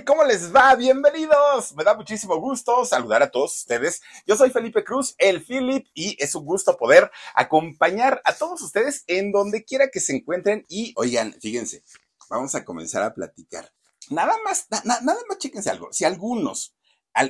¿Cómo 0.00 0.24
les 0.24 0.54
va? 0.54 0.74
Bienvenidos. 0.74 1.74
Me 1.74 1.84
da 1.84 1.94
muchísimo 1.94 2.36
gusto 2.36 2.86
saludar 2.86 3.22
a 3.22 3.30
todos 3.30 3.54
ustedes. 3.56 4.00
Yo 4.26 4.36
soy 4.36 4.48
Felipe 4.48 4.82
Cruz, 4.82 5.14
el 5.18 5.44
Philip, 5.44 5.86
y 5.92 6.16
es 6.18 6.34
un 6.34 6.46
gusto 6.46 6.78
poder 6.78 7.10
acompañar 7.34 8.22
a 8.24 8.32
todos 8.32 8.62
ustedes 8.62 9.04
en 9.06 9.32
donde 9.32 9.64
quiera 9.64 9.88
que 9.92 10.00
se 10.00 10.16
encuentren. 10.16 10.64
Y 10.66 10.94
oigan, 10.96 11.34
fíjense, 11.42 11.84
vamos 12.30 12.54
a 12.54 12.64
comenzar 12.64 13.02
a 13.02 13.12
platicar. 13.12 13.70
Nada 14.08 14.34
más, 14.44 14.66
nada 14.84 15.02
más 15.28 15.38
chéquense 15.38 15.68
algo. 15.68 15.92
Si 15.92 16.06
algunos 16.06 16.74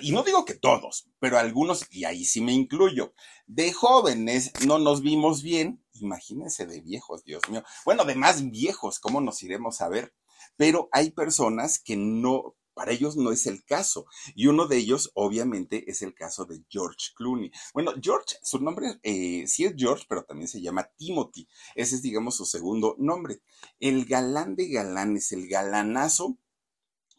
y 0.01 0.13
no 0.13 0.23
digo 0.23 0.45
que 0.45 0.55
todos, 0.55 1.09
pero 1.19 1.39
algunos, 1.39 1.87
y 1.91 2.05
ahí 2.05 2.25
sí 2.25 2.41
me 2.41 2.53
incluyo, 2.53 3.13
de 3.47 3.73
jóvenes 3.73 4.53
no 4.65 4.79
nos 4.79 5.03
vimos 5.03 5.43
bien, 5.43 5.85
imagínense 5.95 6.67
de 6.67 6.81
viejos, 6.81 7.25
Dios 7.25 7.43
mío. 7.49 7.65
Bueno, 7.85 8.05
de 8.05 8.15
más 8.15 8.49
viejos, 8.51 9.01
¿cómo 9.01 9.21
nos 9.21 9.43
iremos 9.43 9.81
a 9.81 9.89
ver? 9.89 10.15
Pero 10.57 10.89
hay 10.93 11.11
personas 11.11 11.79
que 11.79 11.97
no, 11.97 12.57
para 12.75 12.93
ellos 12.93 13.17
no 13.17 13.33
es 13.33 13.47
el 13.47 13.65
caso. 13.65 14.07
Y 14.35 14.47
uno 14.47 14.67
de 14.67 14.77
ellos, 14.79 15.11
obviamente, 15.15 15.91
es 15.91 16.03
el 16.03 16.15
caso 16.15 16.45
de 16.45 16.63
George 16.69 17.11
Clooney. 17.17 17.51
Bueno, 17.75 17.93
George, 18.01 18.37
su 18.43 18.61
nombre 18.61 18.99
eh, 19.03 19.45
sí 19.47 19.65
es 19.65 19.75
George, 19.77 20.05
pero 20.09 20.25
también 20.25 20.49
se 20.49 20.61
llama 20.61 20.91
Timothy. 20.97 21.49
Ese 21.75 21.97
es, 21.97 22.03
digamos, 22.03 22.37
su 22.37 22.45
segundo 22.45 22.97
nombre. 22.99 23.41
El 23.81 24.05
galán 24.05 24.57
de 24.57 24.69
galanes, 24.69 25.33
el 25.33 25.49
galanazo 25.49 26.39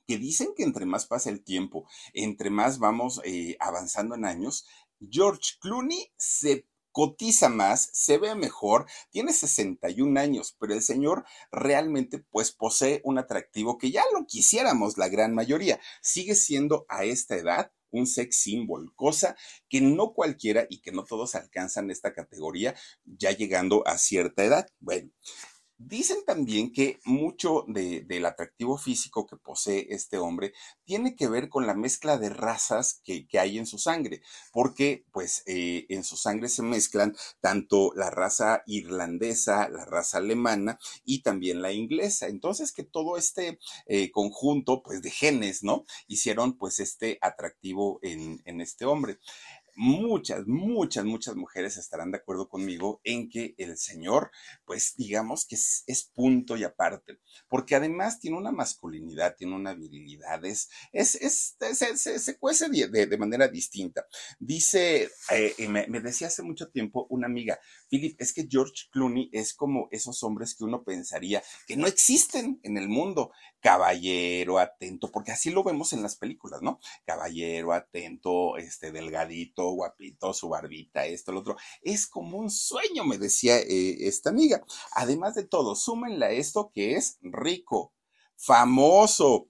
que 0.08 0.18
dicen 0.18 0.50
que 0.56 0.64
entre 0.64 0.86
más 0.86 1.06
pasa 1.06 1.30
el 1.30 1.44
tiempo, 1.44 1.88
entre 2.14 2.50
más 2.50 2.78
vamos 2.78 3.22
eh, 3.24 3.56
avanzando 3.60 4.16
en 4.16 4.26
años, 4.26 4.66
George 5.10 5.54
Clooney 5.60 6.12
se 6.18 6.68
cotiza 6.94 7.50
más, 7.50 7.90
se 7.92 8.18
ve 8.18 8.36
mejor, 8.36 8.86
tiene 9.10 9.34
61 9.34 10.18
años, 10.18 10.56
pero 10.58 10.74
el 10.74 10.82
señor 10.82 11.26
realmente 11.52 12.20
pues 12.20 12.54
posee 12.54 13.02
un 13.04 13.18
atractivo 13.18 13.78
que 13.78 13.92
ya 13.92 14.04
lo 14.14 14.26
quisiéramos 14.26 14.98
la 14.98 15.10
gran 15.10 15.34
mayoría. 15.36 15.82
Sigue 16.02 16.36
siendo 16.36 16.86
a 16.88 17.04
esta 17.04 17.36
edad 17.36 17.72
un 17.92 18.08
sex 18.08 18.38
symbol, 18.38 18.94
cosa 18.96 19.36
que 19.70 19.82
no 19.82 20.14
cualquiera 20.14 20.66
y 20.70 20.82
que 20.82 20.92
no 20.92 21.04
todos 21.04 21.36
alcanzan 21.36 21.92
esta 21.92 22.14
categoría 22.14 22.76
ya 23.06 23.32
llegando 23.32 23.88
a 23.88 23.98
cierta 23.98 24.44
edad. 24.44 24.68
Bueno, 24.80 25.12
Dicen 25.78 26.18
también 26.26 26.72
que 26.72 27.00
mucho 27.04 27.66
del 27.68 28.26
atractivo 28.26 28.78
físico 28.78 29.26
que 29.26 29.38
posee 29.38 29.88
este 29.90 30.18
hombre 30.18 30.54
tiene 30.86 31.16
que 31.16 31.28
ver 31.28 31.50
con 31.50 31.66
la 31.66 31.74
mezcla 31.74 32.18
de 32.18 32.30
razas 32.30 33.02
que, 33.04 33.28
hay 33.40 33.58
en 33.58 33.66
su 33.66 33.80
sangre, 33.80 34.22
porque 34.52 35.06
pues 35.12 35.44
eh, 35.48 35.86
en 35.90 36.04
su 36.04 36.16
sangre 36.16 36.48
se 36.48 36.62
mezclan 36.62 37.16
tanto 37.42 37.92
la 37.96 38.12
raza 38.12 38.64
irlandesa, 38.68 39.68
la 39.68 39.84
raza 39.86 40.20
alemana 40.20 40.80
y 41.04 41.22
también 41.24 41.62
la 41.62 41.72
inglesa. 41.72 42.28
Entonces 42.28 42.72
que 42.72 42.84
todo 42.84 43.18
este 43.18 43.60
eh, 43.88 44.12
conjunto 44.12 44.84
pues 44.84 45.02
de 45.02 45.10
genes, 45.10 45.64
¿no? 45.64 45.86
Hicieron 46.08 46.58
pues 46.58 46.80
este 46.80 47.18
atractivo 47.22 48.00
en, 48.04 48.42
en 48.46 48.62
este 48.62 48.86
hombre 48.86 49.18
muchas, 49.76 50.46
muchas, 50.46 51.06
muchas 51.06 51.36
mujeres 51.36 51.78
estarán 51.78 52.12
de 52.12 52.18
acuerdo 52.18 52.50
conmigo 52.50 53.02
en 53.04 53.30
que 53.30 53.56
el 53.58 53.78
Señor, 53.78 54.32
pues 54.66 54.96
digamos 54.96 55.46
que 55.46 55.56
es, 55.56 55.84
punto 56.14 56.58
y 56.58 56.64
aparte, 56.64 57.20
porque 57.48 57.76
además 57.76 58.20
tiene 58.20 58.38
una 58.38 58.52
masculinidad, 58.52 59.36
tiene 59.36 59.56
una 59.56 59.74
virilidad, 59.74 60.44
es, 60.46 60.70
es, 60.92 61.16
es 61.16 61.58
se, 61.74 62.20
se, 62.20 62.38
cuece 62.38 62.70
de, 62.70 63.08
de, 63.08 63.18
manera 63.18 63.48
distinta. 63.48 64.06
Dice, 64.40 65.10
eh, 65.32 65.68
me, 65.68 65.88
me, 65.88 66.02
decía 66.02 66.28
hace 66.28 66.44
mucho 66.44 66.70
tiempo 66.70 67.08
una 67.10 67.28
amiga, 67.28 67.60
Philip, 67.90 68.20
es 68.20 68.34
que 68.34 68.48
George 68.50 68.88
Clooney 68.92 69.30
es 69.32 69.54
como 69.54 69.88
esos 69.92 70.24
hombres 70.24 70.56
que 70.56 70.66
uno 70.66 70.84
pensaría 70.84 71.42
que 71.68 71.78
no 71.78 71.88
existen 71.88 72.60
en 72.64 72.78
el 72.78 72.90
mundo, 72.90 73.32
caballero, 73.62 74.60
atento, 74.60 75.12
porque 75.12 75.32
así 75.32 75.50
lo 75.50 75.64
vemos 75.64 75.94
en 75.94 76.04
las 76.04 76.16
películas, 76.18 76.62
¿no? 76.62 76.80
Caballero, 77.06 77.72
atento, 77.74 78.58
este, 78.58 78.92
delgadito, 78.92 79.63
guapito, 79.72 80.34
su 80.34 80.50
barbita, 80.50 81.06
esto, 81.06 81.32
lo 81.32 81.40
otro. 81.40 81.56
Es 81.82 82.08
como 82.08 82.38
un 82.38 82.50
sueño, 82.50 83.04
me 83.06 83.18
decía 83.18 83.60
eh, 83.60 84.08
esta 84.08 84.30
amiga. 84.30 84.64
Además 84.94 85.36
de 85.36 85.46
todo, 85.46 85.76
súmenle 85.76 86.26
a 86.26 86.32
esto 86.32 86.72
que 86.74 86.96
es 86.96 87.18
rico, 87.22 87.94
famoso, 88.36 89.50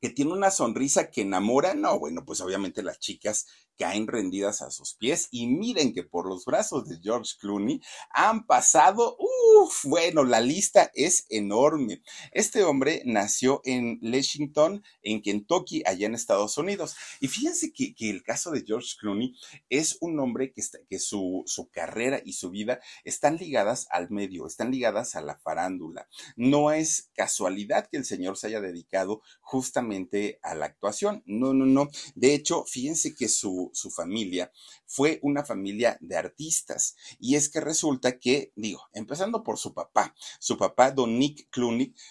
que 0.00 0.10
tiene 0.10 0.32
una 0.32 0.50
sonrisa 0.50 1.10
que 1.10 1.22
enamora, 1.22 1.74
no, 1.74 1.98
bueno, 1.98 2.24
pues 2.24 2.40
obviamente 2.40 2.82
las 2.82 2.98
chicas 3.00 3.46
caen 3.78 4.06
rendidas 4.06 4.60
a 4.60 4.70
sus 4.70 4.94
pies 4.94 5.28
y 5.30 5.46
miren 5.46 5.94
que 5.94 6.02
por 6.02 6.28
los 6.28 6.44
brazos 6.44 6.88
de 6.88 6.98
George 7.00 7.34
Clooney 7.40 7.80
han 8.10 8.46
pasado, 8.46 9.16
uff, 9.18 9.84
bueno, 9.84 10.24
la 10.24 10.40
lista 10.40 10.90
es 10.94 11.26
enorme. 11.28 12.02
Este 12.32 12.64
hombre 12.64 13.02
nació 13.04 13.60
en 13.64 13.98
Lexington, 14.02 14.82
en 15.02 15.22
Kentucky, 15.22 15.82
allá 15.86 16.06
en 16.06 16.14
Estados 16.14 16.58
Unidos. 16.58 16.96
Y 17.20 17.28
fíjense 17.28 17.72
que, 17.72 17.94
el 18.00 18.22
caso 18.22 18.50
de 18.50 18.64
George 18.66 18.96
Clooney 18.98 19.34
es 19.68 19.98
un 20.00 20.18
hombre 20.18 20.52
que, 20.52 20.60
está, 20.60 20.78
que 20.88 20.98
su, 20.98 21.44
su 21.46 21.68
carrera 21.68 22.20
y 22.24 22.32
su 22.32 22.50
vida 22.50 22.80
están 23.04 23.36
ligadas 23.36 23.86
al 23.90 24.10
medio, 24.10 24.46
están 24.46 24.70
ligadas 24.70 25.14
a 25.14 25.20
la 25.20 25.38
farándula. 25.38 26.08
No 26.36 26.72
es 26.72 27.10
casualidad 27.14 27.88
que 27.90 27.98
el 27.98 28.04
señor 28.04 28.36
se 28.36 28.48
haya 28.48 28.60
dedicado 28.60 29.22
justamente 29.40 30.40
a 30.42 30.54
la 30.54 30.66
actuación. 30.66 31.22
No, 31.26 31.54
no, 31.54 31.66
no. 31.66 31.88
De 32.14 32.34
hecho, 32.34 32.64
fíjense 32.64 33.14
que 33.14 33.28
su, 33.28 33.67
su, 33.72 33.90
familia 33.90 34.52
fue 34.86 35.18
una 35.22 35.44
familia 35.44 35.96
de 36.00 36.16
artistas. 36.16 36.96
Y 37.18 37.36
es 37.36 37.48
que 37.48 37.60
resulta 37.60 38.18
que, 38.18 38.52
digo, 38.56 38.82
empezando 38.92 39.42
por 39.42 39.58
su 39.58 39.74
papá, 39.74 40.14
su 40.38 40.56
papá, 40.56 40.90
don 40.90 41.18
Nick 41.18 41.48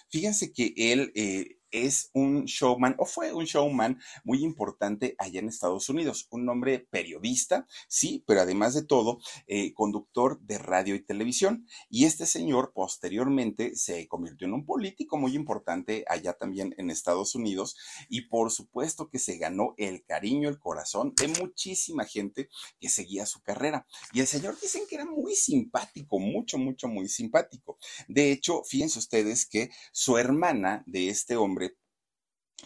fíjense 0.08 0.52
que 0.52 0.74
él 0.76 1.12
eh, 1.14 1.57
es 1.70 2.10
un 2.14 2.44
showman 2.44 2.94
o 2.98 3.04
fue 3.04 3.32
un 3.32 3.44
showman 3.44 3.98
muy 4.24 4.42
importante 4.42 5.14
allá 5.18 5.40
en 5.40 5.48
Estados 5.48 5.88
Unidos, 5.88 6.26
un 6.30 6.48
hombre 6.48 6.86
periodista, 6.90 7.66
sí, 7.88 8.24
pero 8.26 8.40
además 8.40 8.74
de 8.74 8.84
todo, 8.84 9.18
eh, 9.46 9.72
conductor 9.74 10.40
de 10.40 10.58
radio 10.58 10.94
y 10.94 11.04
televisión. 11.04 11.66
Y 11.88 12.04
este 12.04 12.26
señor 12.26 12.72
posteriormente 12.74 13.74
se 13.76 14.06
convirtió 14.08 14.46
en 14.46 14.54
un 14.54 14.64
político 14.64 15.16
muy 15.16 15.34
importante 15.34 16.04
allá 16.08 16.32
también 16.34 16.74
en 16.78 16.90
Estados 16.90 17.34
Unidos 17.34 17.76
y 18.08 18.22
por 18.22 18.50
supuesto 18.50 19.08
que 19.08 19.18
se 19.18 19.36
ganó 19.38 19.74
el 19.76 20.04
cariño, 20.04 20.48
el 20.48 20.58
corazón 20.58 21.14
de 21.20 21.28
muchísima 21.28 22.04
gente 22.04 22.48
que 22.80 22.88
seguía 22.88 23.26
su 23.26 23.42
carrera. 23.42 23.86
Y 24.12 24.20
el 24.20 24.26
señor 24.26 24.58
dicen 24.60 24.82
que 24.88 24.96
era 24.96 25.04
muy 25.04 25.34
simpático, 25.34 26.18
mucho, 26.18 26.58
mucho, 26.58 26.88
muy 26.88 27.08
simpático. 27.08 27.78
De 28.08 28.32
hecho, 28.32 28.62
fíjense 28.64 28.98
ustedes 28.98 29.46
que 29.46 29.70
su 29.92 30.18
hermana 30.18 30.82
de 30.86 31.08
este 31.08 31.36
hombre, 31.36 31.57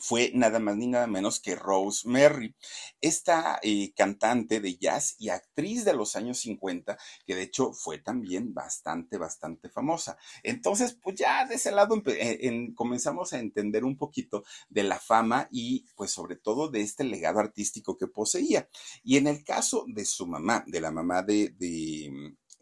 fue 0.01 0.31
nada 0.35 0.59
más 0.59 0.77
ni 0.77 0.87
nada 0.87 1.07
menos 1.07 1.41
que 1.41 1.55
Rose 1.55 2.09
Merry, 2.09 2.55
esta 3.01 3.61
eh, 3.63 3.93
cantante 3.95 4.61
de 4.61 4.77
jazz 4.77 5.17
y 5.19 5.29
actriz 5.29 5.85
de 5.85 5.93
los 5.93 6.17
años 6.17 6.39
50, 6.39 6.97
que 7.27 7.35
de 7.35 7.43
hecho 7.43 7.73
fue 7.73 7.99
también 7.99 8.55
bastante, 8.55 9.19
bastante 9.19 9.69
famosa. 9.69 10.17
Entonces, 10.43 10.97
pues 11.01 11.17
ya 11.17 11.47
de 11.47 11.57
ese 11.57 11.73
lado 11.73 12.03
eh, 12.07 12.73
comenzamos 12.75 13.33
a 13.33 13.39
entender 13.39 13.85
un 13.85 13.97
poquito 13.97 14.45
de 14.69 14.83
la 14.83 14.99
fama 14.99 15.49
y 15.51 15.85
pues 15.95 16.11
sobre 16.11 16.37
todo 16.37 16.69
de 16.69 16.81
este 16.81 17.05
legado 17.05 17.41
artístico 17.41 17.97
que 17.99 18.07
poseía. 18.07 18.69
Y 19.05 19.19
en 19.19 19.27
el 19.27 19.45
caso 19.45 19.85
de 19.89 20.05
su 20.05 20.27
mamá, 20.27 20.65
de 20.67 20.81
la 20.81 20.91
mamá 20.91 21.23
de 21.23 21.55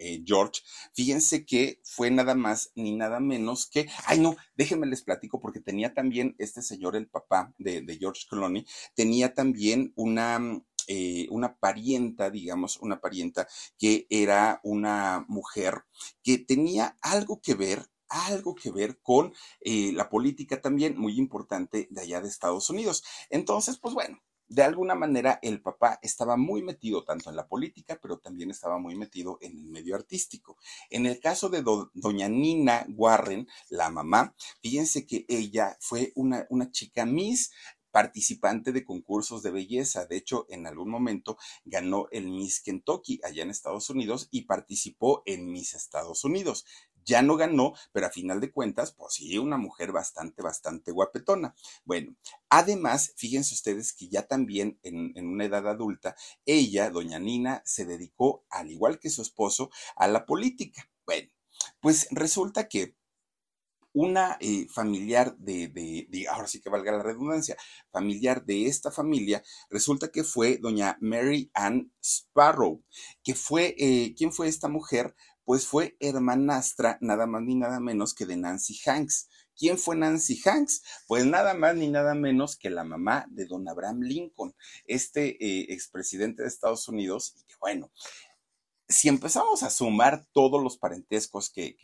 eh, 0.01 0.23
George, 0.27 0.63
fíjense 0.95 1.45
que 1.45 1.81
fue 1.85 2.11
nada 2.11 2.35
más 2.35 2.73
ni 2.75 2.97
nada 2.97 3.21
menos 3.21 3.69
que, 3.69 3.87
ay 4.07 4.19
no, 4.19 4.35
déjenme 4.57 4.87
les 4.87 5.03
platico 5.03 5.41
porque 5.41 5.61
tenía 5.61 5.93
también 5.93 6.35
este 6.39 6.63
señor, 6.63 6.97
el 6.97 7.07
papá 7.07 7.55
de, 7.59 7.85
George 7.99 8.25
Clooney, 8.29 8.67
tenía 8.95 9.35
también 9.35 9.93
una, 9.97 10.41
eh, 10.87 11.27
una 11.31 11.57
parienta, 11.57 12.31
digamos, 12.31 12.79
una 12.79 13.01
parienta 13.01 13.47
que 13.79 14.07
era 14.09 14.61
una 14.65 15.27
mujer 15.29 15.85
que 16.23 16.39
tenía 16.39 16.97
algo 17.03 17.41
que 17.43 17.55
ver 17.55 17.87
algo 18.11 18.57
que 18.57 18.73
ver 18.73 18.99
con 19.03 19.33
eh, 19.61 19.93
la 19.93 20.11
política 20.11 20.61
también 20.61 20.99
muy 20.99 21.17
importante 21.17 21.87
de 21.91 22.01
allá 22.01 22.21
de 22.21 22.29
Estados 22.29 22.69
Unidos. 22.69 23.05
Entonces, 23.31 23.79
pues 23.79 23.95
bueno, 23.95 24.21
de 24.51 24.65
alguna 24.65 24.97
manera 24.97 25.39
el 25.43 25.63
papá 25.63 26.01
estaba 26.03 26.37
muy 26.37 26.63
metido 26.63 27.05
tanto 27.05 27.31
en 27.31 27.37
la 27.37 27.47
política, 27.47 27.99
pero 28.03 28.19
también 28.19 28.51
estaba 28.51 28.79
muy 28.79 28.97
metido 28.97 29.39
en 29.41 29.57
el 29.57 29.67
medio 29.67 29.95
artístico. 29.95 30.59
En 30.91 31.07
el 31.07 31.21
caso 31.21 31.49
de 31.49 31.63
doña 31.95 32.29
Nina 32.29 32.85
Warren, 32.91 33.47
la 33.69 33.91
mamá, 33.91 34.35
fíjense 34.61 35.07
que 35.07 35.25
ella 35.29 35.77
fue 35.81 36.13
una, 36.17 36.47
una 36.51 36.71
chica 36.73 37.07
Miss 37.07 37.53
participante 37.91 38.73
de 38.73 38.85
concursos 38.85 39.43
de 39.43 39.51
belleza. 39.51 40.07
De 40.07 40.17
hecho, 40.17 40.47
en 40.49 40.67
algún 40.67 40.91
momento 40.91 41.39
ganó 41.65 42.09
el 42.11 42.29
Miss 42.29 42.61
Kentucky 42.61 43.21
allá 43.25 43.43
en 43.43 43.51
Estados 43.51 43.91
Unidos 43.91 44.29
y 44.31 44.43
participó 44.43 45.23
en 45.27 45.51
Miss 45.51 45.75
Estados 45.75 46.25
Unidos 46.25 46.65
ya 47.05 47.23
no 47.23 47.37
ganó, 47.37 47.75
pero 47.93 48.07
a 48.07 48.11
final 48.11 48.41
de 48.41 48.53
cuentas, 48.53 48.93
pues 48.93 49.15
sí, 49.15 49.39
una 49.39 49.57
mujer 49.57 49.93
bastante, 49.93 50.43
bastante 50.43 50.93
guapetona. 50.93 51.55
Bueno, 51.85 52.15
además, 52.49 53.13
fíjense 53.17 53.55
ustedes 53.55 53.93
que 53.93 54.09
ya 54.09 54.27
también 54.27 54.79
en, 54.83 55.13
en 55.17 55.29
una 55.29 55.45
edad 55.45 55.67
adulta, 55.69 56.17
ella, 56.47 56.91
doña 56.91 57.19
Nina, 57.19 57.63
se 57.65 57.85
dedicó, 57.85 58.45
al 58.51 58.71
igual 58.71 58.99
que 58.99 59.11
su 59.11 59.23
esposo, 59.23 59.71
a 59.97 60.09
la 60.09 60.27
política. 60.27 60.89
Bueno, 61.07 61.29
pues 61.81 62.09
resulta 62.11 62.69
que 62.69 62.95
una 63.93 64.37
eh, 64.41 64.67
familiar 64.69 65.37
de, 65.39 65.69
de, 65.69 66.29
ahora 66.29 66.47
sí 66.47 66.61
que 66.61 66.71
valga 66.71 66.93
la 66.93 67.03
redundancia, 67.03 67.57
familiar 67.91 68.45
de 68.45 68.67
esta 68.67 68.91
familia, 68.93 69.43
resulta 69.69 70.09
que 70.09 70.23
fue 70.23 70.59
doña 70.59 70.97
Mary 71.01 71.51
Ann 71.55 71.93
Sparrow, 72.01 72.83
que 73.25 73.35
fue, 73.35 73.75
eh, 73.79 74.15
¿quién 74.17 74.33
fue 74.33 74.47
esta 74.49 74.69
mujer? 74.69 75.15
Pues 75.45 75.67
fue 75.67 75.97
hermanastra, 76.01 76.99
nada 77.01 77.27
más 77.27 77.43
ni 77.43 77.55
nada 77.55 77.81
menos 77.81 78.15
que 78.15 78.27
de 78.27 78.37
Nancy 78.37 78.79
Hanks. 78.87 79.29
¿Quién 79.57 79.79
fue 79.79 79.97
Nancy 79.97 80.41
Hanks? 80.45 80.83
Pues 81.07 81.27
nada 81.27 81.55
más 81.55 81.77
ni 81.77 81.89
nada 81.89 82.15
menos 82.15 82.57
que 82.57 82.71
la 82.71 82.85
mamá 82.85 83.27
de 83.31 83.47
don 83.47 83.69
Abraham 83.69 84.01
Lincoln, 84.01 84.55
este 84.87 85.37
eh, 85.45 85.67
expresidente 85.73 86.43
de 86.43 86.49
Estados 86.49 86.89
Unidos, 86.89 87.35
y 87.37 87.45
que 87.45 87.55
bueno, 87.61 87.91
si 88.91 89.09
empezamos 89.09 89.63
a 89.63 89.71
sumar 89.71 90.27
todos 90.33 90.63
los 90.63 90.77
parentescos 90.77 91.51
que, 91.51 91.77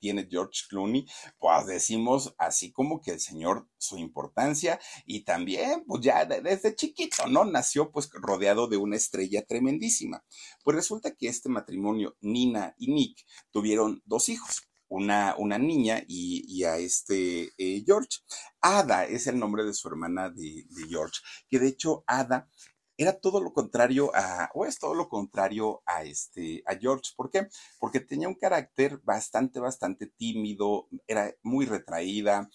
tiene 0.00 0.26
George 0.28 0.62
Clooney, 0.68 1.06
pues 1.38 1.66
decimos 1.66 2.34
así 2.36 2.72
como 2.72 3.00
que 3.00 3.12
el 3.12 3.20
señor, 3.20 3.68
su 3.78 3.96
importancia 3.96 4.80
y 5.06 5.24
también, 5.24 5.84
pues 5.86 6.02
ya 6.02 6.24
desde 6.24 6.74
chiquito, 6.74 7.26
¿no? 7.28 7.44
Nació 7.44 7.92
pues 7.92 8.10
rodeado 8.12 8.66
de 8.66 8.76
una 8.76 8.96
estrella 8.96 9.44
tremendísima. 9.46 10.24
Pues 10.64 10.76
resulta 10.76 11.14
que 11.14 11.28
este 11.28 11.48
matrimonio, 11.48 12.16
Nina 12.20 12.74
y 12.76 12.92
Nick, 12.92 13.24
tuvieron 13.50 14.02
dos 14.04 14.28
hijos. 14.28 14.62
Una, 14.90 15.34
una 15.36 15.58
niña 15.58 16.02
y, 16.08 16.64
a 16.64 16.78
este 16.78 17.52
eh, 17.58 17.82
George. 17.84 18.20
Ada 18.62 19.04
es 19.04 19.26
el 19.26 19.38
nombre 19.38 19.64
de 19.64 19.74
su 19.74 19.86
hermana 19.86 20.30
de 20.30 20.64
George, 20.88 21.20
que 21.50 21.58
de 21.58 21.68
hecho 21.68 22.04
Ada 22.06 22.48
era 22.98 23.18
todo 23.18 23.40
lo 23.40 23.52
contrario 23.52 24.10
a, 24.14 24.50
o 24.54 24.66
es 24.66 24.78
todo 24.78 24.94
lo 24.94 25.08
contrario 25.08 25.82
a 25.86 26.02
este, 26.02 26.62
a 26.66 26.74
George. 26.74 27.12
¿Por 27.16 27.30
qué? 27.30 27.48
Porque 27.78 28.00
tenía 28.00 28.28
un 28.28 28.34
carácter 28.34 28.98
bastante, 29.04 29.60
bastante 29.60 30.06
tímido, 30.06 30.88
era 31.06 31.32
muy 31.42 31.64
retraída, 31.64 32.50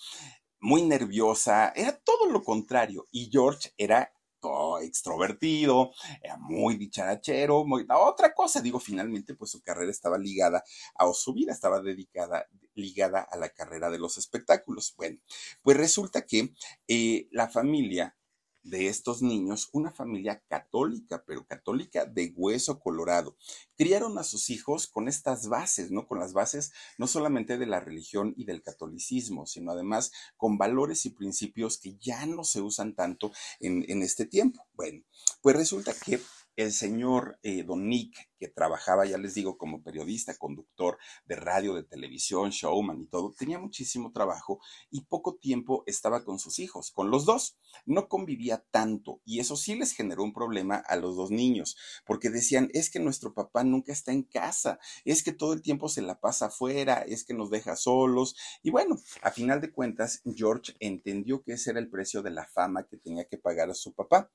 muy 0.59 0.81
nerviosa, 0.83 1.69
era 1.75 1.97
todo 1.97 2.29
lo 2.29 2.43
contrario. 2.43 3.07
Y 3.09 3.29
George 3.31 3.71
era 3.77 4.11
todo 4.41 4.79
extrovertido, 4.79 5.91
era 6.21 6.35
muy 6.37 6.75
dicharachero, 6.75 7.63
muy, 7.65 7.85
otra 7.89 8.33
cosa, 8.33 8.59
digo, 8.59 8.81
finalmente, 8.81 9.35
pues 9.35 9.51
su 9.51 9.61
carrera 9.61 9.89
estaba 9.89 10.17
ligada, 10.17 10.61
a, 10.95 11.07
o 11.07 11.13
su 11.13 11.33
vida 11.33 11.53
estaba 11.53 11.79
dedicada, 11.81 12.45
ligada 12.75 13.21
a 13.21 13.37
la 13.37 13.47
carrera 13.47 13.89
de 13.89 13.99
los 13.99 14.17
espectáculos. 14.17 14.93
Bueno, 14.97 15.19
pues 15.61 15.77
resulta 15.77 16.25
que 16.25 16.53
eh, 16.89 17.29
la 17.31 17.47
familia 17.47 18.17
de 18.63 18.87
estos 18.87 19.21
niños 19.21 19.69
una 19.73 19.91
familia 19.91 20.41
católica, 20.47 21.23
pero 21.27 21.45
católica 21.45 22.05
de 22.05 22.33
hueso 22.35 22.79
colorado. 22.79 23.37
Criaron 23.77 24.17
a 24.17 24.23
sus 24.23 24.49
hijos 24.49 24.87
con 24.87 25.07
estas 25.07 25.49
bases, 25.49 25.91
¿no? 25.91 26.07
Con 26.07 26.19
las 26.19 26.33
bases 26.33 26.71
no 26.97 27.07
solamente 27.07 27.57
de 27.57 27.65
la 27.65 27.79
religión 27.79 28.33
y 28.37 28.45
del 28.45 28.61
catolicismo, 28.61 29.45
sino 29.45 29.71
además 29.71 30.11
con 30.37 30.57
valores 30.57 31.05
y 31.05 31.11
principios 31.11 31.77
que 31.77 31.97
ya 31.97 32.25
no 32.25 32.43
se 32.43 32.61
usan 32.61 32.95
tanto 32.95 33.31
en, 33.59 33.85
en 33.89 34.01
este 34.01 34.25
tiempo. 34.25 34.65
Bueno, 34.73 35.03
pues 35.41 35.55
resulta 35.55 35.93
que 35.93 36.19
el 36.55 36.71
señor 36.71 37.39
eh, 37.41 37.63
Don 37.63 37.87
Nick, 37.89 38.29
que 38.43 38.49
trabajaba, 38.49 39.05
ya 39.05 39.17
les 39.17 39.35
digo, 39.35 39.57
como 39.57 39.81
periodista, 39.81 40.35
conductor 40.35 40.97
de 41.23 41.37
radio, 41.37 41.75
de 41.75 41.83
televisión, 41.83 42.49
showman 42.49 43.01
y 43.01 43.07
todo, 43.07 43.31
tenía 43.31 43.57
muchísimo 43.57 44.11
trabajo 44.11 44.59
y 44.91 45.05
poco 45.05 45.35
tiempo 45.35 45.83
estaba 45.85 46.25
con 46.25 46.39
sus 46.39 46.59
hijos, 46.59 46.91
con 46.91 47.09
los 47.09 47.23
dos. 47.23 47.57
No 47.85 48.09
convivía 48.09 48.65
tanto 48.69 49.21
y 49.23 49.39
eso 49.39 49.55
sí 49.55 49.75
les 49.75 49.93
generó 49.93 50.23
un 50.23 50.33
problema 50.33 50.75
a 50.75 50.97
los 50.97 51.15
dos 51.15 51.31
niños, 51.31 51.77
porque 52.05 52.29
decían, 52.29 52.69
es 52.73 52.89
que 52.89 52.99
nuestro 52.99 53.33
papá 53.33 53.63
nunca 53.63 53.93
está 53.93 54.11
en 54.11 54.23
casa, 54.23 54.77
es 55.05 55.23
que 55.23 55.31
todo 55.31 55.53
el 55.53 55.61
tiempo 55.61 55.87
se 55.87 56.01
la 56.01 56.19
pasa 56.19 56.47
afuera, 56.47 57.05
es 57.07 57.23
que 57.23 57.33
nos 57.33 57.49
deja 57.49 57.77
solos. 57.77 58.35
Y 58.61 58.71
bueno, 58.71 58.99
a 59.21 59.31
final 59.31 59.61
de 59.61 59.71
cuentas, 59.71 60.21
George 60.35 60.75
entendió 60.81 61.43
que 61.43 61.53
ese 61.53 61.71
era 61.71 61.79
el 61.79 61.89
precio 61.89 62.21
de 62.21 62.31
la 62.31 62.45
fama 62.45 62.85
que 62.85 62.97
tenía 62.97 63.23
que 63.23 63.37
pagar 63.37 63.69
a 63.69 63.73
su 63.73 63.93
papá 63.93 64.29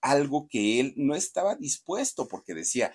algo 0.00 0.48
que 0.48 0.80
él 0.80 0.94
no 0.96 1.14
estaba 1.14 1.56
dispuesto 1.56 2.28
porque 2.28 2.54
decía, 2.54 2.92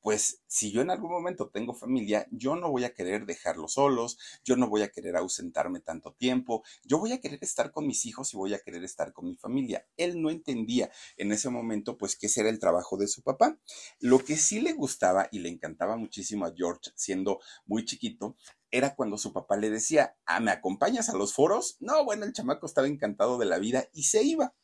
pues 0.00 0.42
si 0.46 0.70
yo 0.70 0.80
en 0.80 0.90
algún 0.90 1.10
momento 1.10 1.50
tengo 1.50 1.74
familia, 1.74 2.26
yo 2.30 2.56
no 2.56 2.70
voy 2.70 2.84
a 2.84 2.94
querer 2.94 3.26
dejarlos 3.26 3.74
solos, 3.74 4.18
yo 4.44 4.56
no 4.56 4.68
voy 4.68 4.82
a 4.82 4.90
querer 4.90 5.16
ausentarme 5.16 5.80
tanto 5.80 6.12
tiempo, 6.12 6.62
yo 6.84 6.98
voy 6.98 7.12
a 7.12 7.20
querer 7.20 7.38
estar 7.42 7.72
con 7.72 7.86
mis 7.86 8.06
hijos 8.06 8.32
y 8.32 8.36
voy 8.36 8.54
a 8.54 8.60
querer 8.60 8.84
estar 8.84 9.12
con 9.12 9.26
mi 9.26 9.36
familia. 9.36 9.86
Él 9.96 10.20
no 10.22 10.30
entendía 10.30 10.90
en 11.16 11.32
ese 11.32 11.50
momento 11.50 11.96
pues 11.96 12.16
ese 12.28 12.40
era 12.40 12.50
el 12.50 12.58
trabajo 12.58 12.96
de 12.96 13.08
su 13.08 13.22
papá. 13.22 13.58
Lo 14.00 14.18
que 14.20 14.36
sí 14.36 14.60
le 14.60 14.72
gustaba 14.72 15.28
y 15.32 15.40
le 15.40 15.48
encantaba 15.48 15.96
muchísimo 15.96 16.44
a 16.44 16.52
George 16.54 16.90
siendo 16.94 17.40
muy 17.66 17.84
chiquito 17.84 18.36
era 18.70 18.94
cuando 18.94 19.16
su 19.16 19.32
papá 19.32 19.56
le 19.56 19.70
decía, 19.70 20.16
ah, 20.26 20.40
¿me 20.40 20.50
acompañas 20.50 21.08
a 21.08 21.16
los 21.16 21.32
foros? 21.32 21.76
No, 21.80 22.04
bueno, 22.04 22.26
el 22.26 22.34
chamaco 22.34 22.66
estaba 22.66 22.86
encantado 22.86 23.38
de 23.38 23.46
la 23.46 23.58
vida 23.58 23.88
y 23.94 24.04
se 24.04 24.22
iba 24.22 24.54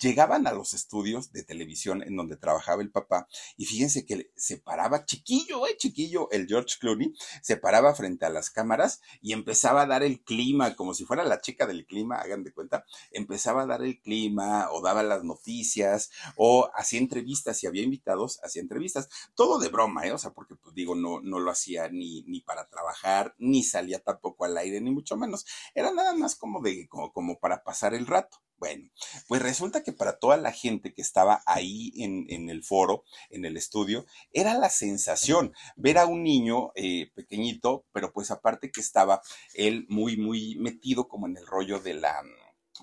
llegaban 0.00 0.46
a 0.46 0.52
los 0.52 0.74
estudios 0.74 1.32
de 1.32 1.42
televisión 1.42 2.02
en 2.02 2.16
donde 2.16 2.36
trabajaba 2.36 2.82
el 2.82 2.90
papá 2.90 3.28
y 3.56 3.66
fíjense 3.66 4.04
que 4.06 4.30
se 4.36 4.58
paraba 4.58 5.04
chiquillo, 5.04 5.66
eh, 5.66 5.76
chiquillo, 5.76 6.30
el 6.30 6.46
George 6.46 6.76
Clooney, 6.80 7.12
se 7.42 7.56
paraba 7.56 7.94
frente 7.94 8.24
a 8.24 8.30
las 8.30 8.50
cámaras 8.50 9.00
y 9.20 9.32
empezaba 9.32 9.82
a 9.82 9.86
dar 9.86 10.02
el 10.02 10.22
clima, 10.22 10.76
como 10.76 10.94
si 10.94 11.04
fuera 11.04 11.24
la 11.24 11.40
chica 11.40 11.66
del 11.66 11.86
clima, 11.86 12.16
hagan 12.16 12.44
de 12.44 12.52
cuenta, 12.52 12.84
empezaba 13.10 13.62
a 13.62 13.66
dar 13.66 13.82
el 13.82 14.00
clima 14.00 14.70
o 14.70 14.80
daba 14.82 15.02
las 15.02 15.24
noticias 15.24 16.10
o 16.36 16.70
hacía 16.74 17.00
entrevistas, 17.00 17.58
si 17.58 17.66
había 17.66 17.82
invitados, 17.82 18.40
hacía 18.42 18.62
entrevistas, 18.62 19.08
todo 19.34 19.58
de 19.58 19.68
broma, 19.68 20.06
¿eh? 20.06 20.12
o 20.12 20.18
sea, 20.18 20.32
porque 20.32 20.54
pues 20.56 20.74
digo, 20.74 20.94
no, 20.94 21.20
no 21.20 21.38
lo 21.38 21.50
hacía 21.50 21.88
ni, 21.88 22.22
ni 22.24 22.40
para 22.40 22.68
trabajar, 22.68 23.34
ni 23.38 23.62
salía 23.62 24.00
tampoco 24.00 24.44
al 24.44 24.56
aire, 24.56 24.80
ni 24.80 24.90
mucho 24.90 25.16
menos, 25.16 25.44
era 25.74 25.92
nada 25.92 26.14
más 26.14 26.36
como 26.36 26.60
de, 26.60 26.88
como, 26.88 27.12
como 27.12 27.38
para 27.38 27.62
pasar 27.62 27.94
el 27.94 28.06
rato. 28.06 28.42
Bueno, 28.62 28.88
pues 29.26 29.42
resulta 29.42 29.82
que 29.82 29.92
para 29.92 30.20
toda 30.20 30.36
la 30.36 30.52
gente 30.52 30.94
que 30.94 31.02
estaba 31.02 31.42
ahí 31.46 31.90
en, 31.96 32.48
el 32.48 32.62
foro, 32.62 33.02
en 33.28 33.44
el 33.44 33.56
estudio, 33.56 34.06
era 34.32 34.54
la 34.54 34.70
sensación 34.70 35.52
ver 35.74 35.98
a 35.98 36.06
un 36.06 36.22
niño 36.22 36.70
eh, 36.76 37.10
pequeñito, 37.12 37.84
pero 37.90 38.12
pues 38.12 38.30
aparte 38.30 38.70
que 38.70 38.80
estaba 38.80 39.20
él 39.54 39.84
muy, 39.88 40.16
muy 40.16 40.54
metido 40.60 41.08
como 41.08 41.26
en 41.26 41.38
el 41.38 41.44
rollo 41.44 41.80
de 41.80 41.94
la, 41.94 42.22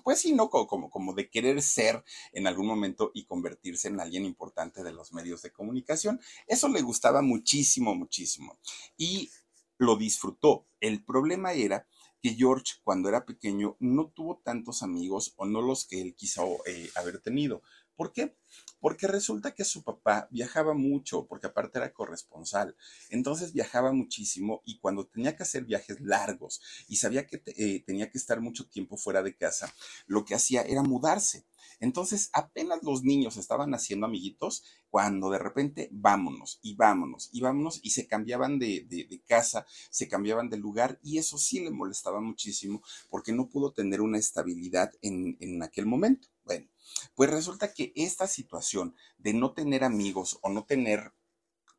pues 0.04 0.20
sí, 0.20 0.34
¿no? 0.34 0.50
Como, 0.50 0.90
como, 0.90 1.14
de 1.14 1.30
querer 1.30 1.62
ser 1.62 2.04
en 2.34 2.46
algún 2.46 2.66
momento 2.66 3.10
y 3.14 3.24
convertirse 3.24 3.88
en 3.88 4.00
alguien 4.00 4.26
importante 4.26 4.82
de 4.82 4.92
los 4.92 5.14
medios 5.14 5.40
de 5.40 5.50
comunicación. 5.50 6.20
Eso 6.46 6.68
le 6.68 6.82
gustaba 6.82 7.22
muchísimo, 7.22 7.94
muchísimo. 7.94 8.58
Y 8.98 9.30
lo 9.78 9.96
disfrutó. 9.96 10.66
El 10.78 11.02
problema 11.02 11.54
era 11.54 11.86
que 12.22 12.34
George 12.34 12.74
cuando 12.82 13.08
era 13.08 13.24
pequeño 13.24 13.76
no 13.80 14.08
tuvo 14.08 14.40
tantos 14.44 14.82
amigos 14.82 15.34
o 15.36 15.46
no 15.46 15.62
los 15.62 15.86
que 15.86 16.00
él 16.00 16.14
quiso 16.14 16.58
eh, 16.66 16.90
haber 16.94 17.20
tenido. 17.20 17.62
¿Por 17.96 18.12
qué? 18.12 18.36
Porque 18.80 19.06
resulta 19.06 19.54
que 19.54 19.64
su 19.64 19.82
papá 19.82 20.28
viajaba 20.30 20.74
mucho, 20.74 21.26
porque 21.26 21.46
aparte 21.46 21.78
era 21.78 21.92
corresponsal. 21.92 22.76
Entonces 23.10 23.52
viajaba 23.52 23.92
muchísimo 23.92 24.62
y 24.64 24.78
cuando 24.78 25.06
tenía 25.06 25.36
que 25.36 25.42
hacer 25.42 25.64
viajes 25.64 26.00
largos 26.00 26.60
y 26.88 26.96
sabía 26.96 27.26
que 27.26 27.42
eh, 27.46 27.82
tenía 27.86 28.10
que 28.10 28.18
estar 28.18 28.40
mucho 28.40 28.68
tiempo 28.68 28.96
fuera 28.96 29.22
de 29.22 29.36
casa, 29.36 29.72
lo 30.06 30.24
que 30.24 30.34
hacía 30.34 30.62
era 30.62 30.82
mudarse. 30.82 31.44
Entonces 31.78 32.30
apenas 32.32 32.82
los 32.82 33.02
niños 33.02 33.36
estaban 33.36 33.74
haciendo 33.74 34.06
amiguitos 34.06 34.64
cuando 34.90 35.30
de 35.30 35.38
repente 35.38 35.88
vámonos 35.92 36.58
y 36.62 36.74
vámonos 36.74 37.30
y 37.32 37.40
vámonos 37.40 37.80
y 37.82 37.90
se 37.90 38.06
cambiaban 38.06 38.58
de, 38.58 39.22
casa, 39.26 39.66
se 39.90 40.08
cambiaban 40.08 40.50
de 40.50 40.58
lugar 40.58 40.98
y 41.02 41.18
eso 41.18 41.38
sí 41.38 41.60
le 41.60 41.70
molestaba 41.70 42.20
muchísimo 42.20 42.82
porque 43.08 43.32
no 43.32 43.48
pudo 43.48 43.72
tener 43.72 44.00
una 44.00 44.18
estabilidad 44.18 44.92
en, 45.00 45.36
en 45.40 45.62
aquel 45.62 45.86
momento. 45.86 46.28
Bueno, 46.44 46.66
pues 47.14 47.30
resulta 47.30 47.72
que 47.72 47.92
esta 47.96 48.26
situación 48.26 48.94
de 49.18 49.34
no 49.34 49.52
tener 49.52 49.84
amigos 49.84 50.38
o 50.42 50.50
no 50.50 50.64
tener 50.64 51.12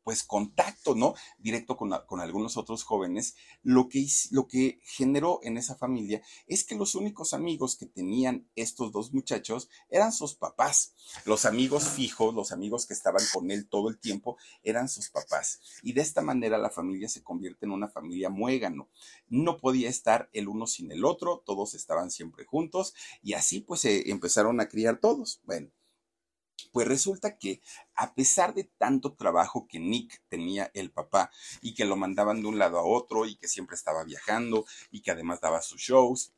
pues 0.04 0.22
contacto, 0.22 0.94
¿no? 0.94 1.14
Directo 1.38 1.76
con, 1.76 1.92
con, 2.06 2.20
algunos 2.20 2.56
otros 2.56 2.84
jóvenes, 2.84 3.34
lo 3.62 3.88
que, 3.88 4.06
lo 4.30 4.46
que 4.46 4.80
generó 4.82 5.40
en 5.42 5.56
esa 5.56 5.76
familia 5.76 6.22
es 6.46 6.64
que 6.64 6.74
los 6.74 6.94
únicos 6.94 7.34
amigos 7.34 7.76
que 7.76 7.86
tenían 7.86 8.48
estos 8.56 8.92
dos 8.92 9.12
muchachos 9.12 9.68
eran 9.88 10.12
sus 10.12 10.34
papás. 10.34 10.94
Los 11.24 11.44
amigos 11.44 11.88
fijos, 11.88 12.34
los 12.34 12.52
amigos 12.52 12.86
que 12.86 12.94
estaban 12.94 13.22
con 13.32 13.50
él 13.50 13.68
todo 13.68 13.88
el 13.88 13.98
tiempo, 13.98 14.36
eran 14.62 14.88
sus 14.88 15.10
papás. 15.10 15.60
Y 15.82 15.92
de 15.92 16.00
esta 16.00 16.22
manera 16.22 16.58
la 16.58 16.70
familia 16.70 17.08
se 17.08 17.22
convierte 17.22 17.66
en 17.66 17.72
una 17.72 17.88
familia 17.88 18.30
muégano. 18.30 18.88
No 19.28 19.58
podía 19.58 19.88
estar 19.88 20.28
el 20.32 20.48
uno 20.48 20.66
sin 20.66 20.90
el 20.92 21.04
otro, 21.04 21.42
todos 21.44 21.74
estaban 21.74 22.10
siempre 22.10 22.44
juntos 22.44 22.94
y 23.22 23.34
así 23.34 23.60
pues 23.60 23.80
se 23.80 24.10
empezaron 24.10 24.60
a 24.60 24.68
criar 24.68 24.98
todos. 24.98 25.40
Bueno. 25.44 25.70
Pues 26.72 26.86
resulta 26.88 27.36
que 27.38 27.60
a 27.94 28.14
pesar 28.14 28.54
de 28.54 28.64
tanto 28.64 29.14
trabajo 29.14 29.66
que 29.68 29.78
Nick 29.78 30.22
tenía 30.28 30.70
el 30.74 30.90
papá 30.90 31.30
y 31.60 31.74
que 31.74 31.84
lo 31.84 31.96
mandaban 31.96 32.40
de 32.40 32.48
un 32.48 32.58
lado 32.58 32.78
a 32.78 32.84
otro 32.84 33.26
y 33.26 33.36
que 33.36 33.48
siempre 33.48 33.76
estaba 33.76 34.04
viajando 34.04 34.64
y 34.90 35.02
que 35.02 35.10
además 35.10 35.40
daba 35.40 35.62
sus 35.62 35.80
shows, 35.80 36.32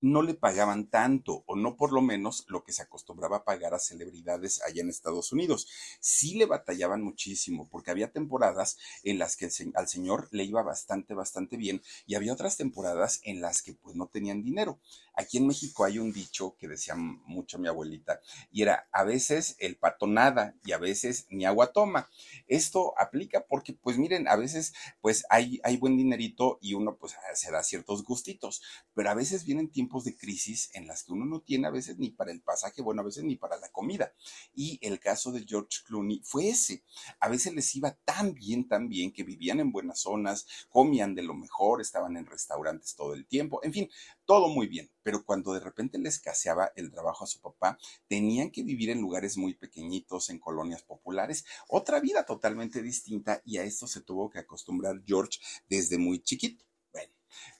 no 0.00 0.22
le 0.22 0.34
pagaban 0.34 0.88
tanto 0.88 1.42
o 1.46 1.56
no 1.56 1.76
por 1.76 1.92
lo 1.92 2.00
menos 2.00 2.44
lo 2.48 2.62
que 2.64 2.72
se 2.72 2.82
acostumbraba 2.82 3.38
a 3.38 3.44
pagar 3.44 3.74
a 3.74 3.78
celebridades 3.78 4.62
allá 4.62 4.82
en 4.82 4.90
Estados 4.90 5.32
Unidos. 5.32 5.68
Sí 6.00 6.34
le 6.34 6.46
batallaban 6.46 7.02
muchísimo 7.02 7.68
porque 7.68 7.90
había 7.90 8.12
temporadas 8.12 8.76
en 9.02 9.18
las 9.18 9.36
que 9.36 9.48
al 9.74 9.88
señor 9.88 10.28
le 10.30 10.44
iba 10.44 10.62
bastante, 10.62 11.14
bastante 11.14 11.56
bien 11.56 11.82
y 12.06 12.14
había 12.14 12.32
otras 12.32 12.56
temporadas 12.56 13.20
en 13.24 13.40
las 13.40 13.62
que 13.62 13.74
pues 13.74 13.96
no 13.96 14.06
tenían 14.06 14.42
dinero. 14.42 14.78
Aquí 15.14 15.38
en 15.38 15.48
México 15.48 15.84
hay 15.84 15.98
un 15.98 16.12
dicho 16.12 16.54
que 16.58 16.68
decía 16.68 16.94
mucho 16.94 17.58
mi 17.58 17.66
abuelita 17.66 18.20
y 18.52 18.62
era 18.62 18.88
a 18.92 19.02
veces 19.02 19.56
el 19.58 19.76
pato 19.76 20.06
nada 20.06 20.54
y 20.64 20.72
a 20.72 20.78
veces 20.78 21.26
ni 21.28 21.44
agua 21.44 21.72
toma. 21.72 22.08
Esto 22.46 22.94
aplica 22.98 23.44
porque 23.48 23.72
pues 23.72 23.98
miren, 23.98 24.28
a 24.28 24.36
veces 24.36 24.74
pues 25.00 25.24
hay, 25.28 25.60
hay 25.64 25.76
buen 25.76 25.96
dinerito 25.96 26.58
y 26.60 26.74
uno 26.74 26.96
pues 26.96 27.16
se 27.34 27.50
da 27.50 27.62
ciertos 27.64 28.04
gustitos, 28.04 28.62
pero 28.94 29.10
a 29.10 29.14
veces 29.14 29.44
vienen 29.44 29.70
tiempos 29.70 29.87
de 29.88 30.16
crisis 30.16 30.70
en 30.74 30.86
las 30.86 31.02
que 31.02 31.12
uno 31.12 31.24
no 31.24 31.40
tiene 31.40 31.66
a 31.66 31.70
veces 31.70 31.98
ni 31.98 32.10
para 32.10 32.30
el 32.30 32.42
pasaje, 32.42 32.82
bueno, 32.82 33.00
a 33.00 33.04
veces 33.04 33.24
ni 33.24 33.36
para 33.36 33.56
la 33.58 33.70
comida. 33.70 34.12
Y 34.54 34.78
el 34.82 35.00
caso 35.00 35.32
de 35.32 35.44
George 35.46 35.78
Clooney 35.86 36.20
fue 36.24 36.50
ese. 36.50 36.84
A 37.20 37.28
veces 37.28 37.54
les 37.54 37.74
iba 37.74 37.92
tan 38.04 38.34
bien, 38.34 38.68
tan 38.68 38.88
bien, 38.88 39.12
que 39.12 39.24
vivían 39.24 39.60
en 39.60 39.72
buenas 39.72 40.00
zonas, 40.00 40.46
comían 40.68 41.14
de 41.14 41.22
lo 41.22 41.34
mejor, 41.34 41.80
estaban 41.80 42.16
en 42.16 42.26
restaurantes 42.26 42.94
todo 42.94 43.14
el 43.14 43.26
tiempo, 43.26 43.60
en 43.62 43.72
fin, 43.72 43.90
todo 44.26 44.48
muy 44.48 44.66
bien. 44.66 44.90
Pero 45.02 45.24
cuando 45.24 45.54
de 45.54 45.60
repente 45.60 45.98
les 45.98 46.16
escaseaba 46.16 46.70
el 46.76 46.90
trabajo 46.90 47.24
a 47.24 47.26
su 47.26 47.40
papá, 47.40 47.78
tenían 48.08 48.50
que 48.50 48.62
vivir 48.62 48.90
en 48.90 49.00
lugares 49.00 49.36
muy 49.38 49.54
pequeñitos, 49.54 50.28
en 50.28 50.38
colonias 50.38 50.82
populares, 50.82 51.44
otra 51.68 51.98
vida 52.00 52.26
totalmente 52.26 52.82
distinta 52.82 53.40
y 53.44 53.56
a 53.56 53.64
esto 53.64 53.86
se 53.86 54.02
tuvo 54.02 54.28
que 54.28 54.38
acostumbrar 54.38 55.02
George 55.06 55.38
desde 55.68 55.98
muy 55.98 56.20
chiquito. 56.20 56.67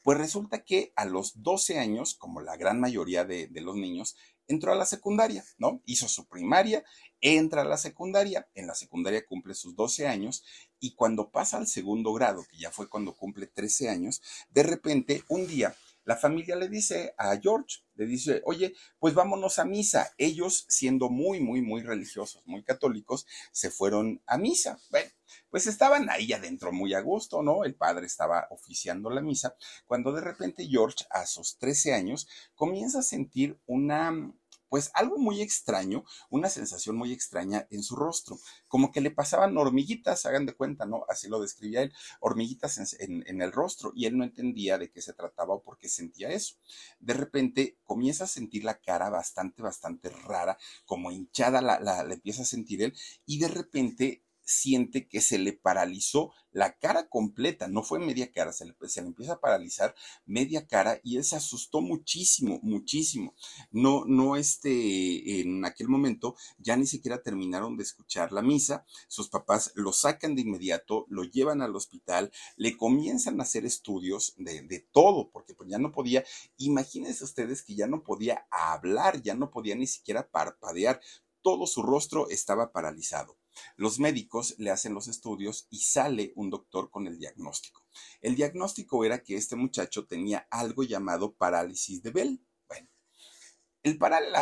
Pues 0.08 0.16
resulta 0.16 0.64
que 0.64 0.94
a 0.96 1.04
los 1.04 1.42
12 1.42 1.78
años, 1.78 2.14
como 2.14 2.40
la 2.40 2.56
gran 2.56 2.80
mayoría 2.80 3.26
de, 3.26 3.50
los 3.60 3.76
niños, 3.76 4.16
entró 4.46 4.72
a 4.72 4.74
la 4.74 4.86
secundaria, 4.86 5.44
¿no? 5.58 5.82
Hizo 5.84 6.08
su 6.08 6.26
primaria, 6.26 6.82
entra 7.20 7.60
a 7.60 7.66
la 7.66 7.76
secundaria, 7.76 8.48
en 8.54 8.66
la 8.66 8.74
secundaria 8.74 9.26
cumple 9.26 9.52
sus 9.52 9.76
12 9.76 10.08
años 10.08 10.44
y 10.80 10.94
cuando 10.94 11.28
pasa 11.28 11.58
al 11.58 11.66
segundo 11.66 12.14
grado, 12.14 12.46
que 12.50 12.56
ya 12.56 12.70
fue 12.70 12.88
cuando 12.88 13.14
cumple 13.14 13.48
13 13.48 13.90
años, 13.90 14.22
de 14.48 14.62
repente 14.62 15.24
un 15.28 15.46
día 15.46 15.76
la 16.06 16.16
familia 16.16 16.56
le 16.56 16.70
dice 16.70 17.12
a 17.18 17.36
George, 17.36 17.80
le 17.94 18.06
dice, 18.06 18.40
oye, 18.46 18.72
pues 18.98 19.12
vámonos 19.12 19.58
a 19.58 19.66
misa. 19.66 20.14
Ellos, 20.16 20.64
siendo 20.70 21.10
muy, 21.10 21.38
muy, 21.38 21.60
muy 21.60 21.82
religiosos, 21.82 22.42
muy 22.46 22.62
católicos, 22.62 23.26
se 23.52 23.70
fueron 23.70 24.22
a 24.26 24.38
misa. 24.38 24.80
Bueno, 24.88 25.10
pues 25.50 25.66
estaban 25.66 26.10
ahí 26.10 26.32
adentro 26.32 26.72
muy 26.72 26.94
a 26.94 27.00
gusto, 27.00 27.42
¿no? 27.42 27.64
El 27.64 27.74
padre 27.74 28.06
estaba 28.06 28.46
oficiando 28.50 29.10
la 29.10 29.20
misa, 29.20 29.54
cuando 29.86 30.12
de 30.12 30.20
repente 30.20 30.66
George, 30.66 31.04
a 31.10 31.26
sus 31.26 31.58
13 31.58 31.94
años, 31.94 32.28
comienza 32.54 33.00
a 33.00 33.02
sentir 33.02 33.58
una 33.66 34.32
pues 34.68 34.90
algo 34.94 35.18
muy 35.18 35.40
extraño, 35.40 36.04
una 36.30 36.48
sensación 36.48 36.96
muy 36.96 37.12
extraña 37.12 37.66
en 37.70 37.82
su 37.82 37.96
rostro, 37.96 38.38
como 38.66 38.92
que 38.92 39.00
le 39.00 39.10
pasaban 39.10 39.56
hormiguitas, 39.56 40.26
hagan 40.26 40.46
de 40.46 40.54
cuenta, 40.54 40.84
¿no? 40.84 41.04
Así 41.08 41.28
lo 41.28 41.40
describía 41.40 41.82
él, 41.82 41.92
hormiguitas 42.20 42.78
en, 43.00 43.42
el 43.42 43.52
rostro, 43.52 43.92
y 43.94 44.06
él 44.06 44.16
no 44.16 44.24
entendía 44.24 44.78
de 44.78 44.90
qué 44.90 45.00
se 45.00 45.14
trataba 45.14 45.54
o 45.54 45.62
por 45.62 45.78
qué 45.78 45.88
sentía 45.88 46.28
eso. 46.30 46.56
De 47.00 47.14
repente 47.14 47.78
comienza 47.84 48.24
a 48.24 48.28
sentir 48.28 48.64
la 48.64 48.78
cara 48.78 49.08
bastante, 49.10 49.62
bastante 49.62 50.10
rara, 50.10 50.58
como 50.84 51.10
hinchada 51.10 51.62
la, 51.62 51.80
la, 51.80 52.02
la 52.02 52.14
empieza 52.14 52.42
a 52.42 52.46
sentir 52.46 52.82
él, 52.82 52.94
y 53.24 53.38
de 53.38 53.48
repente 53.48 54.22
siente 54.48 55.06
que 55.06 55.20
se 55.20 55.38
le 55.38 55.52
paralizó 55.52 56.32
la 56.52 56.78
cara 56.78 57.08
completa, 57.08 57.68
no 57.68 57.82
fue 57.82 57.98
media 57.98 58.32
cara, 58.32 58.50
se 58.52 58.64
le, 58.64 58.74
se 58.86 59.02
le, 59.02 59.08
empieza 59.08 59.34
a 59.34 59.40
paralizar 59.40 59.94
media 60.24 60.66
cara 60.66 61.00
y 61.04 61.18
él 61.18 61.24
se 61.24 61.36
asustó 61.36 61.82
muchísimo, 61.82 62.58
muchísimo. 62.62 63.34
No, 63.70 64.04
no, 64.06 64.36
este, 64.36 65.40
en 65.40 65.64
aquel 65.66 65.88
momento 65.88 66.34
ya 66.56 66.76
ni 66.76 66.86
siquiera 66.86 67.22
terminaron 67.22 67.76
de 67.76 67.82
escuchar 67.82 68.32
la 68.32 68.40
misa, 68.40 68.86
sus 69.06 69.28
papás 69.28 69.70
lo 69.74 69.92
sacan 69.92 70.34
de 70.34 70.42
inmediato, 70.42 71.04
lo 71.10 71.24
llevan 71.24 71.60
al 71.60 71.76
hospital, 71.76 72.32
le 72.56 72.74
comienzan 72.76 73.38
a 73.40 73.42
hacer 73.42 73.66
estudios 73.66 74.32
de, 74.38 74.62
de 74.62 74.80
todo, 74.92 75.30
porque 75.30 75.54
pues 75.54 75.68
ya 75.68 75.78
no 75.78 75.92
podía, 75.92 76.24
imagínense 76.56 77.22
ustedes 77.22 77.62
que 77.62 77.74
ya 77.74 77.86
no 77.86 78.02
podía 78.02 78.46
hablar, 78.50 79.20
ya 79.20 79.34
no 79.34 79.50
podía 79.50 79.76
ni 79.76 79.86
siquiera 79.86 80.30
parpadear, 80.30 81.00
todo 81.42 81.66
su 81.66 81.82
rostro 81.82 82.28
estaba 82.30 82.72
paralizado. 82.72 83.37
Los 83.76 83.98
médicos 83.98 84.54
le 84.58 84.70
hacen 84.70 84.94
los 84.94 85.08
estudios 85.08 85.66
y 85.70 85.80
sale 85.80 86.32
un 86.36 86.50
doctor 86.50 86.90
con 86.90 87.06
el 87.06 87.18
diagnóstico. 87.18 87.84
El 88.20 88.34
diagnóstico 88.34 89.04
era 89.04 89.22
que 89.22 89.36
este 89.36 89.56
muchacho 89.56 90.06
tenía 90.06 90.46
algo 90.50 90.82
llamado 90.82 91.34
parálisis 91.34 92.02
de 92.02 92.10
Bell 92.10 92.40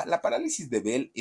la, 0.06 0.20
parálisis 0.22 0.70
de 0.70 0.80
Bell, 0.80 1.12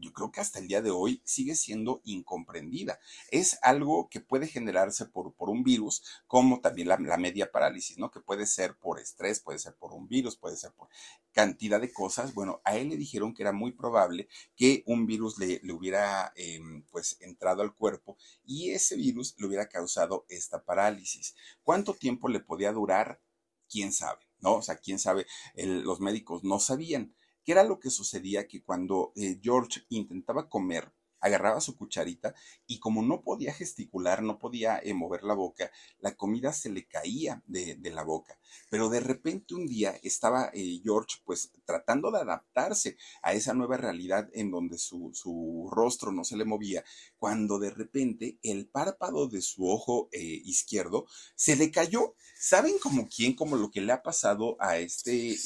yo 0.00 0.12
creo 0.12 0.30
que 0.30 0.40
hasta 0.40 0.58
el 0.58 0.68
día 0.68 0.82
de 0.82 0.90
hoy 0.90 1.22
sigue 1.24 1.54
siendo 1.54 2.00
incomprendida. 2.04 2.98
Es 3.30 3.58
algo 3.62 4.08
que 4.08 4.20
puede 4.20 4.46
generarse 4.46 5.06
por, 5.06 5.34
por 5.34 5.48
un 5.48 5.62
virus, 5.62 6.02
como 6.26 6.60
también 6.60 6.88
la, 6.88 6.98
media 6.98 7.50
parálisis, 7.50 7.98
¿no? 7.98 8.10
Que 8.10 8.20
puede 8.20 8.46
ser 8.46 8.76
por 8.78 9.00
estrés, 9.00 9.40
puede 9.40 9.58
ser 9.58 9.74
por 9.76 9.92
un 9.92 10.08
virus, 10.08 10.36
puede 10.36 10.56
ser 10.56 10.72
por 10.72 10.88
cantidad 11.32 11.80
de 11.80 11.92
cosas. 11.92 12.34
Bueno, 12.34 12.60
a 12.64 12.76
él 12.76 12.90
le 12.90 12.96
dijeron 12.96 13.34
que 13.34 13.42
era 13.42 13.52
muy 13.52 13.72
probable 13.72 14.28
que 14.56 14.82
un 14.86 15.06
virus 15.06 15.38
le, 15.38 15.60
hubiera, 15.72 16.32
em, 16.36 16.84
pues, 16.90 17.16
entrado 17.20 17.62
al 17.62 17.74
cuerpo 17.74 18.16
y 18.44 18.70
ese 18.70 18.96
virus 18.96 19.34
le 19.38 19.46
hubiera 19.46 19.68
causado 19.68 20.26
esta 20.28 20.64
parálisis. 20.64 21.34
¿Cuánto 21.62 21.94
tiempo 21.94 22.28
le 22.28 22.40
podía 22.40 22.72
durar? 22.72 23.20
¿Quién 23.68 23.92
sabe? 23.92 24.20
¿No? 24.40 24.56
O 24.56 24.62
sea, 24.62 24.76
quién 24.76 24.98
sabe, 24.98 25.26
los 25.54 26.00
médicos 26.00 26.44
no 26.44 26.58
sabían. 26.60 27.14
¿Qué 27.44 27.52
era 27.52 27.64
lo 27.64 27.80
que 27.80 27.90
sucedía? 27.90 28.46
Que 28.46 28.62
cuando 28.62 29.12
eh, 29.16 29.38
George 29.42 29.82
intentaba 29.88 30.48
comer, 30.48 30.92
agarraba 31.22 31.60
su 31.60 31.76
cucharita 31.76 32.34
y 32.66 32.78
como 32.78 33.02
no 33.02 33.22
podía 33.22 33.54
gesticular, 33.54 34.22
no 34.22 34.38
podía 34.38 34.78
eh, 34.82 34.92
mover 34.92 35.22
la 35.22 35.34
boca, 35.34 35.70
la 36.00 36.14
comida 36.16 36.52
se 36.52 36.68
le 36.68 36.86
caía 36.86 37.42
de, 37.46 37.78
la 37.92 38.02
boca. 38.02 38.38
Pero 38.68 38.88
de 38.88 39.00
repente 39.00 39.54
un 39.54 39.66
día 39.66 39.98
estaba 40.02 40.50
eh, 40.52 40.80
George 40.82 41.18
pues 41.24 41.52
tratando 41.64 42.10
de 42.10 42.20
adaptarse 42.20 42.96
a 43.22 43.32
esa 43.32 43.54
nueva 43.54 43.76
realidad 43.76 44.28
en 44.32 44.50
donde 44.50 44.78
su, 44.78 45.10
su, 45.14 45.70
rostro 45.70 46.12
no 46.12 46.24
se 46.24 46.36
le 46.36 46.44
movía, 46.44 46.84
cuando 47.22 47.60
de 47.60 47.70
repente 47.70 48.40
el 48.42 48.66
párpado 48.66 49.28
de 49.28 49.42
su 49.42 49.68
ojo 49.68 50.08
eh, 50.10 50.18
izquierdo 50.44 51.06
se 51.36 51.54
le 51.54 51.70
cayó. 51.70 52.16
¿Saben 52.36 52.80
como 52.80 53.08
quién? 53.08 53.36
Como 53.36 53.54
lo 53.54 53.70
que 53.70 53.80
le 53.80 53.92
ha 53.92 54.02
pasado 54.02 54.56
a 54.58 54.78
este 54.78 55.36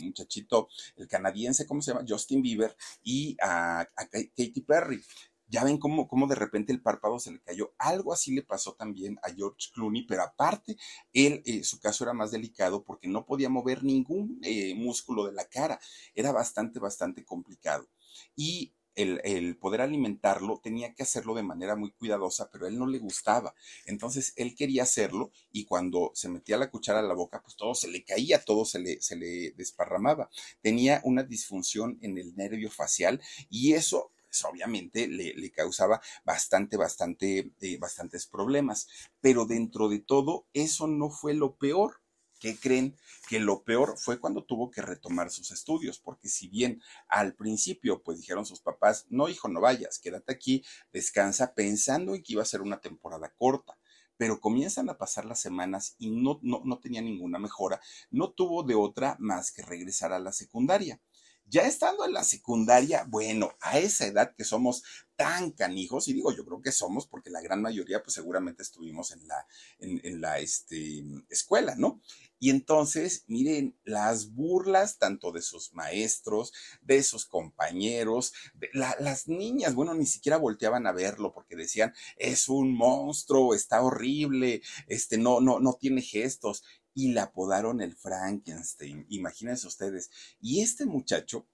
muchachito, 0.00 0.70
el 0.96 1.06
canadiense, 1.06 1.66
¿cómo 1.66 1.82
se 1.82 1.92
llama? 1.92 2.06
Justin 2.08 2.40
Bieber 2.40 2.74
y 3.02 3.36
a, 3.42 3.86
Katy 3.94 4.62
Perry. 4.66 5.04
Ya 5.48 5.64
ven 5.64 5.76
cómo, 5.76 6.08
cómo, 6.08 6.26
de 6.26 6.34
repente 6.34 6.72
el 6.72 6.80
párpado 6.80 7.20
se 7.20 7.32
le 7.32 7.40
cayó. 7.40 7.74
Algo 7.76 8.14
así 8.14 8.34
le 8.34 8.42
pasó 8.42 8.72
también 8.72 9.18
a 9.22 9.28
George 9.28 9.68
Clooney, 9.74 10.06
pero 10.06 10.22
aparte, 10.22 10.78
él, 11.12 11.42
eh, 11.44 11.62
su 11.62 11.78
caso 11.78 12.04
era 12.04 12.14
más 12.14 12.30
delicado 12.30 12.84
porque 12.84 13.06
no 13.06 13.26
podía 13.26 13.50
mover 13.50 13.84
ningún 13.84 14.40
eh, 14.42 14.74
músculo 14.74 15.26
de 15.26 15.32
la 15.32 15.44
cara. 15.44 15.78
Era 16.14 16.32
bastante, 16.32 16.78
bastante 16.78 17.22
complicado. 17.22 17.86
Y 18.34 18.72
el, 18.98 19.56
poder 19.56 19.80
alimentarlo 19.80 20.60
tenía 20.62 20.94
que 20.94 21.02
hacerlo 21.02 21.34
de 21.34 21.42
manera 21.42 21.76
muy 21.76 21.92
cuidadosa, 21.92 22.50
pero 22.50 22.66
él 22.66 22.78
no 22.78 22.86
le 22.86 22.98
gustaba. 22.98 23.54
Entonces 23.86 24.32
él 24.36 24.54
quería 24.54 24.82
hacerlo 24.82 25.30
y 25.52 25.64
cuando 25.64 26.10
se 26.14 26.28
metía 26.28 26.56
la 26.56 26.70
cuchara 26.70 27.00
a 27.00 27.02
la 27.02 27.14
boca, 27.14 27.40
pues 27.42 27.56
todo 27.56 27.74
se 27.74 27.88
le 27.88 28.04
caía, 28.04 28.44
todo 28.44 28.64
se 28.64 28.78
le, 28.78 29.00
se 29.00 29.16
le 29.16 29.52
desparramaba. 29.52 30.30
Tenía 30.60 31.00
una 31.04 31.22
disfunción 31.22 31.98
en 32.02 32.18
el 32.18 32.34
nervio 32.36 32.70
facial 32.70 33.20
y 33.48 33.74
eso 33.74 34.12
pues, 34.28 34.44
obviamente 34.44 35.08
le, 35.08 35.50
causaba 35.50 36.00
bastante, 36.24 36.76
bastante, 36.76 37.52
eh, 37.60 37.78
bastantes 37.78 38.26
problemas. 38.26 38.88
Pero 39.20 39.46
dentro 39.46 39.88
de 39.88 40.00
todo, 40.00 40.46
eso 40.52 40.86
no 40.86 41.10
fue 41.10 41.34
lo 41.34 41.54
peor. 41.56 42.00
¿Qué 42.38 42.56
creen? 42.56 42.96
Que 43.28 43.40
lo 43.40 43.64
peor 43.64 43.98
fue 43.98 44.20
cuando 44.20 44.44
tuvo 44.44 44.70
que 44.70 44.82
retomar 44.82 45.30
sus 45.30 45.50
estudios, 45.50 45.98
porque 45.98 46.28
si 46.28 46.48
bien 46.48 46.80
al 47.08 47.34
principio 47.34 48.02
pues 48.02 48.18
dijeron 48.18 48.46
sus 48.46 48.60
papás, 48.60 49.06
no 49.10 49.28
hijo, 49.28 49.48
no 49.48 49.60
vayas, 49.60 49.98
quédate 49.98 50.32
aquí, 50.32 50.64
descansa, 50.92 51.54
pensando 51.54 52.14
en 52.14 52.22
que 52.22 52.34
iba 52.34 52.42
a 52.42 52.46
ser 52.46 52.62
una 52.62 52.80
temporada 52.80 53.32
corta, 53.36 53.76
pero 54.16 54.40
comienzan 54.40 54.88
a 54.88 54.98
pasar 54.98 55.24
las 55.24 55.40
semanas 55.40 55.94
y 55.98 56.10
no, 56.10 56.38
no, 56.42 56.62
no 56.64 56.78
tenía 56.78 57.00
ninguna 57.00 57.38
mejora, 57.38 57.80
no 58.10 58.30
tuvo 58.30 58.62
de 58.62 58.74
otra 58.74 59.16
más 59.18 59.52
que 59.52 59.62
regresar 59.62 60.12
a 60.12 60.18
la 60.18 60.32
secundaria. 60.32 61.00
Ya 61.48 61.62
estando 61.62 62.04
en 62.04 62.12
la 62.12 62.24
secundaria, 62.24 63.04
bueno, 63.08 63.52
a 63.60 63.78
esa 63.78 64.06
edad 64.06 64.34
que 64.36 64.44
somos 64.44 64.82
tan 65.18 65.50
canijos, 65.50 66.06
y 66.06 66.12
digo 66.12 66.32
yo 66.32 66.44
creo 66.44 66.62
que 66.62 66.70
somos, 66.70 67.08
porque 67.08 67.28
la 67.28 67.40
gran 67.40 67.60
mayoría 67.60 68.04
pues 68.04 68.14
seguramente 68.14 68.62
estuvimos 68.62 69.10
en 69.10 69.26
la, 69.26 69.46
en, 69.80 70.20
la 70.20 70.38
este, 70.38 71.02
escuela, 71.28 71.74
¿no? 71.76 72.00
Y 72.38 72.50
entonces, 72.50 73.24
miren, 73.26 73.76
las 73.82 74.32
burlas 74.32 74.98
tanto 74.98 75.32
de 75.32 75.42
sus 75.42 75.72
maestros, 75.74 76.52
de 76.82 77.02
sus 77.02 77.26
compañeros, 77.26 78.32
de 78.54 78.70
las 78.72 79.26
niñas, 79.26 79.74
bueno, 79.74 79.92
ni 79.94 80.06
siquiera 80.06 80.36
volteaban 80.36 80.86
a 80.86 80.92
verlo 80.92 81.32
porque 81.34 81.56
decían, 81.56 81.92
es 82.16 82.48
un 82.48 82.72
monstruo, 82.76 83.54
está 83.54 83.82
horrible, 83.82 84.62
este, 84.86 85.18
no, 85.18 85.40
no, 85.40 85.58
no 85.58 85.74
tiene 85.80 86.00
gestos. 86.00 86.62
Y 86.98 87.12
le 87.12 87.20
apodaron 87.20 87.80
el 87.80 87.94
Frankenstein. 87.94 89.06
Imagínense 89.08 89.68
ustedes. 89.68 90.10
Y 90.40 90.62
este 90.62 90.84
muchacho 90.84 91.46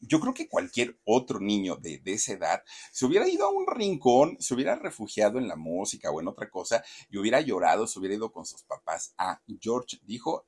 yo 0.00 0.18
creo 0.18 0.32
que 0.32 0.48
cualquier 0.48 0.98
otro 1.04 1.40
niño 1.40 1.76
de, 1.76 2.00
esa 2.06 2.32
edad 2.32 2.64
se 2.90 3.04
hubiera 3.04 3.28
ido 3.28 3.44
a 3.44 3.50
un 3.50 3.66
rincón, 3.66 4.38
se 4.40 4.54
hubiera 4.54 4.76
refugiado 4.76 5.38
en 5.38 5.46
la 5.46 5.56
música 5.56 6.10
o 6.10 6.22
en 6.22 6.28
otra 6.28 6.48
cosa 6.48 6.82
y 7.10 7.18
hubiera 7.18 7.42
llorado, 7.42 7.86
se 7.86 7.98
hubiera 7.98 8.14
ido 8.14 8.32
con 8.32 8.46
sus 8.46 8.62
papás. 8.62 9.12
Ah, 9.18 9.42
George 9.60 9.98
dijo, 10.04 10.46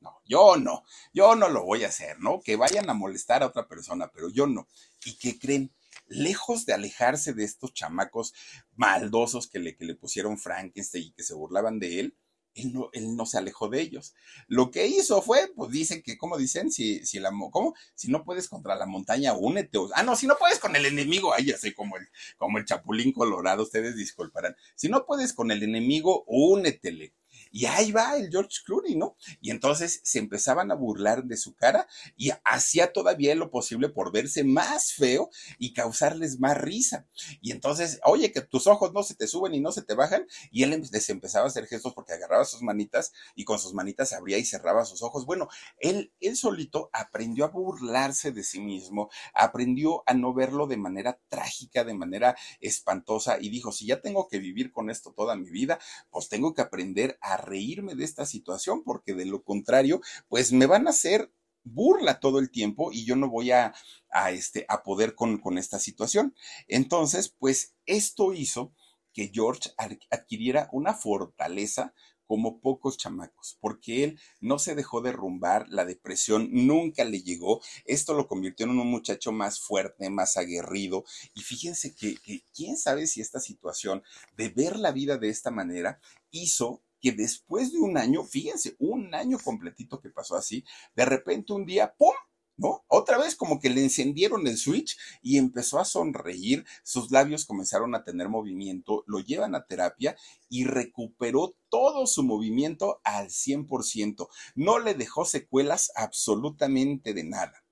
no, 0.00 0.22
yo 0.24 0.56
no, 0.56 0.84
yo 1.12 1.36
no 1.36 1.50
lo 1.50 1.62
voy 1.62 1.84
a 1.84 1.88
hacer, 1.88 2.18
¿no? 2.18 2.40
Que 2.40 2.56
vayan 2.56 2.88
a 2.88 2.94
molestar 2.94 3.42
a 3.42 3.48
otra 3.48 3.68
persona, 3.68 4.10
pero 4.14 4.30
yo 4.30 4.46
no. 4.46 4.66
¿Y 5.04 5.18
qué 5.18 5.38
creen? 5.38 5.74
lejos 6.08 6.66
de 6.66 6.72
alejarse 6.72 7.32
de 7.32 7.42
estos 7.42 7.74
chamacos 7.74 8.32
maldosos 8.76 9.48
que 9.48 9.58
le, 9.58 9.76
que 9.76 9.84
le 9.84 9.96
pusieron 9.96 10.38
Frankenstein 10.38 11.08
y 11.08 11.12
que 11.12 11.24
se 11.24 11.34
burlaban 11.34 11.80
de 11.80 12.00
él, 12.00 12.16
él 12.56 12.72
no, 12.72 12.90
él 12.92 13.14
no 13.14 13.26
se 13.26 13.38
alejó 13.38 13.68
de 13.68 13.80
ellos. 13.80 14.14
Lo 14.48 14.70
que 14.70 14.86
hizo 14.86 15.22
fue, 15.22 15.52
pues 15.54 15.70
dicen 15.70 16.02
que, 16.02 16.18
¿cómo 16.18 16.36
dicen? 16.36 16.72
Si, 16.72 17.04
si 17.06 17.20
la, 17.20 17.30
¿cómo? 17.50 17.74
Si 17.94 18.10
no 18.10 18.24
puedes 18.24 18.48
contra 18.48 18.74
la 18.74 18.86
montaña, 18.86 19.34
únete. 19.34 19.78
Ah, 19.94 20.02
no, 20.02 20.16
si 20.16 20.26
no 20.26 20.36
puedes 20.38 20.58
con 20.58 20.74
el 20.74 20.86
enemigo, 20.86 21.32
ahí 21.32 21.46
ya 21.46 21.58
sé 21.58 21.74
como 21.74 21.96
el, 21.96 22.08
como 22.36 22.58
el 22.58 22.64
chapulín 22.64 23.12
colorado, 23.12 23.62
ustedes 23.62 23.96
disculparán. 23.96 24.56
Si 24.74 24.88
no 24.88 25.04
puedes 25.06 25.32
con 25.32 25.50
el 25.50 25.62
enemigo, 25.62 26.24
únetele. 26.26 27.12
Y 27.50 27.66
ahí 27.66 27.92
va 27.92 28.16
el 28.16 28.30
George 28.30 28.58
Clooney, 28.64 28.96
¿no? 28.96 29.16
Y 29.40 29.50
entonces 29.50 30.00
se 30.02 30.18
empezaban 30.18 30.70
a 30.70 30.74
burlar 30.74 31.24
de 31.24 31.36
su 31.36 31.54
cara 31.54 31.86
y 32.16 32.30
hacía 32.44 32.92
todavía 32.92 33.34
lo 33.34 33.50
posible 33.50 33.88
por 33.88 34.12
verse 34.12 34.44
más 34.44 34.92
feo 34.92 35.30
y 35.58 35.72
causarles 35.72 36.38
más 36.38 36.58
risa. 36.58 37.06
Y 37.40 37.52
entonces, 37.52 38.00
oye, 38.04 38.32
que 38.32 38.40
tus 38.40 38.66
ojos 38.66 38.92
no 38.92 39.02
se 39.02 39.14
te 39.14 39.26
suben 39.26 39.54
y 39.54 39.60
no 39.60 39.72
se 39.72 39.82
te 39.82 39.94
bajan. 39.94 40.26
Y 40.50 40.62
él 40.62 40.82
les 40.90 41.10
empezaba 41.10 41.44
a 41.44 41.48
hacer 41.48 41.66
gestos 41.66 41.94
porque 41.94 42.12
agarraba 42.12 42.44
sus 42.44 42.62
manitas 42.62 43.12
y 43.34 43.44
con 43.44 43.58
sus 43.58 43.74
manitas 43.74 44.12
abría 44.12 44.38
y 44.38 44.44
cerraba 44.44 44.84
sus 44.84 45.02
ojos. 45.02 45.26
Bueno, 45.26 45.48
él, 45.78 46.12
él 46.20 46.36
solito 46.36 46.90
aprendió 46.92 47.44
a 47.44 47.48
burlarse 47.48 48.32
de 48.32 48.42
sí 48.42 48.60
mismo, 48.60 49.10
aprendió 49.34 50.02
a 50.06 50.14
no 50.14 50.34
verlo 50.34 50.66
de 50.66 50.76
manera 50.76 51.18
trágica, 51.28 51.84
de 51.84 51.94
manera 51.94 52.36
espantosa 52.60 53.38
y 53.40 53.48
dijo, 53.48 53.72
si 53.72 53.86
ya 53.86 54.00
tengo 54.00 54.28
que 54.28 54.38
vivir 54.38 54.72
con 54.72 54.90
esto 54.90 55.12
toda 55.12 55.36
mi 55.36 55.50
vida, 55.50 55.78
pues 56.10 56.28
tengo 56.28 56.54
que 56.54 56.62
aprender 56.62 57.18
a 57.20 57.35
reírme 57.36 57.94
de 57.94 58.04
esta 58.04 58.26
situación, 58.26 58.82
porque 58.84 59.14
de 59.14 59.26
lo 59.26 59.42
contrario, 59.42 60.00
pues 60.28 60.52
me 60.52 60.66
van 60.66 60.86
a 60.86 60.90
hacer 60.90 61.32
burla 61.64 62.20
todo 62.20 62.38
el 62.38 62.50
tiempo 62.50 62.92
y 62.92 63.04
yo 63.04 63.16
no 63.16 63.28
voy 63.28 63.50
a, 63.50 63.74
a, 64.10 64.30
este, 64.30 64.64
a 64.68 64.82
poder 64.82 65.14
con, 65.14 65.38
con 65.38 65.58
esta 65.58 65.78
situación. 65.78 66.34
Entonces, 66.68 67.34
pues 67.38 67.74
esto 67.86 68.32
hizo 68.32 68.72
que 69.12 69.30
George 69.32 69.70
adquiriera 70.10 70.68
una 70.72 70.94
fortaleza 70.94 71.94
como 72.26 72.60
pocos 72.60 72.98
chamacos, 72.98 73.56
porque 73.60 74.04
él 74.04 74.20
no 74.40 74.58
se 74.58 74.74
dejó 74.74 75.00
derrumbar, 75.00 75.66
la 75.68 75.84
depresión 75.84 76.48
nunca 76.52 77.04
le 77.04 77.22
llegó, 77.22 77.62
esto 77.84 78.14
lo 78.14 78.26
convirtió 78.26 78.66
en 78.66 78.78
un 78.78 78.90
muchacho 78.90 79.32
más 79.32 79.60
fuerte, 79.60 80.10
más 80.10 80.36
aguerrido, 80.36 81.04
y 81.34 81.42
fíjense 81.42 81.94
que, 81.94 82.16
que 82.16 82.42
quién 82.54 82.76
sabe 82.76 83.06
si 83.06 83.20
esta 83.20 83.40
situación 83.40 84.02
de 84.36 84.48
ver 84.48 84.76
la 84.76 84.92
vida 84.92 85.18
de 85.18 85.28
esta 85.28 85.50
manera 85.50 86.00
hizo 86.30 86.82
que 87.00 87.12
después 87.12 87.72
de 87.72 87.78
un 87.78 87.96
año, 87.96 88.24
fíjense, 88.24 88.76
un 88.78 89.14
año 89.14 89.38
completito 89.38 90.00
que 90.00 90.10
pasó 90.10 90.36
así, 90.36 90.64
de 90.94 91.04
repente 91.04 91.52
un 91.52 91.66
día, 91.66 91.94
¡pum! 91.96 92.14
¿no? 92.56 92.84
Otra 92.88 93.18
vez 93.18 93.36
como 93.36 93.60
que 93.60 93.70
le 93.70 93.82
encendieron 93.82 94.46
el 94.46 94.56
switch 94.56 94.96
y 95.22 95.38
empezó 95.38 95.78
a 95.78 95.84
sonreír, 95.84 96.64
sus 96.82 97.10
labios 97.10 97.44
comenzaron 97.44 97.94
a 97.94 98.04
tener 98.04 98.28
movimiento, 98.28 99.04
lo 99.06 99.20
llevan 99.20 99.54
a 99.54 99.66
terapia 99.66 100.16
y 100.48 100.64
recuperó 100.64 101.54
todo 101.68 102.06
su 102.06 102.22
movimiento 102.22 103.00
al 103.04 103.28
100%. 103.28 104.28
No 104.54 104.78
le 104.78 104.94
dejó 104.94 105.24
secuelas 105.24 105.92
absolutamente 105.94 107.12
de 107.12 107.24
nada. 107.24 107.65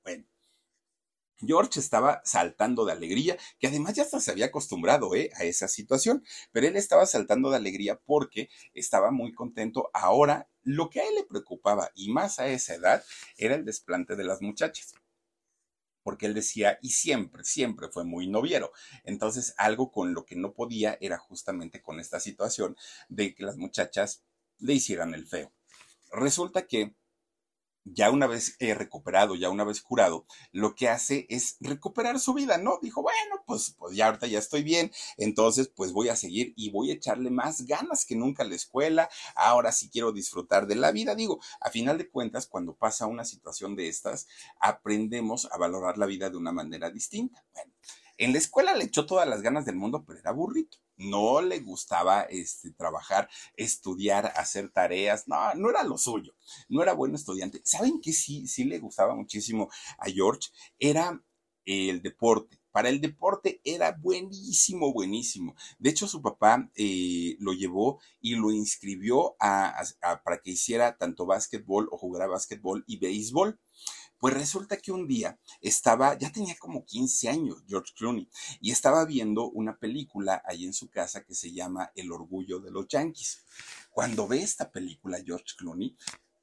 George 1.47 1.81
estaba 1.81 2.21
saltando 2.25 2.85
de 2.85 2.93
alegría, 2.93 3.37
que 3.59 3.67
además 3.67 3.95
ya 3.95 4.03
hasta 4.03 4.21
se 4.21 4.31
había 4.31 4.47
acostumbrado 4.47 5.15
¿eh? 5.15 5.31
a 5.37 5.45
esa 5.45 5.69
situación, 5.69 6.25
pero 6.53 6.67
él 6.67 6.77
estaba 6.77 7.07
saltando 7.07 7.51
de 7.51 7.57
alegría 7.57 8.01
porque 8.05 8.49
estaba 8.73 9.11
muy 9.11 9.33
contento. 9.33 9.91
Ahora, 9.93 10.49
lo 10.63 10.91
que 10.91 11.01
a 11.01 11.09
él 11.09 11.15
le 11.15 11.25
preocupaba, 11.25 11.91
y 11.95 12.13
más 12.13 12.39
a 12.39 12.49
esa 12.49 12.75
edad, 12.75 13.05
era 13.37 13.55
el 13.55 13.65
desplante 13.65 14.17
de 14.17 14.25
las 14.25 14.43
muchachas. 14.43 14.95
Porque 16.03 16.27
él 16.27 16.35
decía, 16.35 16.79
y 16.83 16.91
siempre, 16.91 17.45
siempre 17.45 17.89
fue 17.89 18.05
muy 18.05 18.27
noviero. 18.27 18.73
Entonces, 19.05 19.55
algo 19.57 19.91
con 19.91 20.13
lo 20.13 20.27
que 20.27 20.37
no 20.37 20.53
podía 20.53 20.99
era 21.01 21.17
justamente 21.19 21.81
con 21.81 21.99
esta 21.99 22.21
situación 22.21 22.77
de 23.09 23.35
que 23.35 23.43
las 23.43 23.57
muchachas 23.57 24.23
le 24.59 24.75
hicieran 24.75 25.15
el 25.15 25.27
feo. 25.27 25.53
Resulta 26.13 26.67
que 26.67 26.95
ya 27.85 28.11
una 28.11 28.27
vez 28.27 28.57
he 28.59 28.75
recuperado, 28.75 29.35
ya 29.35 29.51
una 29.51 29.65
vez 29.65 29.81
curado, 29.81 30.27
lo 30.53 30.75
que 30.75 30.89
hace 30.89 31.27
es 31.29 31.57
recuperar 31.61 32.19
su 32.19 32.35
vida, 32.35 32.59
¿no? 32.59 32.79
Dijo, 32.81 33.03
bueno, 33.03 33.43
pues, 33.47 33.75
pues 33.79 33.97
ya 33.97 34.07
ahorita 34.07 34.27
ya 34.27 34.39
estoy 34.39 34.63
bien, 34.63 34.91
entonces 35.17 35.69
pues 35.69 35.93
voy 35.93 36.09
a 36.09 36.17
seguir 36.17 36.53
y 36.57 36.71
voy 36.71 36.91
a 36.91 36.95
echarle 36.95 37.31
más 37.31 37.67
ganas 37.67 38.05
que 38.05 38.17
nunca 38.17 38.43
a 38.43 38.47
la 38.47 38.55
escuela, 38.55 39.09
ahora 39.35 39.73
sí 39.73 39.91
quiero 39.91 40.13
disfrutar 40.13 40.67
de 40.67 40.77
la 40.77 40.93
vida, 40.93 41.15
digo, 41.15 41.41
a 41.61 41.71
final 41.71 41.99
de 41.99 42.09
cuentas, 42.09 42.47
cuando 42.47 42.75
pasa 42.75 43.07
una 43.07 43.25
situación 43.25 43.77
de 43.77 43.89
estas, 43.89 44.27
aprendemos 44.61 45.49
a 45.53 45.59
valorar 45.59 45.99
la 45.99 46.07
vida 46.07 46.31
de 46.31 46.37
una 46.37 46.53
manera 46.53 46.91
distinta. 46.91 47.45
Bueno, 47.53 47.73
en 48.19 48.33
la 48.33 48.39
escuela 48.39 48.75
le 48.75 48.85
echó 48.85 49.07
todas 49.07 49.29
las 49.29 49.43
ganas 49.43 49.65
del 49.65 49.77
mundo, 49.77 50.05
pero 50.07 50.19
era 50.19 50.33
burrito 50.33 50.79
no 50.97 51.41
le 51.41 51.61
gustaba 51.61 52.23
este, 52.23 52.71
trabajar, 52.73 53.29
estudiar, 53.57 54.33
hacer 54.37 54.71
tareas, 54.71 55.27
no, 55.29 55.55
no 55.55 55.71
era 55.71 55.83
lo 55.83 55.99
suyo, 55.99 56.35
no 56.69 56.83
era 56.83 56.93
buen 56.93 57.15
estudiante. 57.15 57.61
¿Saben 57.65 58.01
qué 58.01 58.13
sí, 58.13 58.47
sí 58.47 58.65
le 58.65 58.79
gustaba 58.79 59.15
muchísimo 59.15 59.69
a 59.99 60.07
George? 60.07 60.51
Era 60.79 61.23
el 61.65 62.03
deporte. 62.03 62.61
Para 62.71 62.89
el 62.89 63.01
deporte 63.01 63.61
era 63.63 63.93
buenísimo, 63.93 64.93
buenísimo. 64.93 65.55
De 65.79 65.91
hecho, 65.91 66.09
su 66.09 66.21
papá 66.21 66.69
eh, 66.75 67.37
lo 67.39 67.53
llevó 67.53 68.01
y 68.21 68.35
lo 68.35 68.51
inscribió 68.51 69.37
para 69.39 70.41
que 70.43 70.51
hiciera 70.51 70.97
tanto 70.97 71.25
básquetbol 71.25 71.89
o 71.93 71.99
jugara 71.99 72.27
básquetbol 72.27 72.83
y 72.89 72.99
béisbol. 72.99 73.61
Pues 74.25 74.33
resulta 74.33 74.79
que 74.79 74.91
un 74.91 75.07
día 75.07 75.39
estaba, 75.61 76.17
ya 76.19 76.33
tenía 76.33 76.57
como 76.59 76.87
15 76.87 77.29
años 77.29 77.63
George 77.69 77.93
Clooney, 77.95 78.27
y 78.59 78.71
estaba 78.71 79.05
viendo 79.05 79.51
una 79.51 79.77
película 79.77 80.43
ahí 80.47 80.65
en 80.65 80.73
su 80.73 80.89
casa 80.89 81.23
que 81.23 81.35
se 81.35 81.53
llama 81.53 81.93
El 81.95 82.11
orgullo 82.11 82.59
de 82.59 82.71
los 82.71 82.89
Yankees. 82.89 83.45
Cuando 83.91 84.27
ve 84.27 84.41
esta 84.41 84.71
película 84.71 85.23
George 85.23 85.53
Clooney, 85.59 85.95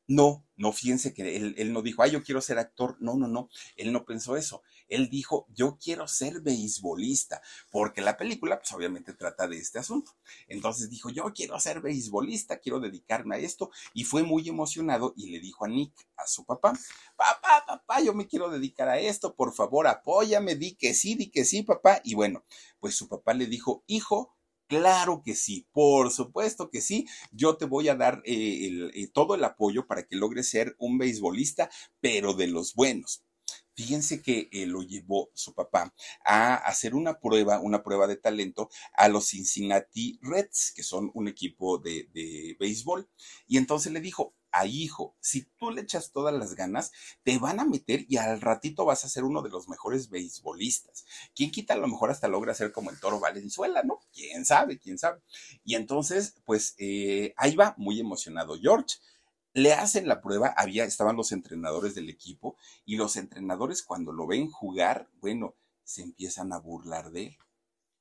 no, 0.05 0.45
no, 0.57 0.71
fíjense 0.73 1.11
que 1.11 1.35
él, 1.35 1.55
él, 1.57 1.73
no 1.73 1.81
dijo, 1.81 2.03
ay, 2.03 2.11
yo 2.11 2.21
quiero 2.21 2.39
ser 2.39 2.59
actor. 2.59 2.97
No, 2.99 3.15
no, 3.15 3.27
no, 3.27 3.49
él 3.75 3.91
no 3.91 4.05
pensó 4.05 4.37
eso. 4.37 4.61
Él 4.91 5.09
dijo, 5.09 5.47
yo 5.55 5.77
quiero 5.81 6.07
ser 6.07 6.41
beisbolista, 6.41 7.41
porque 7.71 8.01
la 8.01 8.17
película, 8.17 8.59
pues 8.59 8.71
obviamente 8.73 9.13
trata 9.13 9.47
de 9.47 9.57
este 9.57 9.79
asunto. 9.79 10.11
Entonces 10.47 10.89
dijo, 10.89 11.09
yo 11.09 11.23
quiero 11.33 11.59
ser 11.59 11.81
beisbolista, 11.81 12.59
quiero 12.59 12.79
dedicarme 12.79 13.37
a 13.37 13.39
esto. 13.39 13.71
Y 13.93 14.03
fue 14.03 14.23
muy 14.23 14.47
emocionado 14.49 15.13
y 15.15 15.31
le 15.31 15.39
dijo 15.39 15.65
a 15.65 15.69
Nick, 15.69 15.93
a 16.17 16.27
su 16.27 16.45
papá, 16.45 16.77
papá, 17.15 17.63
papá, 17.65 18.01
yo 18.01 18.13
me 18.13 18.27
quiero 18.27 18.49
dedicar 18.49 18.89
a 18.89 18.99
esto, 18.99 19.33
por 19.33 19.53
favor, 19.53 19.87
apóyame, 19.87 20.55
di 20.55 20.75
que 20.75 20.93
sí, 20.93 21.15
di 21.15 21.31
que 21.31 21.45
sí, 21.45 21.63
papá. 21.63 22.01
Y 22.03 22.13
bueno, 22.13 22.43
pues 22.79 22.95
su 22.95 23.07
papá 23.07 23.33
le 23.33 23.47
dijo, 23.47 23.83
hijo, 23.87 24.35
Claro 24.71 25.21
que 25.21 25.35
sí, 25.35 25.67
por 25.73 26.11
supuesto 26.11 26.69
que 26.69 26.79
sí. 26.79 27.05
Yo 27.33 27.57
te 27.57 27.65
voy 27.65 27.89
a 27.89 27.95
dar 27.95 28.21
eh, 28.23 28.89
eh, 28.93 29.07
todo 29.11 29.35
el 29.35 29.43
apoyo 29.43 29.85
para 29.85 30.03
que 30.03 30.15
logres 30.15 30.49
ser 30.49 30.77
un 30.79 30.97
beisbolista, 30.97 31.69
pero 31.99 32.33
de 32.33 32.47
los 32.47 32.73
buenos. 32.73 33.21
Fíjense 33.73 34.21
que 34.21 34.49
eh, 34.51 34.65
lo 34.65 34.81
llevó 34.81 35.29
su 35.33 35.53
papá 35.53 35.93
a 36.25 36.55
hacer 36.55 36.95
una 36.95 37.19
prueba, 37.19 37.59
una 37.59 37.83
prueba 37.83 38.07
de 38.07 38.17
talento 38.17 38.69
a 38.93 39.07
los 39.07 39.29
Cincinnati 39.29 40.19
Reds, 40.21 40.73
que 40.75 40.83
son 40.83 41.11
un 41.13 41.27
equipo 41.27 41.77
de, 41.77 42.09
de 42.13 42.55
béisbol. 42.59 43.09
Y 43.47 43.57
entonces 43.57 43.91
le 43.91 44.01
dijo, 44.01 44.35
a 44.51 44.65
hijo, 44.65 45.15
si 45.19 45.45
tú 45.57 45.71
le 45.71 45.81
echas 45.81 46.11
todas 46.11 46.33
las 46.33 46.55
ganas, 46.55 46.91
te 47.23 47.37
van 47.39 47.59
a 47.59 47.65
meter 47.65 48.05
y 48.07 48.17
al 48.17 48.41
ratito 48.41 48.85
vas 48.85 49.05
a 49.05 49.09
ser 49.09 49.23
uno 49.23 49.41
de 49.41 49.49
los 49.49 49.69
mejores 49.69 50.09
beisbolistas. 50.09 51.05
¿Quién 51.33 51.51
quita? 51.51 51.73
A 51.73 51.77
lo 51.77 51.87
mejor 51.87 52.11
hasta 52.11 52.27
logra 52.27 52.53
ser 52.53 52.71
como 52.71 52.89
el 52.89 52.99
toro 52.99 53.19
Valenzuela, 53.19 53.83
¿no? 53.83 53.99
¿Quién 54.13 54.45
sabe? 54.45 54.77
¿Quién 54.77 54.97
sabe? 54.97 55.21
Y 55.63 55.75
entonces, 55.75 56.35
pues 56.45 56.75
eh, 56.77 57.33
ahí 57.37 57.55
va, 57.55 57.75
muy 57.77 57.99
emocionado 57.99 58.57
George. 58.59 58.97
Le 59.53 59.73
hacen 59.73 60.07
la 60.07 60.21
prueba, 60.21 60.53
había, 60.55 60.85
estaban 60.85 61.17
los 61.17 61.31
entrenadores 61.31 61.93
del 61.93 62.09
equipo 62.09 62.55
y 62.85 62.95
los 62.95 63.17
entrenadores 63.17 63.83
cuando 63.83 64.11
lo 64.13 64.27
ven 64.27 64.49
jugar, 64.49 65.09
bueno, 65.19 65.55
se 65.83 66.03
empiezan 66.03 66.53
a 66.53 66.59
burlar 66.59 67.11
de 67.11 67.27
él. 67.27 67.37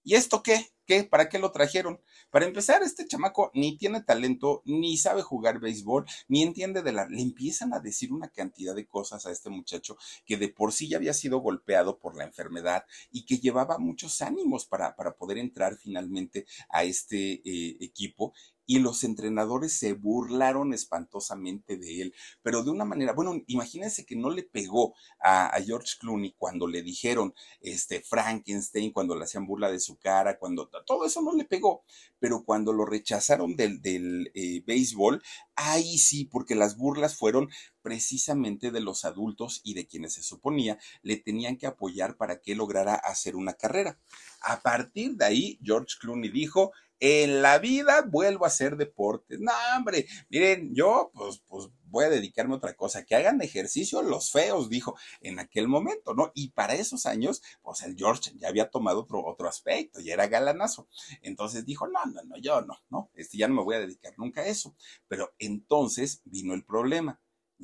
¿Y 0.02 0.14
esto 0.14 0.42
qué? 0.42 0.70
¿Qué? 0.86 1.04
¿Para 1.04 1.28
qué 1.28 1.38
lo 1.38 1.52
trajeron? 1.52 2.00
Para 2.30 2.46
empezar, 2.46 2.82
este 2.82 3.06
chamaco 3.06 3.50
ni 3.54 3.76
tiene 3.76 4.02
talento, 4.02 4.62
ni 4.64 4.96
sabe 4.96 5.22
jugar 5.22 5.60
béisbol, 5.60 6.06
ni 6.26 6.42
entiende 6.42 6.82
de 6.82 6.92
la... 6.92 7.06
Le 7.06 7.20
empiezan 7.20 7.74
a 7.74 7.80
decir 7.80 8.12
una 8.12 8.28
cantidad 8.28 8.74
de 8.74 8.86
cosas 8.86 9.26
a 9.26 9.30
este 9.30 9.50
muchacho 9.50 9.96
que 10.24 10.36
de 10.36 10.48
por 10.48 10.72
sí 10.72 10.88
ya 10.88 10.96
había 10.96 11.12
sido 11.12 11.38
golpeado 11.38 11.98
por 11.98 12.16
la 12.16 12.24
enfermedad 12.24 12.86
y 13.12 13.24
que 13.24 13.38
llevaba 13.38 13.78
muchos 13.78 14.22
ánimos 14.22 14.64
para, 14.66 14.96
para 14.96 15.16
poder 15.16 15.38
entrar 15.38 15.76
finalmente 15.76 16.46
a 16.70 16.82
este 16.82 17.34
eh, 17.44 17.76
equipo 17.80 18.32
y 18.70 18.78
los 18.78 19.02
entrenadores 19.02 19.72
se 19.72 19.94
burlaron 19.94 20.72
espantosamente 20.72 21.76
de 21.76 22.02
él, 22.02 22.14
pero 22.40 22.62
de 22.62 22.70
una 22.70 22.84
manera, 22.84 23.12
bueno, 23.14 23.42
imagínense 23.48 24.06
que 24.06 24.14
no 24.14 24.30
le 24.30 24.44
pegó 24.44 24.94
a, 25.20 25.58
George 25.66 25.96
Clooney 25.98 26.36
cuando 26.38 26.68
le 26.68 26.80
dijeron 26.80 27.34
este 27.60 28.00
Frankenstein, 28.00 28.92
cuando 28.92 29.16
le 29.16 29.24
hacían 29.24 29.44
burla 29.44 29.72
de 29.72 29.80
su 29.80 29.98
cara, 29.98 30.38
cuando 30.38 30.70
todo 30.86 31.04
eso 31.04 31.20
no 31.20 31.32
le 31.32 31.46
pegó, 31.46 31.82
pero 32.20 32.44
cuando 32.44 32.72
lo 32.72 32.84
rechazaron 32.84 33.56
del, 33.56 33.82
del 33.82 34.30
eh, 34.34 34.62
béisbol, 34.64 35.20
ahí 35.56 35.98
sí, 35.98 36.26
porque 36.26 36.54
las 36.54 36.76
burlas 36.76 37.16
fueron 37.16 37.50
precisamente 37.82 38.70
de 38.70 38.80
los 38.80 39.04
adultos 39.04 39.62
y 39.64 39.74
de 39.74 39.88
quienes 39.88 40.14
se 40.14 40.22
suponía 40.22 40.78
le 41.02 41.16
tenían 41.16 41.56
que 41.56 41.66
apoyar 41.66 42.16
para 42.16 42.40
que 42.40 42.54
lograra 42.54 42.94
hacer 42.94 43.34
una 43.34 43.54
carrera. 43.54 43.98
A 44.42 44.60
partir 44.60 45.16
de 45.16 45.24
ahí, 45.24 45.58
George 45.64 45.96
Clooney 45.98 46.30
dijo, 46.30 46.72
en 47.00 47.42
la 47.42 47.58
vida 47.58 48.02
vuelvo 48.02 48.44
a 48.44 48.48
hacer 48.48 48.76
deportes. 48.76 49.40
No, 49.40 49.52
hombre, 49.76 50.06
miren, 50.28 50.74
yo 50.74 51.10
pues, 51.14 51.42
pues 51.48 51.68
voy 51.84 52.04
a 52.04 52.10
dedicarme 52.10 52.54
a 52.54 52.58
otra 52.58 52.74
cosa, 52.74 53.04
que 53.04 53.16
hagan 53.16 53.40
ejercicio 53.40 54.02
los 54.02 54.30
feos, 54.30 54.68
dijo 54.68 54.96
en 55.20 55.38
aquel 55.38 55.66
momento, 55.66 56.14
¿no? 56.14 56.30
Y 56.34 56.50
para 56.50 56.74
esos 56.74 57.06
años, 57.06 57.42
pues 57.62 57.82
el 57.82 57.96
George 57.96 58.32
ya 58.36 58.48
había 58.48 58.70
tomado 58.70 59.00
otro, 59.00 59.24
otro 59.24 59.48
aspecto, 59.48 60.00
ya 60.00 60.14
era 60.14 60.28
galanazo. 60.28 60.88
Entonces 61.22 61.64
dijo, 61.64 61.88
no, 61.88 62.04
no, 62.06 62.22
no, 62.22 62.36
yo 62.36 62.60
no, 62.62 62.76
no, 62.90 63.10
este, 63.14 63.38
ya 63.38 63.48
no 63.48 63.54
me 63.54 63.64
voy 63.64 63.76
a 63.76 63.80
dedicar 63.80 64.14
nunca 64.16 64.42
a 64.42 64.46
eso. 64.46 64.76
Pero 65.08 65.34
entonces 65.38 66.20
vino 66.24 66.54
el 66.54 66.64
problema, 66.64 67.20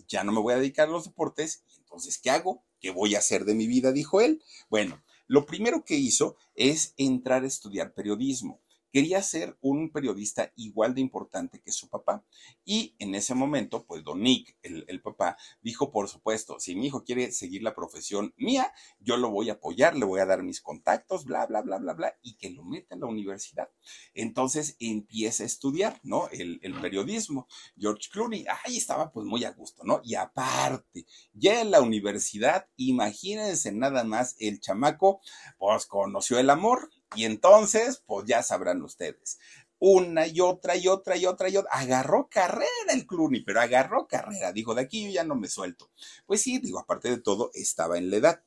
ya 0.09 0.25
no 0.25 0.33
me 0.33 0.40
voy 0.40 0.55
a 0.55 0.59
dedicar 0.59 0.88
a 0.88 0.92
los 0.92 1.05
deportes, 1.05 1.62
y 1.68 1.79
entonces, 1.79 2.18
¿qué 2.18 2.31
hago? 2.31 2.64
¿Qué 2.81 2.90
voy 2.90 3.14
a 3.14 3.18
hacer 3.18 3.44
de 3.44 3.55
mi 3.55 3.66
vida? 3.66 3.92
Dijo 3.92 4.20
él. 4.20 4.42
Bueno, 4.68 5.03
lo 5.27 5.46
primero 5.46 5.85
que 5.85 5.96
hizo 5.96 6.37
es 6.55 6.94
entrar 6.96 7.44
a 7.44 7.46
estudiar 7.46 7.94
periodismo. 7.94 8.61
Quería 8.97 9.21
ser 9.23 9.59
un 9.61 9.91
periodista 9.91 10.55
igual 10.57 10.95
de 10.95 11.03
importante 11.03 11.61
que 11.61 11.71
su 11.71 11.91
papá. 11.91 12.25
Y 12.65 12.97
en 12.99 13.15
ese 13.15 13.35
momento, 13.35 13.85
pues 13.85 14.03
don 14.03 14.23
Nick, 14.23 14.57
el, 14.63 15.03
papá, 15.03 15.37
dijo, 15.61 15.93
por 15.93 16.09
supuesto, 16.09 16.59
si 16.61 16.75
mi 16.75 16.87
hijo 16.87 17.05
quiere 17.05 17.31
seguir 17.31 17.63
la 17.63 17.75
profesión 17.75 18.33
mía, 18.39 18.73
yo 18.99 19.19
lo 19.19 19.29
voy 19.29 19.51
a 19.51 19.55
apoyar, 19.55 19.99
le 19.99 20.07
voy 20.07 20.21
a 20.21 20.25
dar 20.25 20.43
mis 20.43 20.63
contactos, 20.63 21.27
bla, 21.27 21.45
bla, 21.45 21.61
bla, 21.61 21.77
bla, 21.77 21.93
bla, 21.93 22.15
y 22.23 22.39
que 22.39 22.49
lo 22.49 22.65
meta 22.65 22.95
en 22.95 23.03
la 23.03 23.07
universidad. 23.07 23.69
Entonces 24.15 24.79
empieza 24.81 25.43
a 25.43 25.47
estudiar, 25.47 26.01
¿no? 26.03 26.31
El, 26.31 26.59
el 26.63 26.81
periodismo. 26.81 27.49
George 27.77 28.09
Clooney, 28.11 28.47
ahí 28.65 28.79
estaba 28.79 29.13
pues 29.13 29.27
muy 29.27 29.45
a 29.45 29.51
gusto, 29.51 29.85
¿no? 29.85 30.01
Y 30.05 30.15
aparte, 30.15 31.05
ya 31.35 31.61
en 31.61 31.71
la 31.71 31.83
universidad, 31.83 32.67
imagínense 32.77 33.73
nada 33.73 34.05
más, 34.05 34.37
el 34.39 34.59
chamaco, 34.59 35.21
pues 35.59 35.85
conoció 35.85 36.39
el 36.39 36.49
amor, 36.49 36.89
y 37.16 37.24
entonces, 37.24 38.02
pues 38.07 38.26
ya 38.26 38.42
sabrán 38.42 38.83
ustedes, 38.83 39.38
una 39.79 40.26
y 40.26 40.40
otra 40.40 40.76
y 40.76 40.88
otra 40.88 41.16
y 41.16 41.26
otra 41.26 41.48
y 41.48 41.57
otra. 41.57 41.70
Agarró 41.72 42.29
carrera 42.29 42.66
el 42.92 43.07
Clooney, 43.07 43.42
pero 43.44 43.61
agarró 43.61 44.07
carrera. 44.07 44.52
Dijo, 44.52 44.74
de 44.74 44.83
aquí 44.83 45.07
yo 45.07 45.11
ya 45.11 45.24
no 45.24 45.35
me 45.35 45.48
suelto. 45.48 45.90
Pues 46.26 46.42
sí, 46.42 46.59
digo, 46.59 46.79
aparte 46.79 47.11
de 47.11 47.18
todo, 47.18 47.50
estaba 47.55 47.98
en 47.98 48.11
la 48.11 48.16
edad. 48.16 48.42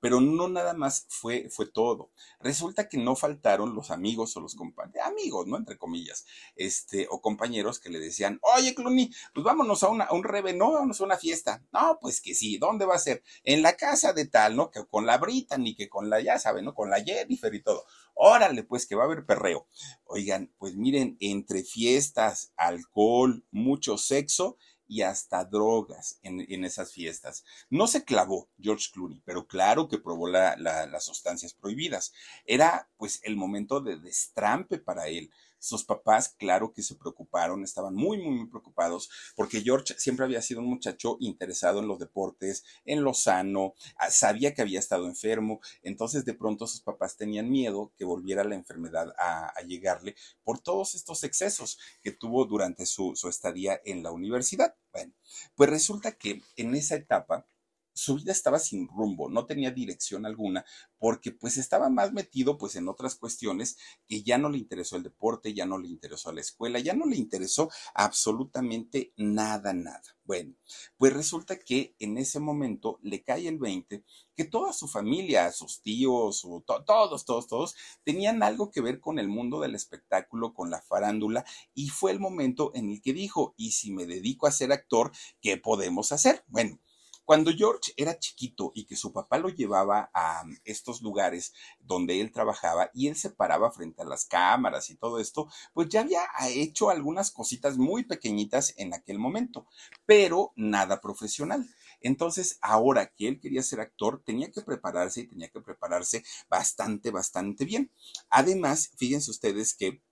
Pero 0.00 0.20
no 0.20 0.48
nada 0.48 0.74
más 0.74 1.06
fue, 1.08 1.48
fue 1.50 1.66
todo. 1.66 2.10
Resulta 2.40 2.88
que 2.88 2.98
no 2.98 3.16
faltaron 3.16 3.74
los 3.74 3.90
amigos 3.90 4.36
o 4.36 4.40
los 4.40 4.54
compañeros, 4.54 5.06
amigos, 5.06 5.46
¿no? 5.46 5.56
Entre 5.56 5.78
comillas, 5.78 6.26
este, 6.56 7.06
o 7.10 7.20
compañeros 7.20 7.78
que 7.78 7.90
le 7.90 7.98
decían, 7.98 8.38
oye, 8.56 8.74
Clooney, 8.74 9.10
pues 9.32 9.44
vámonos 9.44 9.82
a, 9.82 9.88
una, 9.88 10.10
un 10.12 10.24
rebe, 10.24 10.52
no, 10.52 10.72
vámonos 10.72 11.00
a 11.00 11.04
una 11.04 11.16
fiesta. 11.16 11.62
No, 11.72 11.98
pues 12.00 12.20
que 12.20 12.34
sí, 12.34 12.58
¿dónde 12.58 12.86
va 12.86 12.94
a 12.94 12.98
ser? 12.98 13.22
En 13.44 13.62
la 13.62 13.76
casa 13.76 14.12
de 14.12 14.26
tal, 14.26 14.56
¿no? 14.56 14.70
Que 14.70 14.84
con 14.86 15.06
la 15.06 15.18
Brita, 15.18 15.58
ni 15.58 15.74
que 15.74 15.88
con 15.88 16.10
la, 16.10 16.20
ya 16.20 16.38
saben, 16.38 16.64
¿no? 16.64 16.74
Con 16.74 16.90
la 16.90 17.02
Jennifer 17.02 17.54
y 17.54 17.62
todo. 17.62 17.84
Órale, 18.14 18.62
pues 18.62 18.86
que 18.86 18.94
va 18.94 19.02
a 19.02 19.06
haber 19.06 19.26
perreo. 19.26 19.66
Oigan, 20.04 20.52
pues 20.58 20.76
miren, 20.76 21.16
entre 21.20 21.64
fiestas, 21.64 22.52
alcohol, 22.56 23.44
mucho 23.50 23.98
sexo, 23.98 24.56
y 24.86 25.02
hasta 25.02 25.44
drogas 25.44 26.18
en, 26.22 26.64
esas 26.64 26.92
fiestas. 26.92 27.44
No 27.70 27.86
se 27.86 28.04
clavó 28.04 28.48
George 28.60 28.90
Clooney, 28.92 29.20
pero 29.24 29.46
claro 29.46 29.88
que 29.88 29.98
probó 29.98 30.28
las 30.28 31.04
sustancias 31.04 31.54
prohibidas. 31.54 32.12
Era 32.44 32.88
pues 32.96 33.20
el 33.24 33.36
momento 33.36 33.80
de 33.80 33.96
destrampe 33.96 34.78
para 34.78 35.08
él. 35.08 35.30
Sus 35.64 35.84
papás, 35.84 36.34
claro 36.38 36.72
que 36.72 36.82
se 36.82 36.94
preocuparon, 36.94 37.64
estaban 37.64 37.94
muy, 37.94 38.18
muy, 38.18 38.34
muy 38.36 38.46
preocupados, 38.48 39.08
porque 39.34 39.62
George 39.62 39.94
siempre 39.98 40.24
había 40.24 40.42
sido 40.42 40.60
un 40.60 40.68
muchacho 40.68 41.16
interesado 41.20 41.80
en 41.80 41.88
los 41.88 41.98
deportes, 41.98 42.64
en 42.84 43.02
lo 43.02 43.14
sano, 43.14 43.74
ah, 43.96 44.10
sabía 44.10 44.54
que 44.54 44.62
había 44.62 44.78
estado 44.78 45.06
enfermo, 45.06 45.60
entonces 45.82 46.24
de 46.24 46.34
pronto 46.34 46.66
sus 46.66 46.82
papás 46.82 47.16
tenían 47.16 47.50
miedo 47.50 47.92
que 47.96 48.04
volviera 48.04 48.44
la 48.44 48.54
enfermedad 48.54 49.14
a, 49.18 49.52
llegarle 49.64 50.14
por 50.42 50.58
todos 50.58 50.94
estos 50.94 51.24
excesos 51.24 51.78
que 52.02 52.12
tuvo 52.12 52.44
durante 52.44 52.84
su, 52.84 53.16
su 53.16 53.30
estadía 53.30 53.80
en 53.86 54.02
la 54.02 54.12
universidad. 54.12 54.74
Bueno, 54.92 55.14
pues 55.54 55.70
resulta 55.70 56.12
que 56.12 56.42
en 56.56 56.74
esa 56.74 56.96
etapa, 56.96 57.46
su 57.94 58.16
vida 58.16 58.32
estaba 58.32 58.58
sin 58.58 58.88
rumbo, 58.88 59.30
no 59.30 59.46
tenía 59.46 59.70
dirección 59.70 60.26
alguna, 60.26 60.64
porque 60.98 61.32
pues 61.32 61.56
estaba 61.56 61.88
más 61.88 62.12
metido 62.12 62.58
pues 62.58 62.76
en 62.76 62.88
otras 62.88 63.14
cuestiones 63.14 63.76
que 64.06 64.22
ya 64.22 64.36
no 64.36 64.50
le 64.50 64.58
interesó 64.58 64.96
el 64.96 65.02
deporte, 65.02 65.54
ya 65.54 65.64
no 65.64 65.78
le 65.78 65.88
interesó 65.88 66.32
la 66.32 66.40
escuela, 66.40 66.78
ya 66.80 66.94
no 66.94 67.06
le 67.06 67.16
interesó 67.16 67.70
absolutamente 67.94 69.12
nada, 69.16 69.72
nada. 69.72 70.02
Bueno, 70.24 70.54
pues 70.96 71.12
resulta 71.12 71.58
que 71.58 71.94
en 71.98 72.16
ese 72.16 72.40
momento 72.40 72.98
le 73.02 73.22
cae 73.22 73.46
el 73.46 73.58
20 73.58 74.04
que 74.34 74.44
toda 74.44 74.72
su 74.72 74.88
familia, 74.88 75.52
sus 75.52 75.82
tíos, 75.82 76.46
todos, 76.66 77.24
todos, 77.24 77.46
todos, 77.46 77.74
tenían 78.02 78.42
algo 78.42 78.70
que 78.70 78.80
ver 78.80 79.00
con 79.00 79.18
el 79.18 79.28
mundo 79.28 79.60
del 79.60 79.74
espectáculo, 79.74 80.54
con 80.54 80.70
la 80.70 80.82
farándula, 80.82 81.44
y 81.74 81.88
fue 81.90 82.10
el 82.10 82.20
momento 82.20 82.72
en 82.74 82.90
el 82.90 83.00
que 83.00 83.12
dijo, 83.12 83.54
y 83.56 83.72
si 83.72 83.92
me 83.92 84.06
dedico 84.06 84.46
a 84.46 84.52
ser 84.52 84.72
actor, 84.72 85.12
¿qué 85.40 85.56
podemos 85.56 86.10
hacer? 86.10 86.42
Bueno, 86.48 86.80
cuando 87.24 87.52
George 87.52 87.92
era 87.96 88.18
chiquito 88.18 88.72
y 88.74 88.84
que 88.84 88.96
su 88.96 89.12
papá 89.12 89.38
lo 89.38 89.48
llevaba 89.48 90.10
a 90.12 90.44
estos 90.64 91.02
lugares 91.02 91.52
donde 91.80 92.20
él 92.20 92.32
trabajaba 92.32 92.90
y 92.92 93.08
él 93.08 93.16
se 93.16 93.30
paraba 93.30 93.70
frente 93.70 94.02
a 94.02 94.04
las 94.06 94.24
cámaras 94.24 94.90
y 94.90 94.96
todo 94.96 95.18
esto, 95.18 95.48
pues 95.72 95.88
ya 95.88 96.00
había 96.00 96.22
hecho 96.48 96.90
algunas 96.90 97.30
cositas 97.30 97.78
muy 97.78 98.04
pequeñitas 98.04 98.74
en 98.76 98.94
aquel 98.94 99.18
momento, 99.18 99.66
pero 100.06 100.52
nada 100.56 101.00
profesional. 101.00 101.68
Entonces, 102.00 102.58
ahora 102.60 103.06
que 103.06 103.28
él 103.28 103.40
quería 103.40 103.62
ser 103.62 103.80
actor, 103.80 104.22
tenía 104.24 104.50
que 104.50 104.60
prepararse 104.60 105.22
y 105.22 105.26
tenía 105.26 105.48
que 105.48 105.60
prepararse 105.60 106.22
bastante, 106.50 107.10
bastante 107.10 107.64
bien. 107.64 107.90
Además, 108.28 108.90
fíjense 108.96 109.30
ustedes 109.30 109.74
que 109.74 110.02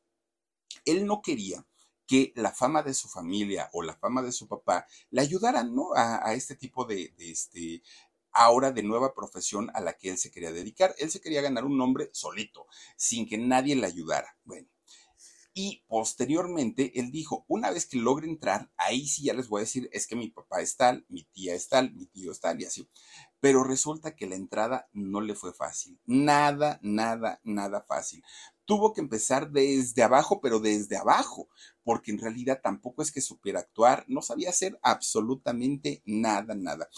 él 0.86 1.06
no 1.06 1.20
quería 1.20 1.66
que 2.12 2.30
la 2.36 2.52
fama 2.52 2.82
de 2.82 2.92
su 2.92 3.08
familia 3.08 3.70
o 3.72 3.82
la 3.82 3.96
fama 3.96 4.20
de 4.20 4.32
su 4.32 4.46
papá 4.46 4.86
le 5.08 5.22
ayudaran, 5.22 5.74
¿no? 5.74 5.94
A, 5.96 6.34
este 6.34 6.54
tipo 6.56 6.84
de, 6.84 7.14
de, 7.16 7.30
este, 7.30 7.82
ahora 8.32 8.70
de 8.70 8.82
nueva 8.82 9.14
profesión 9.14 9.70
a 9.72 9.80
la 9.80 9.94
que 9.94 10.10
él 10.10 10.18
se 10.18 10.30
quería 10.30 10.52
dedicar. 10.52 10.94
Él 10.98 11.10
se 11.10 11.22
quería 11.22 11.40
ganar 11.40 11.64
un 11.64 11.78
nombre 11.78 12.10
solito, 12.12 12.66
sin 12.98 13.26
que 13.26 13.38
nadie 13.38 13.76
le 13.76 13.86
ayudara. 13.86 14.36
Bueno. 14.44 14.68
Y 15.54 15.84
posteriormente 15.88 17.00
él 17.00 17.10
dijo, 17.10 17.46
una 17.48 17.70
vez 17.70 17.86
que 17.86 17.96
logre 17.96 18.26
entrar, 18.26 18.70
ahí 18.76 19.08
sí 19.08 19.24
ya 19.24 19.32
les 19.32 19.48
voy 19.48 19.60
a 19.60 19.64
decir, 19.64 19.88
es 19.90 20.06
que 20.06 20.14
mi 20.14 20.28
papá 20.28 20.60
es 20.60 20.76
tal, 20.76 21.06
mi 21.08 21.24
tía 21.24 21.54
es 21.54 21.70
tal, 21.70 21.94
mi 21.94 22.04
tío 22.04 22.30
es 22.32 22.40
tal 22.40 22.60
y 22.60 22.66
así. 22.66 22.90
Pero 23.40 23.64
resulta 23.64 24.16
que 24.16 24.26
la 24.26 24.34
entrada 24.34 24.90
no 24.92 25.22
le 25.22 25.34
fue 25.34 25.54
fácil. 25.54 25.98
Nada, 26.04 26.78
nada, 26.82 27.40
nada 27.42 27.80
fácil 27.88 28.22
tuvo 28.64 28.92
que 28.92 29.00
empezar 29.00 29.50
desde 29.50 30.02
abajo, 30.02 30.40
pero 30.40 30.60
desde 30.60 30.96
abajo, 30.96 31.48
porque 31.82 32.10
en 32.10 32.18
realidad 32.18 32.60
tampoco 32.62 33.02
es 33.02 33.12
que 33.12 33.20
supiera 33.20 33.60
actuar, 33.60 34.04
no 34.08 34.22
sabía 34.22 34.50
hacer 34.50 34.78
absolutamente 34.82 36.02
nada, 36.04 36.54
nada. 36.54 36.88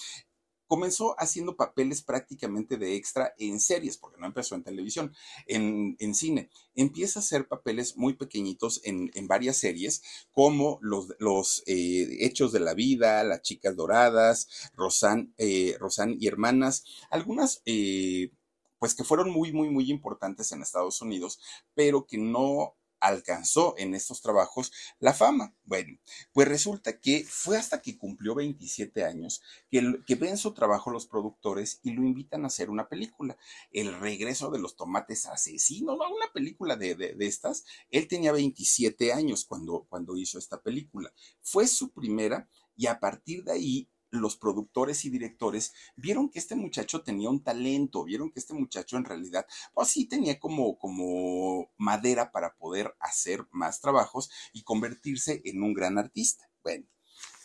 Comenzó 0.66 1.14
haciendo 1.18 1.56
papeles 1.56 2.02
prácticamente 2.02 2.78
de 2.78 2.96
extra 2.96 3.34
en 3.38 3.60
series, 3.60 3.98
porque 3.98 4.18
no 4.18 4.26
empezó 4.26 4.54
en 4.54 4.64
televisión, 4.64 5.14
en, 5.46 6.14
cine. 6.14 6.50
Empieza 6.74 7.18
a 7.18 7.22
hacer 7.22 7.46
papeles 7.46 7.96
muy 7.96 8.14
pequeñitos 8.14 8.80
en, 8.84 9.10
varias 9.28 9.58
series, 9.58 10.02
como 10.32 10.78
los, 10.80 11.08
los 11.18 11.62
eh, 11.66 12.24
Hechos 12.24 12.50
de 12.50 12.60
la 12.60 12.72
Vida, 12.72 13.22
Las 13.24 13.42
Chicas 13.42 13.76
Doradas, 13.76 14.48
Rosan, 14.74 15.34
eh, 15.36 15.76
y 16.18 16.26
Hermanas, 16.26 16.84
algunas 17.10 17.62
eh, 17.66 18.30
pues 18.78 18.94
que 18.94 19.04
fueron 19.04 19.30
muy, 19.30 19.52
muy, 19.52 19.70
muy 19.70 19.90
importantes 19.90 20.52
en 20.52 20.62
Estados 20.62 21.00
Unidos, 21.00 21.40
pero 21.74 22.06
que 22.06 22.18
no 22.18 22.74
alcanzó 23.04 23.74
en 23.76 23.94
estos 23.94 24.22
trabajos 24.22 24.72
la 24.98 25.12
fama. 25.12 25.54
Bueno, 25.64 25.98
pues 26.32 26.48
resulta 26.48 26.98
que 27.00 27.24
fue 27.28 27.58
hasta 27.58 27.82
que 27.82 27.98
cumplió 27.98 28.34
27 28.34 29.04
años 29.04 29.42
que, 29.70 30.00
que, 30.06 30.14
ven 30.14 30.38
su 30.38 30.54
trabajo 30.54 30.90
los 30.90 31.06
productores 31.06 31.80
y 31.82 31.92
lo 31.92 32.02
invitan 32.02 32.44
a 32.44 32.46
hacer 32.46 32.70
una 32.70 32.88
película, 32.88 33.36
El 33.70 33.98
regreso 34.00 34.50
de 34.50 34.58
los 34.58 34.76
tomates 34.76 35.26
asesinos, 35.26 35.96
una 35.96 36.32
película 36.32 36.76
de, 36.76 36.94
de, 36.94 37.14
estas. 37.20 37.64
Él 37.90 38.08
tenía 38.08 38.32
27 38.32 39.12
años 39.12 39.44
cuando, 39.44 39.86
cuando 39.88 40.16
hizo 40.16 40.38
esta 40.38 40.62
película. 40.62 41.12
Fue 41.42 41.66
su 41.66 41.90
primera 41.92 42.48
y 42.76 42.86
a 42.86 42.98
partir 42.98 43.44
de 43.44 43.52
ahí 43.52 43.88
los 44.14 44.36
productores 44.36 45.04
y 45.04 45.10
directores 45.10 45.72
vieron 45.96 46.28
que 46.28 46.38
este 46.38 46.54
muchacho 46.54 47.02
tenía 47.02 47.30
un 47.30 47.42
talento, 47.42 48.04
vieron 48.04 48.30
que 48.30 48.40
este 48.40 48.54
muchacho 48.54 48.96
en 48.96 49.04
realidad, 49.04 49.46
pues 49.72 49.88
sí 49.88 50.06
tenía 50.06 50.38
como, 50.38 50.78
como 50.78 51.72
madera 51.76 52.30
para 52.32 52.54
poder 52.54 52.94
hacer 53.00 53.46
más 53.50 53.80
trabajos 53.80 54.30
y 54.52 54.62
convertirse 54.62 55.42
en 55.44 55.62
un 55.62 55.74
gran 55.74 55.98
artista. 55.98 56.48
Bueno, 56.62 56.86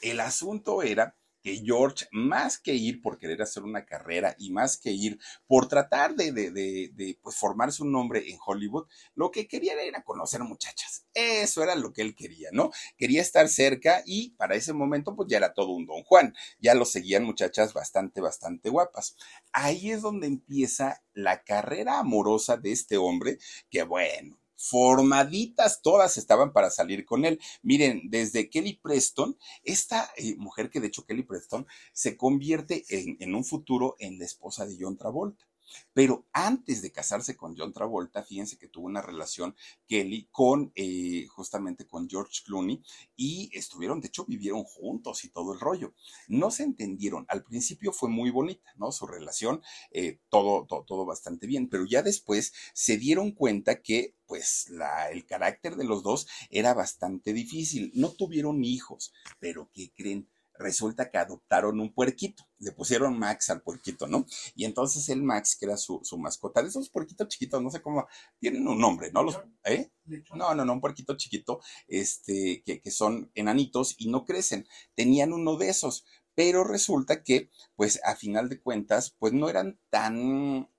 el 0.02 0.20
asunto 0.20 0.82
era 0.82 1.18
que 1.42 1.62
George, 1.64 2.08
más 2.12 2.60
que 2.60 2.74
ir 2.74 3.02
por 3.02 3.18
querer 3.18 3.42
hacer 3.42 3.64
una 3.64 3.86
carrera 3.86 4.36
y 4.38 4.52
más 4.52 4.78
que 4.78 4.92
ir 4.92 5.20
por 5.48 5.68
tratar 5.68 6.16
de, 6.16 6.32
de, 6.32 6.52
de, 6.52 7.20
pues 7.22 7.36
formarse 7.36 7.84
un 7.84 7.92
nombre 7.92 8.30
en 8.30 8.38
Hollywood, 8.46 8.88
lo 9.16 9.32
que 9.32 9.48
quería 9.48 9.74
era 9.82 10.04
conocer 10.04 10.42
muchachas. 10.42 11.06
Eso 11.14 11.64
era 11.64 11.76
lo 11.76 11.94
que 11.94 12.02
él 12.02 12.16
quería, 12.16 12.50
¿no? 12.52 12.72
Quería 12.98 13.22
estar 13.22 13.48
cerca 13.50 14.04
y 14.06 14.32
para 14.32 14.56
ese 14.56 14.74
momento 14.74 15.16
pues 15.16 15.30
ya 15.30 15.38
era 15.38 15.54
todo 15.54 15.72
un 15.72 15.86
don 15.86 16.04
Juan. 16.04 16.34
Ya 16.60 16.74
lo 16.76 16.86
seguían 16.86 17.24
muchachas 17.24 17.74
bastante, 17.74 18.22
bastante 18.22 18.70
guapas. 18.70 19.16
Ahí 19.52 19.92
es 19.92 20.02
donde 20.02 20.28
empieza 20.28 21.04
la 21.14 21.44
carrera 21.44 22.00
amorosa 22.00 22.58
de 22.58 22.72
este 22.72 22.98
hombre, 22.98 23.38
que 23.70 23.84
bueno, 23.84 24.39
formaditas 24.60 25.82
todas 25.82 26.18
estaban 26.18 26.52
para 26.52 26.70
salir 26.70 27.06
con 27.06 27.24
él. 27.24 27.40
Miren, 27.62 28.02
desde 28.10 28.50
Kelly 28.50 28.74
Preston, 28.74 29.38
esta 29.64 30.12
eh, 30.18 30.36
mujer 30.38 30.70
que 30.70 30.82
de 30.82 30.88
hecho 30.88 31.06
Kelly 31.06 31.24
Preston 31.24 31.66
se 31.94 32.18
convierte 32.18 32.84
en, 32.90 33.16
en 33.22 33.36
un 33.36 33.46
futuro 33.46 33.96
en 34.00 34.20
la 34.20 34.26
esposa 34.26 34.66
de 34.66 34.76
John 34.78 34.98
Travolta. 34.98 35.46
Pero 35.94 36.26
antes 36.34 36.82
de 36.82 36.92
casarse 36.92 37.36
con 37.36 37.58
John 37.58 37.74
Travolta, 37.74 38.24
fíjense 38.24 38.58
que 38.58 38.68
tuvo 38.68 38.86
una 38.86 39.02
relación 39.02 39.56
Kelly 39.88 40.28
con 40.32 40.72
eh, 40.76 41.28
justamente 41.28 41.88
con 41.88 42.10
George 42.10 42.42
Clooney 42.46 42.82
y 43.16 43.50
estuvieron, 43.54 44.02
de 44.02 44.08
hecho, 44.08 44.26
vivieron 44.26 44.64
juntos 44.64 45.24
y 45.26 45.30
todo 45.30 45.54
el 45.54 45.60
rollo. 45.60 45.94
No 46.28 46.52
se 46.52 46.64
entendieron. 46.64 47.26
Al 47.30 47.44
principio 47.44 47.92
fue 47.92 48.10
muy 48.10 48.30
bonita, 48.30 48.72
¿no? 48.78 48.92
Su 48.92 49.08
relación, 49.08 49.62
eh, 49.92 50.20
todo, 50.30 50.66
todo, 50.68 50.84
todo, 50.84 51.06
bastante 51.06 51.48
bien, 51.48 51.70
pero 51.70 51.86
ya 51.86 52.02
después 52.02 52.54
se 52.74 52.98
dieron 52.98 53.32
cuenta 53.32 53.82
que 53.82 54.16
pues 54.26 54.72
el 55.12 55.26
carácter 55.26 55.76
de 55.76 55.86
los 55.86 56.04
dos 56.04 56.28
era 56.52 56.74
bastante 56.74 57.34
difícil. 57.34 57.92
No 57.96 58.12
tuvieron 58.12 58.64
hijos, 58.64 59.12
pero 59.40 59.70
¿qué 59.74 59.92
creen? 59.96 60.30
Resulta 60.60 61.10
que 61.10 61.18
adoptaron 61.18 61.80
un 61.80 61.94
puerquito, 61.94 62.44
le 62.60 62.72
pusieron 62.74 63.18
Max 63.18 63.50
al 63.50 63.62
puerquito, 63.62 64.08
¿no? 64.08 64.26
Y 64.56 64.66
entonces 64.66 65.10
el 65.10 65.24
Max, 65.24 65.56
que 65.58 65.66
era 65.66 65.78
su, 65.78 66.02
mascota, 66.18 66.62
de 66.62 66.68
esos 66.68 66.90
puerquitos 66.90 67.30
chiquitos, 67.30 67.64
no 67.64 67.72
sé 67.72 67.82
cómo, 67.82 68.08
tienen 68.40 68.68
un 68.68 68.80
nombre, 68.80 69.12
¿no? 69.12 69.24
Los, 69.24 69.40
¿eh? 69.64 69.90
No, 70.36 70.54
no, 70.54 70.66
no, 70.66 70.74
un 70.74 70.82
puerquito 70.82 71.16
chiquito, 71.16 71.62
este, 71.88 72.62
que, 72.66 72.82
que 72.82 72.92
son 72.92 73.32
enanitos 73.34 73.96
y 73.98 74.10
no 74.10 74.26
crecen. 74.26 74.68
Tenían 74.96 75.34
uno 75.34 75.56
de 75.56 75.70
esos, 75.70 76.06
pero 76.36 76.64
resulta 76.64 77.24
que, 77.24 77.50
pues, 77.76 78.00
a 78.04 78.16
final 78.16 78.50
de 78.50 78.62
cuentas, 78.62 79.16
pues 79.18 79.34
no 79.34 79.50
eran 79.50 79.80
tan 79.90 80.70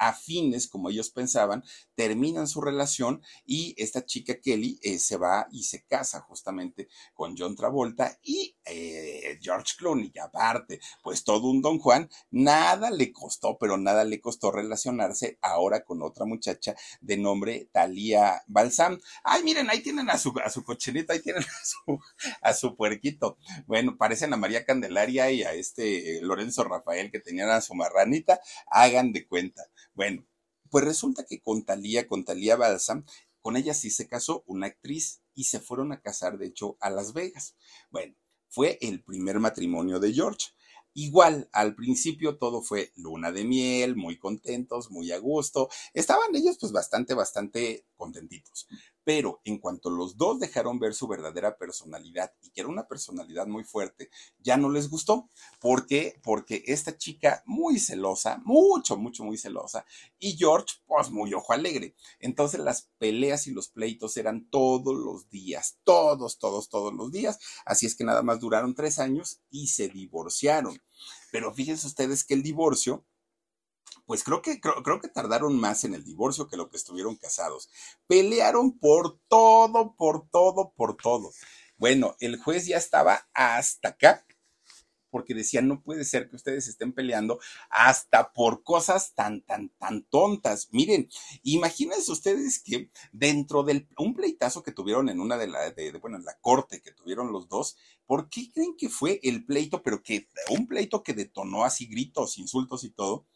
afines 0.00 0.66
como 0.66 0.88
ellos 0.88 1.10
pensaban, 1.10 1.62
terminan 1.94 2.48
su 2.48 2.60
relación 2.62 3.22
y 3.44 3.74
esta 3.76 4.04
chica 4.04 4.40
Kelly 4.40 4.80
eh, 4.82 4.98
se 4.98 5.18
va 5.18 5.46
y 5.52 5.64
se 5.64 5.84
casa 5.84 6.20
justamente 6.20 6.88
con 7.14 7.36
John 7.36 7.54
Travolta 7.54 8.18
y 8.22 8.56
eh, 8.64 9.38
George 9.42 9.74
Clooney, 9.76 10.12
aparte, 10.22 10.80
pues 11.02 11.22
todo 11.22 11.48
un 11.48 11.60
Don 11.60 11.78
Juan, 11.78 12.08
nada 12.30 12.90
le 12.90 13.12
costó, 13.12 13.58
pero 13.58 13.76
nada 13.76 14.04
le 14.04 14.20
costó 14.20 14.50
relacionarse 14.50 15.38
ahora 15.42 15.84
con 15.84 16.02
otra 16.02 16.24
muchacha 16.24 16.74
de 17.00 17.18
nombre 17.18 17.68
Talia 17.70 18.42
Balsam. 18.46 18.98
Ay, 19.22 19.42
miren, 19.42 19.68
ahí 19.68 19.80
tienen 19.80 20.08
a 20.08 20.16
su, 20.16 20.32
a 20.42 20.48
su 20.48 20.64
cochinita, 20.64 21.12
ahí 21.12 21.20
tienen 21.20 21.42
a 21.42 21.64
su, 21.64 22.00
a 22.40 22.52
su 22.54 22.74
puerquito. 22.74 23.36
Bueno, 23.66 23.98
parecen 23.98 24.32
a 24.32 24.38
María 24.38 24.64
Candelaria 24.64 25.30
y 25.30 25.42
a 25.42 25.52
este 25.52 26.16
eh, 26.16 26.20
Lorenzo 26.22 26.64
Rafael 26.64 27.10
que 27.10 27.20
tenían 27.20 27.50
a 27.50 27.60
su 27.60 27.74
marranita, 27.74 28.40
hagan 28.66 29.12
de 29.12 29.26
cuenta. 29.26 29.62
Bueno, 29.94 30.26
pues 30.70 30.84
resulta 30.84 31.24
que 31.26 31.40
con 31.40 31.64
Talía, 31.64 32.06
con 32.06 32.24
Talía 32.24 32.56
Balsam, 32.56 33.04
con 33.40 33.56
ella 33.56 33.74
sí 33.74 33.90
se 33.90 34.08
casó 34.08 34.44
una 34.46 34.66
actriz 34.66 35.22
y 35.34 35.44
se 35.44 35.60
fueron 35.60 35.92
a 35.92 36.00
casar, 36.00 36.38
de 36.38 36.46
hecho, 36.46 36.76
a 36.80 36.90
Las 36.90 37.12
Vegas. 37.12 37.56
Bueno, 37.90 38.14
fue 38.48 38.78
el 38.80 39.02
primer 39.02 39.40
matrimonio 39.40 39.98
de 39.98 40.12
George. 40.12 40.48
Igual, 40.92 41.48
al 41.52 41.76
principio 41.76 42.36
todo 42.36 42.62
fue 42.62 42.92
luna 42.96 43.30
de 43.30 43.44
miel, 43.44 43.94
muy 43.94 44.18
contentos, 44.18 44.90
muy 44.90 45.12
a 45.12 45.18
gusto. 45.18 45.68
Estaban 45.94 46.34
ellos 46.34 46.58
pues 46.58 46.72
bastante, 46.72 47.14
bastante 47.14 47.86
contentitos. 47.94 48.66
Pero 49.04 49.40
en 49.44 49.58
cuanto 49.58 49.90
los 49.90 50.16
dos 50.16 50.38
dejaron 50.38 50.78
ver 50.78 50.94
su 50.94 51.08
verdadera 51.08 51.56
personalidad 51.56 52.32
y 52.42 52.50
que 52.50 52.60
era 52.60 52.68
una 52.68 52.86
personalidad 52.86 53.46
muy 53.46 53.64
fuerte, 53.64 54.10
ya 54.38 54.56
no 54.56 54.70
les 54.70 54.88
gustó. 54.88 55.28
¿Por 55.60 55.86
qué? 55.86 56.20
Porque 56.22 56.62
esta 56.66 56.96
chica 56.96 57.42
muy 57.46 57.78
celosa, 57.78 58.40
mucho, 58.44 58.96
mucho, 58.96 59.24
muy 59.24 59.36
celosa, 59.36 59.84
y 60.18 60.36
George, 60.36 60.76
pues 60.86 61.10
muy 61.10 61.32
ojo 61.34 61.52
alegre. 61.52 61.94
Entonces 62.18 62.60
las 62.60 62.90
peleas 62.98 63.46
y 63.46 63.52
los 63.52 63.68
pleitos 63.68 64.16
eran 64.16 64.48
todos 64.50 64.94
los 64.94 65.28
días, 65.30 65.78
todos, 65.84 66.38
todos, 66.38 66.68
todos 66.68 66.92
los 66.92 67.10
días. 67.10 67.38
Así 67.64 67.86
es 67.86 67.94
que 67.94 68.04
nada 68.04 68.22
más 68.22 68.40
duraron 68.40 68.74
tres 68.74 68.98
años 68.98 69.40
y 69.50 69.68
se 69.68 69.88
divorciaron. 69.88 70.80
Pero 71.30 71.54
fíjense 71.54 71.86
ustedes 71.86 72.24
que 72.24 72.34
el 72.34 72.42
divorcio 72.42 73.04
pues 74.10 74.24
creo 74.24 74.42
que, 74.42 74.60
creo, 74.60 74.82
creo, 74.82 75.00
que 75.00 75.06
tardaron 75.06 75.56
más 75.60 75.84
en 75.84 75.94
el 75.94 76.02
divorcio 76.02 76.48
que 76.48 76.56
lo 76.56 76.68
que 76.68 76.76
estuvieron 76.76 77.14
casados. 77.14 77.70
Pelearon 78.08 78.76
por 78.76 79.20
todo, 79.28 79.94
por 79.94 80.28
todo, 80.30 80.72
por 80.76 80.96
todo. 80.96 81.30
Bueno, 81.76 82.16
el 82.18 82.36
juez 82.42 82.66
ya 82.66 82.76
estaba 82.76 83.28
hasta 83.34 83.90
acá 83.90 84.26
porque 85.10 85.32
decía, 85.32 85.62
no 85.62 85.80
puede 85.80 86.04
ser 86.04 86.28
que 86.28 86.34
ustedes 86.34 86.66
estén 86.66 86.92
peleando 86.92 87.38
hasta 87.70 88.32
por 88.32 88.64
cosas 88.64 89.14
tan, 89.14 89.42
tan, 89.42 89.68
tan 89.78 90.02
tontas. 90.10 90.70
Miren, 90.72 91.08
imagínense 91.44 92.10
ustedes 92.10 92.60
que 92.60 92.90
dentro 93.12 93.62
de 93.62 93.86
un 93.96 94.16
pleitazo 94.16 94.64
que 94.64 94.72
tuvieron 94.72 95.08
en 95.08 95.20
una 95.20 95.38
de 95.38 95.46
la, 95.46 95.70
de, 95.70 95.92
bueno, 95.98 96.16
en 96.16 96.24
la 96.24 96.36
corte 96.40 96.82
que 96.82 96.90
tuvieron 96.90 97.30
los 97.30 97.48
dos, 97.48 97.76
¿por 98.06 98.28
qué 98.28 98.50
creen 98.52 98.74
que 98.76 98.88
fue 98.88 99.20
el 99.22 99.46
pleito, 99.46 99.84
pero 99.84 100.02
que 100.02 100.26
un 100.48 100.66
pleito 100.66 101.04
que 101.04 101.14
detonó 101.14 101.64
así 101.64 101.86
gritos, 101.86 102.38
insultos 102.38 102.82
y 102.82 102.90
todo? 102.90 103.28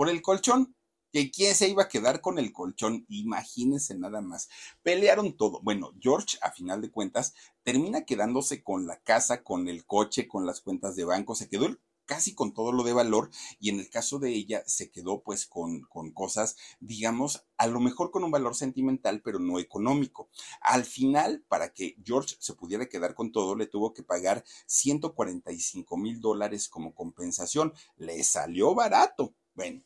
Por 0.00 0.08
el 0.08 0.22
colchón. 0.22 0.74
¿Que 1.12 1.30
quién 1.30 1.54
se 1.54 1.68
iba 1.68 1.82
a 1.82 1.88
quedar 1.90 2.22
con 2.22 2.38
el 2.38 2.54
colchón? 2.54 3.04
Imagínense 3.10 3.94
nada 3.98 4.22
más. 4.22 4.48
Pelearon 4.82 5.36
todo. 5.36 5.60
Bueno, 5.60 5.92
George, 6.00 6.38
a 6.40 6.52
final 6.52 6.80
de 6.80 6.90
cuentas, 6.90 7.34
termina 7.64 8.06
quedándose 8.06 8.62
con 8.62 8.86
la 8.86 8.98
casa, 9.02 9.42
con 9.42 9.68
el 9.68 9.84
coche, 9.84 10.26
con 10.26 10.46
las 10.46 10.62
cuentas 10.62 10.96
de 10.96 11.04
banco. 11.04 11.34
Se 11.34 11.50
quedó 11.50 11.76
casi 12.06 12.34
con 12.34 12.54
todo 12.54 12.72
lo 12.72 12.82
de 12.82 12.94
valor 12.94 13.28
y 13.58 13.68
en 13.68 13.78
el 13.78 13.90
caso 13.90 14.18
de 14.18 14.30
ella 14.30 14.62
se 14.66 14.90
quedó 14.90 15.22
pues 15.22 15.44
con, 15.46 15.82
cosas, 16.14 16.56
digamos, 16.80 17.44
a 17.58 17.66
lo 17.66 17.78
mejor 17.78 18.10
con 18.10 18.24
un 18.24 18.30
valor 18.30 18.56
sentimental, 18.56 19.20
pero 19.20 19.38
no 19.38 19.58
económico. 19.58 20.30
Al 20.62 20.86
final, 20.86 21.44
para 21.46 21.74
que 21.74 21.98
George 22.02 22.36
se 22.38 22.54
pudiera 22.54 22.88
quedar 22.88 23.14
con 23.14 23.32
todo, 23.32 23.54
le 23.54 23.66
tuvo 23.66 23.92
que 23.92 24.02
pagar 24.02 24.44
145 24.64 25.98
mil 25.98 26.22
dólares 26.22 26.70
como 26.70 26.94
compensación. 26.94 27.74
Le 27.98 28.24
salió 28.24 28.74
barato. 28.74 29.34
Bueno, 29.60 29.82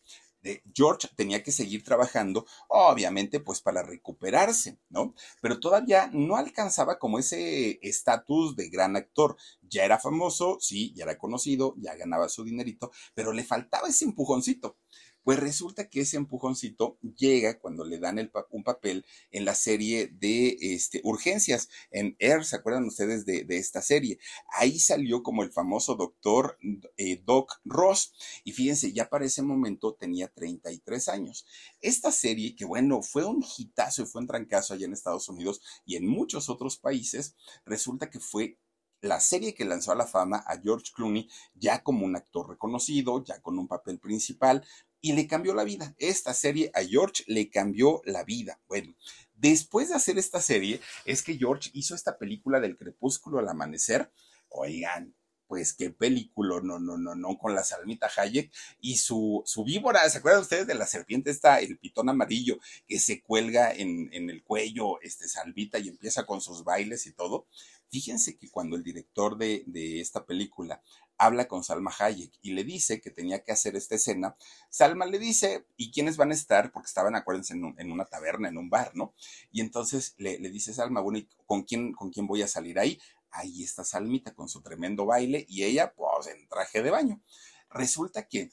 George 0.73 1.09
tenía 1.17 1.43
que 1.43 1.51
seguir 1.51 1.83
trabajando, 1.83 2.47
obviamente, 2.69 3.41
pues 3.41 3.61
para 3.61 3.83
recuperarse, 3.83 4.79
¿no? 4.89 5.15
Pero 5.41 5.59
todavía 5.59 6.09
no 6.13 6.37
alcanzaba 6.37 7.01
como 7.01 7.19
ese 7.19 7.81
estatus 7.83 8.55
de 8.55 8.69
gran 8.69 8.95
actor. 8.95 9.37
Ya 9.63 9.85
era 9.85 9.99
famoso, 9.99 10.59
sí, 10.61 10.93
ya 10.95 11.05
era 11.05 11.19
conocido, 11.19 11.75
ya 11.79 11.97
ganaba 11.97 12.29
su 12.29 12.45
dinerito, 12.45 12.93
pero 13.15 13.33
le 13.33 13.43
faltaba 13.43 13.89
ese 13.89 14.05
empujoncito. 14.05 14.77
Pues 15.25 15.41
resulta 15.41 15.89
que 15.89 16.03
ese 16.03 16.19
empujoncito 16.19 16.99
llega 17.17 17.59
cuando 17.59 17.85
le 17.85 17.99
dan 17.99 18.31
un 18.51 18.63
papel 18.63 19.07
en 19.31 19.47
la 19.47 19.55
serie 19.55 20.09
de 20.09 20.57
este, 20.61 21.01
Urgencias, 21.03 21.71
en 21.91 22.15
Air, 22.19 22.45
¿se 22.45 22.57
acuerdan 22.57 22.85
ustedes 22.85 23.25
de, 23.25 23.47
esta 23.49 23.81
serie? 23.81 24.19
Ahí 24.53 24.79
salió 24.79 25.23
como 25.23 25.43
el 25.43 25.51
famoso 25.51 25.95
doctor 25.95 26.59
eh, 26.99 27.23
Doc 27.25 27.61
Ross. 27.65 28.13
Y 28.45 28.53
fíjense, 28.53 28.93
ya 28.93 29.09
para 29.09 29.25
ese 29.25 29.43
momento 29.43 29.95
tenía 29.95 30.29
33 30.29 31.09
años. 31.09 31.47
Esta 31.81 32.13
serie, 32.13 32.55
que 32.55 32.67
bueno, 32.67 33.03
fue 33.03 33.25
un 33.25 33.43
hitazo 33.43 34.03
y 34.03 34.07
fue 34.07 34.21
un 34.21 34.29
trancazo 34.29 34.75
allá 34.75 34.85
en 34.85 34.93
Estados 34.93 35.29
Unidos 35.31 35.63
y 35.87 35.97
en 35.97 36.07
muchos 36.07 36.51
otros 36.51 36.77
países, 36.77 37.35
resulta 37.65 38.11
que 38.11 38.21
fue 38.21 38.59
la 39.05 39.21
serie 39.21 39.55
que 39.55 39.65
lanzó 39.65 39.93
a 39.93 39.97
la 39.97 40.07
fama 40.07 40.43
a 40.47 40.59
George 40.59 40.93
Clooney 40.95 41.29
ya 41.55 41.83
como 41.83 42.07
un 42.07 42.17
actor 42.17 42.49
reconocido, 42.49 43.23
ya 43.23 43.41
con 43.41 43.59
un 43.59 43.69
papel 43.69 43.99
principal, 43.99 44.65
y 45.05 45.13
le 45.13 45.27
cambió 45.27 45.53
la 45.53 45.65
vida. 45.65 45.95
Esta 45.99 46.33
serie 46.33 46.71
a 46.73 46.83
George 46.83 47.25
le 47.27 47.51
cambió 47.51 48.01
la 48.07 48.25
vida. 48.25 48.59
Bueno, 48.67 48.95
después 49.35 49.91
de 49.91 49.97
hacer 49.97 50.17
esta 50.17 50.41
serie, 50.41 50.81
es 51.05 51.23
que 51.23 51.37
George 51.37 51.69
hizo 51.75 51.95
esta 51.95 52.17
película 52.17 52.59
del 52.59 52.79
crepúsculo 52.79 53.39
al 53.39 53.47
amanecer. 53.51 54.11
Oigan, 54.49 55.15
pues 55.47 55.75
qué 55.75 55.91
película, 55.91 56.61
no, 56.63 56.79
no, 56.79 56.97
no, 56.97 57.15
no, 57.15 57.37
con 57.37 57.55
la 57.55 57.65
Salmita 57.65 58.11
Hayek 58.17 58.51
y 58.81 58.97
su, 58.97 59.43
su 59.45 59.63
víbora, 59.63 60.09
¿se 60.09 60.19
acuerdan 60.19 60.41
ustedes 60.41 60.67
de 60.67 60.75
la 60.75 60.87
serpiente 60.87 61.31
esta, 61.31 61.61
el 61.61 61.77
pitón 61.77 62.09
amarillo, 62.09 62.59
que 62.89 62.99
se 62.99 63.21
cuelga 63.21 63.73
en, 63.75 64.09
en 64.15 64.31
el 64.31 64.43
cuello, 64.43 65.03
este 65.03 65.29
Salvita 65.29 65.79
y 65.79 65.89
empieza 65.89 66.25
con 66.25 66.41
sus 66.41 66.65
bailes 66.65 67.07
y 67.07 67.13
todo? 67.13 67.47
Fíjense 67.95 68.37
que 68.37 68.51
cuando 68.51 68.75
el 68.75 68.83
director 68.83 69.39
de, 69.39 70.01
esta 70.01 70.27
película 70.27 70.83
habla 71.17 71.47
con 71.47 71.63
Salma 71.63 71.95
Hayek 71.97 72.33
y 72.43 72.51
le 72.51 72.65
dice 72.65 73.01
que 73.01 73.13
tenía 73.13 73.45
que 73.45 73.53
hacer 73.53 73.77
esta 73.77 73.95
escena, 73.95 74.37
Salma 74.69 75.07
le 75.07 75.21
dice, 75.21 75.65
¿y 75.77 75.93
quiénes 75.93 76.17
van 76.17 76.33
a 76.33 76.35
estar? 76.35 76.73
Porque 76.73 76.89
estaban, 76.89 77.15
acuérdense, 77.15 77.55
en, 77.55 77.93
una 77.93 78.05
taberna, 78.05 78.49
en 78.49 78.59
un 78.59 78.69
bar, 78.69 78.97
¿no? 78.97 79.15
Y 79.53 79.61
entonces 79.61 80.17
le, 80.19 80.41
le 80.41 80.51
dice 80.51 80.75
Salma, 80.75 81.03
bueno, 81.03 81.19
¿y 81.19 81.29
con 81.47 81.63
quién, 81.63 81.93
con 81.93 82.11
quién 82.11 82.27
voy 82.27 82.43
a 82.43 82.49
salir 82.49 82.81
ahí? 82.81 83.01
Ahí 83.31 83.63
está 83.63 83.85
Salmita 83.85 84.35
con 84.35 84.49
su 84.49 84.61
tremendo 84.61 85.07
baile 85.07 85.47
y 85.49 85.63
ella, 85.63 85.95
pues, 85.95 86.27
en 86.27 86.49
traje 86.49 86.83
de 86.83 86.91
baño. 86.91 87.23
Resulta 87.71 88.27
que 88.27 88.51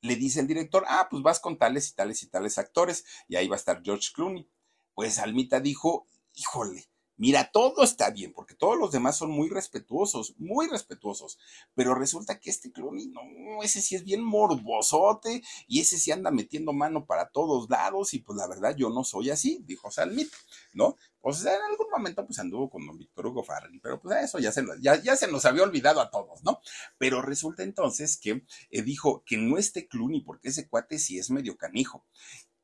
le 0.00 0.14
dice 0.14 0.38
el 0.38 0.46
director, 0.46 0.84
ah, 0.86 1.08
pues 1.10 1.24
vas 1.24 1.40
con 1.40 1.58
tales 1.58 1.88
y 1.88 1.94
tales 1.96 2.22
y 2.22 2.28
tales 2.28 2.56
actores, 2.56 3.04
y 3.26 3.34
ahí 3.34 3.48
va 3.48 3.56
a 3.56 3.58
estar 3.58 3.82
George 3.82 4.10
Clooney. 4.14 4.48
Pues 4.94 5.14
Salmita 5.14 5.58
dijo, 5.58 6.06
híjole, 6.34 6.88
Mira, 7.18 7.50
todo 7.52 7.82
está 7.82 8.10
bien, 8.10 8.32
porque 8.32 8.54
todos 8.54 8.78
los 8.78 8.92
demás 8.92 9.16
son 9.16 9.32
muy 9.32 9.48
respetuosos, 9.48 10.34
muy 10.38 10.68
respetuosos. 10.68 11.36
Pero 11.74 11.96
resulta 11.96 12.38
que 12.38 12.48
este 12.48 12.70
Clooney, 12.70 13.08
no, 13.08 13.20
ese 13.64 13.82
sí 13.82 13.96
es 13.96 14.04
bien 14.04 14.22
morbosote 14.22 15.42
y 15.66 15.80
ese 15.80 15.98
sí 15.98 16.12
anda 16.12 16.30
metiendo 16.30 16.72
mano 16.72 17.06
para 17.06 17.28
todos 17.30 17.68
lados. 17.68 18.14
Y 18.14 18.20
pues 18.20 18.38
la 18.38 18.46
verdad, 18.46 18.76
yo 18.76 18.88
no 18.90 19.02
soy 19.02 19.30
así, 19.30 19.60
dijo 19.66 19.90
Salmita, 19.90 20.36
¿no? 20.74 20.96
Pues 21.20 21.44
en 21.44 21.60
algún 21.68 21.90
momento 21.90 22.24
pues 22.24 22.38
anduvo 22.38 22.70
con 22.70 22.86
don 22.86 22.96
Víctor 22.96 23.26
Hugo 23.26 23.42
Farrell, 23.42 23.80
pero 23.82 24.00
pues 24.00 24.22
eso 24.22 24.38
ya 24.38 24.52
se, 24.52 24.64
ya, 24.80 25.02
ya 25.02 25.16
se 25.16 25.26
nos 25.26 25.44
había 25.44 25.64
olvidado 25.64 26.00
a 26.00 26.10
todos, 26.10 26.44
¿no? 26.44 26.60
Pero 26.98 27.20
resulta 27.20 27.64
entonces 27.64 28.16
que 28.16 28.44
eh, 28.70 28.82
dijo 28.82 29.24
que 29.26 29.36
no 29.36 29.58
esté 29.58 29.88
Clooney, 29.88 30.20
porque 30.20 30.50
ese 30.50 30.68
cuate 30.68 31.00
sí 31.00 31.18
es 31.18 31.30
medio 31.30 31.56
canijo. 31.56 32.04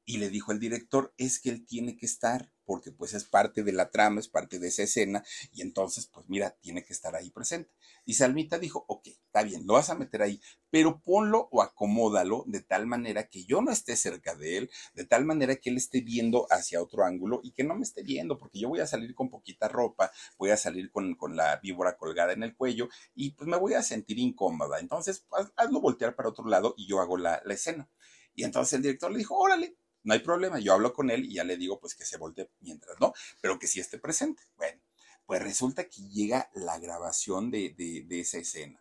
Y 0.05 0.19
le 0.19 0.31
dijo 0.31 0.53
el 0.53 0.61
director, 0.61 1.15
es 1.17 1.41
que 1.41 1.51
él 1.51 1.65
tiene 1.67 1.97
que 1.97 2.07
estar 2.07 2.55
porque 2.65 2.93
pues 2.93 3.15
es 3.15 3.25
parte 3.25 3.63
de 3.63 3.73
la 3.73 3.91
trama, 3.91 4.21
es 4.21 4.29
parte 4.29 4.59
de 4.59 4.69
esa 4.69 4.83
escena, 4.83 5.25
y 5.53 5.63
entonces, 5.63 6.07
pues 6.07 6.29
mira, 6.29 6.57
tiene 6.61 6.85
que 6.85 6.93
estar 6.93 7.15
ahí 7.15 7.31
presente. 7.31 7.75
Y 8.05 8.15
Salmita 8.15 8.59
dijo, 8.59 8.85
ok, 8.89 9.07
está 9.07 9.43
bien, 9.43 9.67
lo 9.67 9.75
vas 9.75 9.91
a 9.91 9.95
meter 9.95 10.23
ahí, 10.23 10.41
pero 10.71 11.01
ponlo 11.01 11.49
o 11.53 11.63
acomódalo 11.63 12.45
de 12.47 12.61
tal 12.61 12.87
manera 12.87 13.29
que 13.29 13.45
yo 13.45 13.63
no 13.63 13.71
esté 13.71 13.97
cerca 13.97 14.35
de 14.35 14.59
él, 14.59 14.71
de 14.95 15.05
tal 15.05 15.25
manera 15.25 15.57
que 15.57 15.71
él 15.71 15.77
esté 15.77 16.01
viendo 16.01 16.47
hacia 16.51 16.83
otro 16.83 17.05
ángulo 17.05 17.41
y 17.43 17.53
que 17.53 17.65
no 17.65 17.75
me 17.75 17.83
esté 17.83 18.03
viendo, 18.03 18.39
porque 18.39 18.61
yo 18.61 18.69
voy 18.69 18.81
a 18.81 18.87
salir 18.87 19.15
con 19.15 19.31
poquita 19.31 19.69
ropa, 19.69 20.11
voy 20.39 20.51
a 20.51 20.57
salir 20.57 20.91
con, 20.91 21.17
la 21.35 21.57
víbora 21.57 21.97
colgada 21.97 22.33
en 22.33 22.43
el 22.43 22.55
cuello 22.55 22.89
y 23.15 23.31
pues 23.31 23.49
me 23.49 23.57
voy 23.57 23.75
a 23.75 23.83
sentir 23.83 24.19
incómoda. 24.19 24.79
Entonces, 24.79 25.27
hazlo 25.57 25.81
voltear 25.81 26.15
para 26.15 26.29
otro 26.29 26.47
lado 26.47 26.75
y 26.77 26.87
yo 26.87 27.01
hago 27.01 27.17
la, 27.17 27.41
la 27.45 27.55
escena. 27.55 27.89
Y 28.35 28.45
entonces 28.45 28.75
el 28.75 28.83
director 28.83 29.11
le 29.11 29.19
dijo, 29.19 29.37
órale, 29.37 29.77
no 30.05 30.13
hay 30.13 30.21
problema, 30.21 30.59
yo 30.61 30.75
hablo 30.75 30.93
con 30.93 31.11
él 31.11 31.25
y 31.25 31.35
ya 31.35 31.45
le 31.45 31.57
digo 31.57 31.81
pues 31.81 31.95
que 31.95 32.05
se 32.05 32.19
voltee 32.19 32.51
mientras, 32.61 33.01
¿no? 33.01 33.13
Pero 33.41 33.59
que 33.59 33.67
sí 33.67 33.81
esté 33.81 33.99
presente. 33.99 34.43
Bueno, 34.57 34.81
pues 35.27 35.43
resulta 35.43 35.89
que 35.89 36.03
llega 36.09 36.51
la 36.55 36.79
grabación 36.79 37.51
de, 37.51 37.75
de, 37.77 38.21
esa 38.21 38.39
escena. 38.39 38.81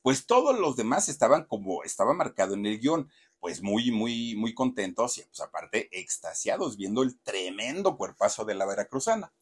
Pues 0.00 0.26
todos 0.26 0.58
los 0.58 0.76
demás 0.76 1.08
estaban 1.08 1.44
como, 1.44 1.84
estaba 1.84 2.14
marcado 2.14 2.54
en 2.54 2.66
el 2.66 2.80
guion, 2.80 3.10
pues 3.38 3.60
muy, 3.62 3.90
muy, 3.90 4.34
muy 4.34 4.54
contentos 4.54 5.18
y 5.18 5.22
pues 5.22 5.40
aparte 5.40 5.88
extasiados 5.92 6.76
viendo 6.76 7.02
el 7.02 7.18
tremendo 7.20 7.96
cuerpazo 7.96 8.44
de 8.44 8.54
la 8.54 8.66
veracruzana. 8.66 9.32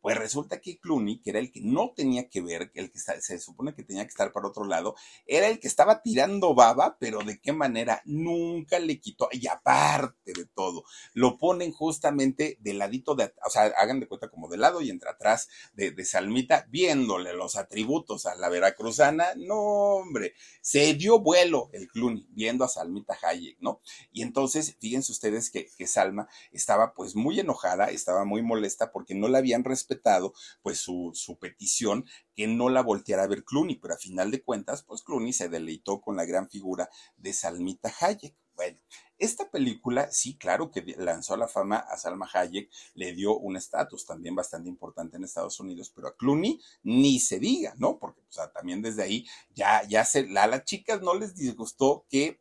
Pues 0.00 0.16
resulta 0.16 0.60
que 0.60 0.78
Clooney, 0.78 1.20
que 1.20 1.30
era 1.30 1.38
el 1.40 1.50
que 1.50 1.60
no 1.60 1.92
tenía 1.94 2.28
que 2.28 2.40
ver, 2.40 2.70
el 2.74 2.90
que 2.90 2.98
se 2.98 3.38
supone 3.38 3.74
que 3.74 3.82
tenía 3.82 4.04
que 4.04 4.10
estar 4.10 4.32
para 4.32 4.48
otro 4.48 4.64
lado, 4.64 4.94
era 5.26 5.48
el 5.48 5.58
que 5.58 5.66
estaba 5.66 6.02
tirando 6.02 6.54
baba, 6.54 6.96
pero 7.00 7.20
de 7.20 7.40
qué 7.40 7.52
manera 7.52 8.00
nunca 8.04 8.78
le 8.78 9.00
quitó, 9.00 9.28
y 9.32 9.46
aparte 9.48 10.32
de 10.32 10.46
todo, 10.46 10.84
lo 11.14 11.36
ponen 11.36 11.72
justamente 11.72 12.56
del 12.60 12.78
ladito 12.78 13.14
de, 13.14 13.32
o 13.44 13.50
sea, 13.50 13.64
hagan 13.76 14.00
de 14.00 14.06
cuenta 14.06 14.28
como 14.28 14.48
de 14.48 14.56
lado 14.56 14.80
y 14.80 14.90
entre 14.90 15.10
atrás 15.10 15.48
de, 15.74 15.90
de 15.90 16.04
Salmita, 16.04 16.66
viéndole 16.70 17.32
los 17.32 17.56
atributos 17.56 18.26
a 18.26 18.36
la 18.36 18.48
veracruzana, 18.48 19.34
no 19.36 19.56
hombre, 19.58 20.34
se 20.60 20.94
dio 20.94 21.18
vuelo 21.18 21.70
el 21.72 21.88
Clooney 21.88 22.26
viendo 22.30 22.64
a 22.64 22.68
Salmita 22.68 23.18
Hayek, 23.20 23.58
¿no? 23.60 23.80
Y 24.12 24.22
entonces, 24.22 24.76
fíjense 24.78 25.12
ustedes 25.12 25.50
que, 25.50 25.68
que 25.76 25.86
Salma 25.86 26.28
estaba 26.52 26.94
pues 26.94 27.16
muy 27.16 27.40
enojada, 27.40 27.86
estaba 27.86 28.24
muy 28.24 28.42
molesta 28.42 28.92
porque 28.92 29.14
no 29.14 29.28
la 29.28 29.38
habían 29.38 29.64
respetado 29.64 29.87
respetado 29.88 30.34
pues 30.62 30.78
su, 30.78 31.38
petición 31.40 32.04
que 32.34 32.46
no 32.46 32.68
la 32.68 32.82
volteara 32.82 33.24
a 33.24 33.26
ver 33.26 33.44
Clooney, 33.44 33.76
pero 33.76 33.94
a 33.94 33.98
final 33.98 34.30
de 34.30 34.42
cuentas, 34.42 34.82
pues 34.82 35.02
Clooney 35.02 35.32
se 35.32 35.48
deleitó 35.48 36.00
con 36.00 36.16
la 36.16 36.24
gran 36.24 36.48
figura 36.48 36.88
de 37.16 37.32
Salmita 37.32 37.92
Hayek. 38.00 38.34
Bueno, 38.54 38.78
esta 39.18 39.48
película, 39.50 40.10
sí, 40.10 40.36
claro 40.36 40.70
que 40.70 40.82
lanzó 40.98 41.36
la 41.36 41.46
fama 41.46 41.76
a 41.76 41.96
Salma 41.96 42.28
Hayek, 42.32 42.68
le 42.94 43.12
dio 43.12 43.38
un 43.38 43.56
estatus 43.56 44.04
también 44.04 44.34
bastante 44.34 44.68
importante 44.68 45.16
en 45.16 45.24
Estados 45.24 45.60
Unidos, 45.60 45.92
pero 45.94 46.08
a 46.08 46.16
Clooney 46.16 46.60
ni 46.82 47.20
se 47.20 47.38
diga, 47.38 47.74
¿no? 47.78 47.98
Porque 47.98 48.20
también 48.52 48.82
desde 48.82 49.04
ahí 49.04 49.26
ya, 49.54 49.86
ya 49.88 50.04
se, 50.04 50.28
a 50.36 50.46
las 50.48 50.64
chicas 50.64 51.00
no 51.02 51.14
les 51.14 51.36
disgustó 51.36 52.04
que 52.08 52.40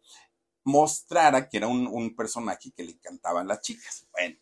mostrara 0.64 1.48
que 1.48 1.58
era 1.58 1.68
un, 1.68 1.88
un 1.88 2.16
personaje 2.16 2.72
que 2.72 2.84
le 2.84 2.92
encantaban 2.94 3.48
las 3.48 3.62
chicas. 3.62 4.08
Bueno, 4.12 4.38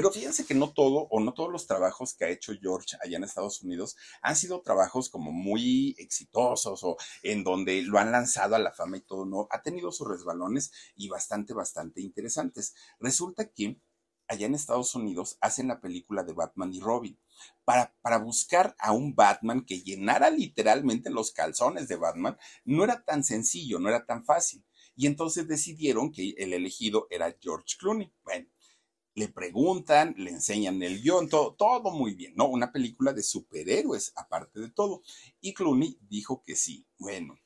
pero 0.00 0.12
fíjense 0.12 0.46
que 0.46 0.54
no 0.54 0.72
todo 0.72 1.08
o 1.10 1.20
no 1.20 1.34
todos 1.34 1.52
los 1.52 1.66
trabajos 1.66 2.14
que 2.14 2.24
ha 2.24 2.30
hecho 2.30 2.54
George 2.58 2.96
allá 3.04 3.18
en 3.18 3.24
Estados 3.24 3.60
Unidos 3.60 3.98
han 4.22 4.34
sido 4.34 4.62
trabajos 4.62 5.10
como 5.10 5.30
muy 5.30 5.94
exitosos 5.98 6.82
o 6.84 6.96
en 7.22 7.44
donde 7.44 7.82
lo 7.82 7.98
han 7.98 8.10
lanzado 8.10 8.54
a 8.54 8.58
la 8.58 8.72
fama 8.72 8.96
y 8.96 9.02
todo, 9.02 9.26
no, 9.26 9.46
ha 9.50 9.60
tenido 9.60 9.92
sus 9.92 10.08
resbalones 10.08 10.72
y 10.96 11.10
bastante, 11.10 11.52
bastante 11.52 12.00
interesantes. 12.00 12.74
Resulta 12.98 13.50
que 13.50 13.78
allá 14.26 14.46
en 14.46 14.54
Estados 14.54 14.94
Unidos 14.94 15.36
hacen 15.42 15.68
la 15.68 15.82
película 15.82 16.24
de 16.24 16.32
Batman 16.32 16.72
y 16.72 16.80
Robin. 16.80 17.20
Para, 17.66 17.94
para, 18.00 18.16
buscar 18.16 18.74
a 18.78 18.92
un 18.92 19.14
Batman 19.14 19.66
que 19.66 19.82
llenara 19.82 20.30
literalmente 20.30 21.10
los 21.10 21.30
calzones 21.30 21.88
de 21.88 21.96
Batman, 21.96 22.38
no 22.64 22.84
era 22.84 23.04
tan 23.04 23.22
sencillo, 23.22 23.78
no 23.78 23.90
era 23.90 24.06
tan 24.06 24.24
fácil. 24.24 24.64
Y 24.96 25.06
entonces 25.06 25.46
decidieron 25.46 26.10
que 26.10 26.30
el 26.38 26.54
elegido 26.54 27.06
era 27.10 27.36
George 27.38 27.76
Clooney. 27.78 28.10
Bueno, 28.24 28.46
le 29.14 29.28
preguntan, 29.28 30.14
le 30.16 30.30
enseñan 30.30 30.82
el 30.82 31.02
guion, 31.02 31.28
todo, 31.28 31.54
todo 31.54 31.90
muy 31.90 32.14
bien, 32.14 32.34
¿no? 32.36 32.46
Una 32.46 32.72
película 32.72 33.12
de 33.12 33.22
superhéroes, 33.22 34.12
aparte 34.16 34.60
de 34.60 34.70
todo. 34.70 35.02
Y 35.40 35.54
Clooney 35.54 35.98
dijo 36.08 36.42
que 36.42 36.56
sí. 36.56 36.86
Bueno, 36.98 37.38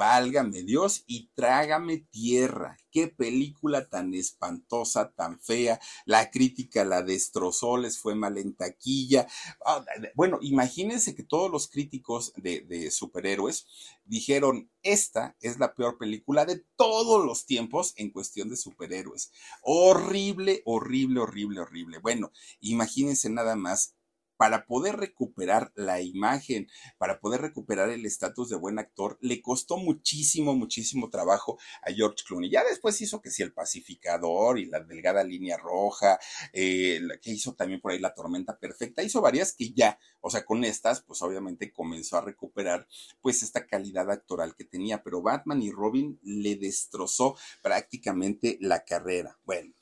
Válgame 0.00 0.62
Dios 0.62 1.04
y 1.06 1.28
trágame 1.34 1.98
tierra. 1.98 2.78
Qué 2.90 3.08
película 3.08 3.86
tan 3.86 4.14
espantosa, 4.14 5.12
tan 5.12 5.38
fea. 5.38 5.78
La 6.06 6.30
crítica 6.30 6.86
la 6.86 7.02
destrozó, 7.02 7.76
les 7.76 7.98
fue 7.98 8.14
mal 8.14 8.38
en 8.38 8.54
taquilla. 8.54 9.26
Ah, 9.62 9.84
bueno, 10.14 10.38
imagínense 10.40 11.14
que 11.14 11.22
todos 11.22 11.50
los 11.50 11.68
críticos 11.68 12.32
de, 12.36 12.62
de 12.62 12.90
superhéroes 12.90 13.66
dijeron, 14.06 14.70
esta 14.82 15.36
es 15.42 15.58
la 15.58 15.74
peor 15.74 15.98
película 15.98 16.46
de 16.46 16.64
todos 16.76 17.22
los 17.22 17.44
tiempos 17.44 17.92
en 17.96 18.08
cuestión 18.08 18.48
de 18.48 18.56
superhéroes. 18.56 19.30
Horrible, 19.60 20.62
horrible, 20.64 21.20
horrible, 21.20 21.60
horrible. 21.60 21.98
Bueno, 21.98 22.32
imagínense 22.60 23.28
nada 23.28 23.54
más 23.54 23.96
para 24.40 24.64
poder 24.64 24.96
recuperar 24.96 25.70
la 25.74 26.00
imagen, 26.00 26.66
para 26.96 27.20
poder 27.20 27.42
recuperar 27.42 27.90
el 27.90 28.06
estatus 28.06 28.48
de 28.48 28.56
buen 28.56 28.78
actor, 28.78 29.18
le 29.20 29.42
costó 29.42 29.76
muchísimo, 29.76 30.54
muchísimo 30.54 31.10
trabajo 31.10 31.58
a 31.82 31.92
George 31.92 32.24
Clooney. 32.26 32.50
Ya 32.50 32.64
después 32.64 32.98
hizo 33.02 33.20
que 33.20 33.30
sí, 33.30 33.42
el 33.42 33.52
pacificador 33.52 34.58
y 34.58 34.64
la 34.64 34.80
delgada 34.80 35.24
línea 35.24 35.58
roja, 35.58 36.18
eh, 36.54 37.02
que 37.20 37.32
hizo 37.32 37.54
también 37.54 37.82
por 37.82 37.92
ahí 37.92 37.98
la 37.98 38.14
tormenta 38.14 38.58
perfecta, 38.58 39.02
hizo 39.02 39.20
varias 39.20 39.52
que 39.52 39.74
ya, 39.74 39.98
o 40.22 40.30
sea, 40.30 40.46
con 40.46 40.64
estas, 40.64 41.02
pues 41.02 41.20
obviamente 41.20 41.70
comenzó 41.70 42.16
a 42.16 42.22
recuperar 42.22 42.88
pues 43.20 43.42
esta 43.42 43.66
calidad 43.66 44.10
actoral 44.10 44.56
que 44.56 44.64
tenía, 44.64 45.02
pero 45.02 45.20
Batman 45.20 45.62
y 45.62 45.70
Robin 45.70 46.18
le 46.22 46.56
destrozó 46.56 47.36
prácticamente 47.60 48.56
la 48.62 48.86
carrera. 48.86 49.38
Bueno, 49.44 49.74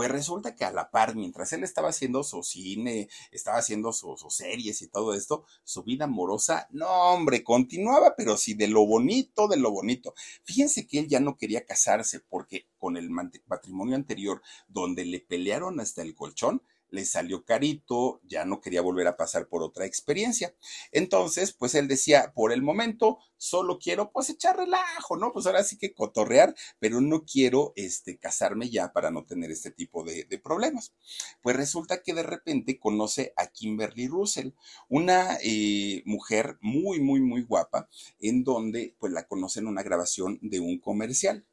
pues 0.00 0.12
resulta 0.12 0.56
que 0.56 0.64
a 0.64 0.72
la 0.72 0.90
par, 0.90 1.14
mientras 1.14 1.52
él 1.52 1.62
estaba 1.62 1.90
haciendo 1.90 2.24
su 2.24 2.42
cine, 2.42 3.10
estaba 3.32 3.58
haciendo 3.58 3.92
sus 3.92 4.34
series 4.34 4.80
y 4.80 4.88
todo 4.88 5.12
esto, 5.12 5.44
su 5.62 5.82
vida 5.82 6.06
amorosa, 6.06 6.68
no 6.70 6.88
hombre, 6.88 7.44
continuaba, 7.44 8.14
pero 8.16 8.38
sí 8.38 8.54
de 8.54 8.68
lo 8.68 8.86
bonito, 8.86 9.46
de 9.46 9.58
lo 9.58 9.70
bonito. 9.70 10.14
Fíjense 10.42 10.86
que 10.86 11.00
él 11.00 11.08
ya 11.08 11.20
no 11.20 11.36
quería 11.36 11.66
casarse 11.66 12.20
porque 12.20 12.66
con 12.78 12.96
el 12.96 13.10
matrimonio 13.10 13.94
anterior, 13.94 14.40
donde 14.68 15.04
le 15.04 15.20
pelearon 15.20 15.80
hasta 15.80 16.00
el 16.00 16.14
colchón, 16.14 16.62
le 16.90 17.04
salió 17.04 17.44
carito, 17.44 18.20
ya 18.24 18.44
no 18.44 18.60
quería 18.60 18.82
volver 18.82 19.06
a 19.06 19.16
pasar 19.16 19.48
por 19.48 19.62
otra 19.62 19.86
experiencia. 19.86 20.54
Entonces, 20.92 21.52
pues 21.52 21.74
él 21.74 21.88
decía, 21.88 22.32
por 22.34 22.52
el 22.52 22.62
momento, 22.62 23.18
solo 23.36 23.78
quiero 23.78 24.10
pues 24.12 24.28
echar 24.30 24.56
relajo, 24.56 25.16
¿no? 25.16 25.32
Pues 25.32 25.46
ahora 25.46 25.64
sí 25.64 25.78
que 25.78 25.94
cotorrear, 25.94 26.54
pero 26.78 27.00
no 27.00 27.24
quiero 27.24 27.72
este, 27.74 28.18
casarme 28.18 28.68
ya 28.68 28.92
para 28.92 29.10
no 29.10 29.24
tener 29.24 29.50
este 29.50 29.70
tipo 29.70 30.04
de, 30.04 30.26
problemas. 30.42 30.92
Pues 31.42 31.56
resulta 31.56 32.02
que 32.02 32.14
de 32.14 32.22
repente 32.22 32.78
conoce 32.78 33.32
a 33.36 33.46
Kimberly 33.48 34.08
Russell, 34.08 34.50
una 34.88 35.38
eh, 35.42 36.02
mujer 36.04 36.58
muy, 36.60 37.00
muy, 37.00 37.20
muy 37.20 37.42
guapa, 37.42 37.88
en 38.20 38.44
donde 38.44 38.94
pues 38.98 39.12
la 39.12 39.26
conoce 39.26 39.60
en 39.60 39.66
una 39.66 39.82
grabación 39.82 40.38
de 40.42 40.60
un 40.60 40.78
comercial 40.78 41.44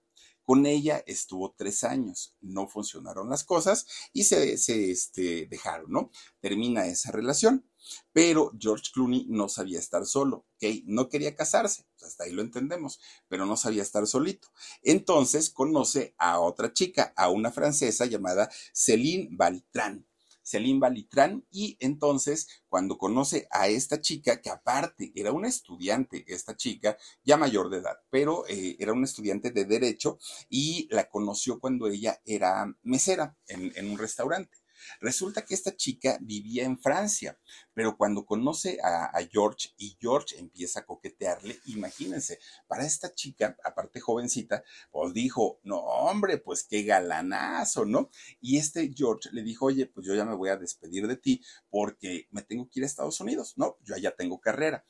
Con 0.47 0.65
ella 0.65 1.03
estuvo 1.05 1.53
tres 1.57 1.83
años, 1.83 2.33
no 2.39 2.69
funcionaron 2.69 3.29
las 3.29 3.43
cosas 3.43 3.85
y 4.13 4.23
se, 4.23 4.57
se 4.57 4.91
este, 4.91 5.45
dejaron, 5.47 5.91
¿no? 5.91 6.09
Termina 6.39 6.85
esa 6.85 7.11
relación. 7.11 7.69
Pero 8.13 8.53
George 8.57 8.91
Clooney 8.93 9.25
no 9.27 9.49
sabía 9.49 9.77
estar 9.77 10.05
solo, 10.05 10.45
¿ok? 10.55 10.83
No 10.85 11.09
quería 11.09 11.35
casarse, 11.35 11.85
hasta 12.01 12.23
ahí 12.23 12.31
lo 12.31 12.41
entendemos, 12.41 13.01
pero 13.27 13.45
no 13.45 13.57
sabía 13.57 13.81
estar 13.81 14.07
solito. 14.07 14.47
Entonces 14.83 15.49
conoce 15.49 16.15
a 16.17 16.39
otra 16.39 16.71
chica, 16.71 17.13
a 17.17 17.27
una 17.29 17.51
francesa 17.51 18.05
llamada 18.05 18.49
Céline 18.71 19.27
Valitran. 19.35 20.07
Céline 20.47 20.79
Valitran 20.79 21.45
y 21.51 21.75
entonces 21.79 22.47
cuando 22.69 22.97
conoce 22.97 23.47
a 23.51 23.67
esta 23.67 23.99
chica, 23.99 24.41
que 24.41 24.49
aparte 24.49 25.11
era 25.15 25.31
una 25.33 25.49
estudiante, 25.49 26.23
esta 26.27 26.55
chica 26.55 26.97
ya 27.23 27.35
mayor 27.35 27.69
de 27.69 27.79
edad, 27.79 27.97
pero 28.09 28.45
eh, 28.47 28.77
era 28.79 28.93
una 28.93 29.05
estudiante 29.05 29.51
de 29.51 29.65
derecho 29.65 30.19
y 30.49 30.87
la 30.89 31.09
conoció 31.09 31.59
cuando 31.59 31.87
ella 31.87 32.21
era 32.25 32.73
mesera 32.83 33.35
en 33.47 33.89
un 33.89 33.97
restaurante. 33.97 34.57
Resulta 34.99 35.45
que 35.45 35.53
esta 35.53 35.75
chica 35.75 36.17
vivía 36.21 36.63
en 36.63 36.79
Francia, 36.79 37.37
pero 37.73 37.97
cuando 37.97 38.25
conoce 38.25 38.79
a, 38.83 39.11
George 39.31 39.69
y 39.77 39.97
George 39.99 40.37
empieza 40.37 40.81
a 40.81 40.85
coquetearle, 40.85 41.59
imagínense, 41.65 42.39
para 42.67 42.85
esta 42.85 43.13
chica, 43.13 43.57
aparte 43.63 43.99
jovencita, 43.99 44.63
pues 44.91 45.13
dijo, 45.13 45.59
no 45.63 45.79
hombre, 45.79 46.37
pues 46.37 46.63
qué 46.63 46.83
galanazo, 46.83 47.85
¿no? 47.85 48.09
Y 48.41 48.57
este 48.57 48.91
George 48.95 49.29
le 49.31 49.43
dijo, 49.43 49.65
oye, 49.65 49.85
pues 49.85 50.05
yo 50.05 50.15
ya 50.15 50.25
me 50.25 50.35
voy 50.35 50.49
a 50.49 50.57
despedir 50.57 51.07
de 51.07 51.17
ti 51.17 51.41
porque 51.69 52.27
me 52.31 52.41
tengo 52.41 52.69
que 52.69 52.79
ir 52.79 52.83
a 52.83 52.87
Estados 52.87 53.19
Unidos, 53.19 53.53
¿no? 53.57 53.77
Yo 53.83 53.95
ya 53.97 54.11
tengo 54.11 54.39
carrera 54.39 54.85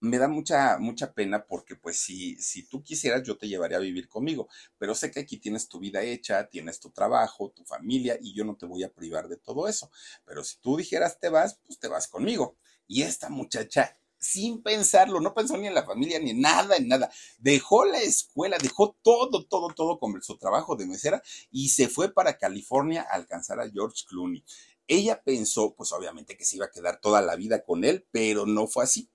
me 0.00 0.18
da 0.18 0.28
mucha, 0.28 0.78
mucha 0.78 1.12
pena 1.12 1.46
porque 1.46 1.76
pues 1.76 1.98
si, 2.00 2.36
si 2.36 2.62
tú 2.64 2.82
quisieras 2.82 3.22
yo 3.22 3.36
te 3.36 3.48
llevaría 3.48 3.76
a 3.76 3.80
vivir 3.80 4.08
conmigo, 4.08 4.48
pero 4.78 4.94
sé 4.94 5.10
que 5.10 5.20
aquí 5.20 5.36
tienes 5.36 5.68
tu 5.68 5.78
vida 5.78 6.02
hecha, 6.02 6.48
tienes 6.48 6.80
tu 6.80 6.90
trabajo, 6.90 7.50
tu 7.50 7.64
familia 7.64 8.18
y 8.20 8.34
yo 8.34 8.44
no 8.44 8.56
te 8.56 8.66
voy 8.66 8.82
a 8.82 8.92
privar 8.92 9.28
de 9.28 9.36
todo 9.36 9.68
eso. 9.68 9.90
Pero 10.24 10.42
si 10.42 10.58
tú 10.58 10.76
dijeras 10.76 11.18
te 11.20 11.28
vas, 11.28 11.60
pues 11.66 11.78
te 11.78 11.88
vas 11.88 12.08
conmigo. 12.08 12.56
Y 12.86 13.02
esta 13.02 13.28
muchacha, 13.28 13.94
sin 14.18 14.62
pensarlo, 14.62 15.20
no 15.20 15.34
pensó 15.34 15.56
ni 15.56 15.66
en 15.66 15.74
la 15.74 15.84
familia, 15.84 16.18
ni 16.18 16.30
en 16.30 16.40
nada, 16.40 16.76
en 16.76 16.88
nada. 16.88 17.10
Dejó 17.38 17.84
la 17.84 18.00
escuela, 18.00 18.56
dejó 18.58 18.96
todo, 19.02 19.44
todo, 19.44 19.68
todo 19.68 19.98
con 19.98 20.20
su 20.22 20.38
trabajo 20.38 20.76
de 20.76 20.86
mesera 20.86 21.22
y 21.50 21.68
se 21.68 21.88
fue 21.88 22.12
para 22.12 22.38
California 22.38 23.02
a 23.02 23.16
alcanzar 23.16 23.60
a 23.60 23.70
George 23.70 24.04
Clooney. 24.08 24.42
Ella 24.86 25.22
pensó, 25.22 25.74
pues 25.76 25.92
obviamente 25.92 26.36
que 26.36 26.44
se 26.44 26.56
iba 26.56 26.66
a 26.66 26.70
quedar 26.70 27.00
toda 27.00 27.22
la 27.22 27.36
vida 27.36 27.62
con 27.62 27.84
él, 27.84 28.06
pero 28.10 28.44
no 28.46 28.66
fue 28.66 28.82
así 28.82 29.08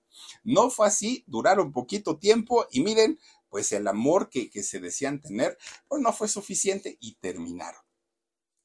no 0.44 0.70
fue 0.70 0.86
así, 0.86 1.24
duraron 1.26 1.72
poquito 1.72 2.18
tiempo 2.18 2.66
y 2.70 2.80
miren, 2.82 3.18
pues 3.48 3.72
el 3.72 3.86
amor 3.88 4.28
que, 4.30 4.50
que 4.50 4.62
se 4.62 4.80
decían 4.80 5.20
tener, 5.20 5.56
pues 5.88 6.02
no 6.02 6.12
fue 6.12 6.28
suficiente 6.28 6.96
y 7.00 7.14
terminaron. 7.16 7.80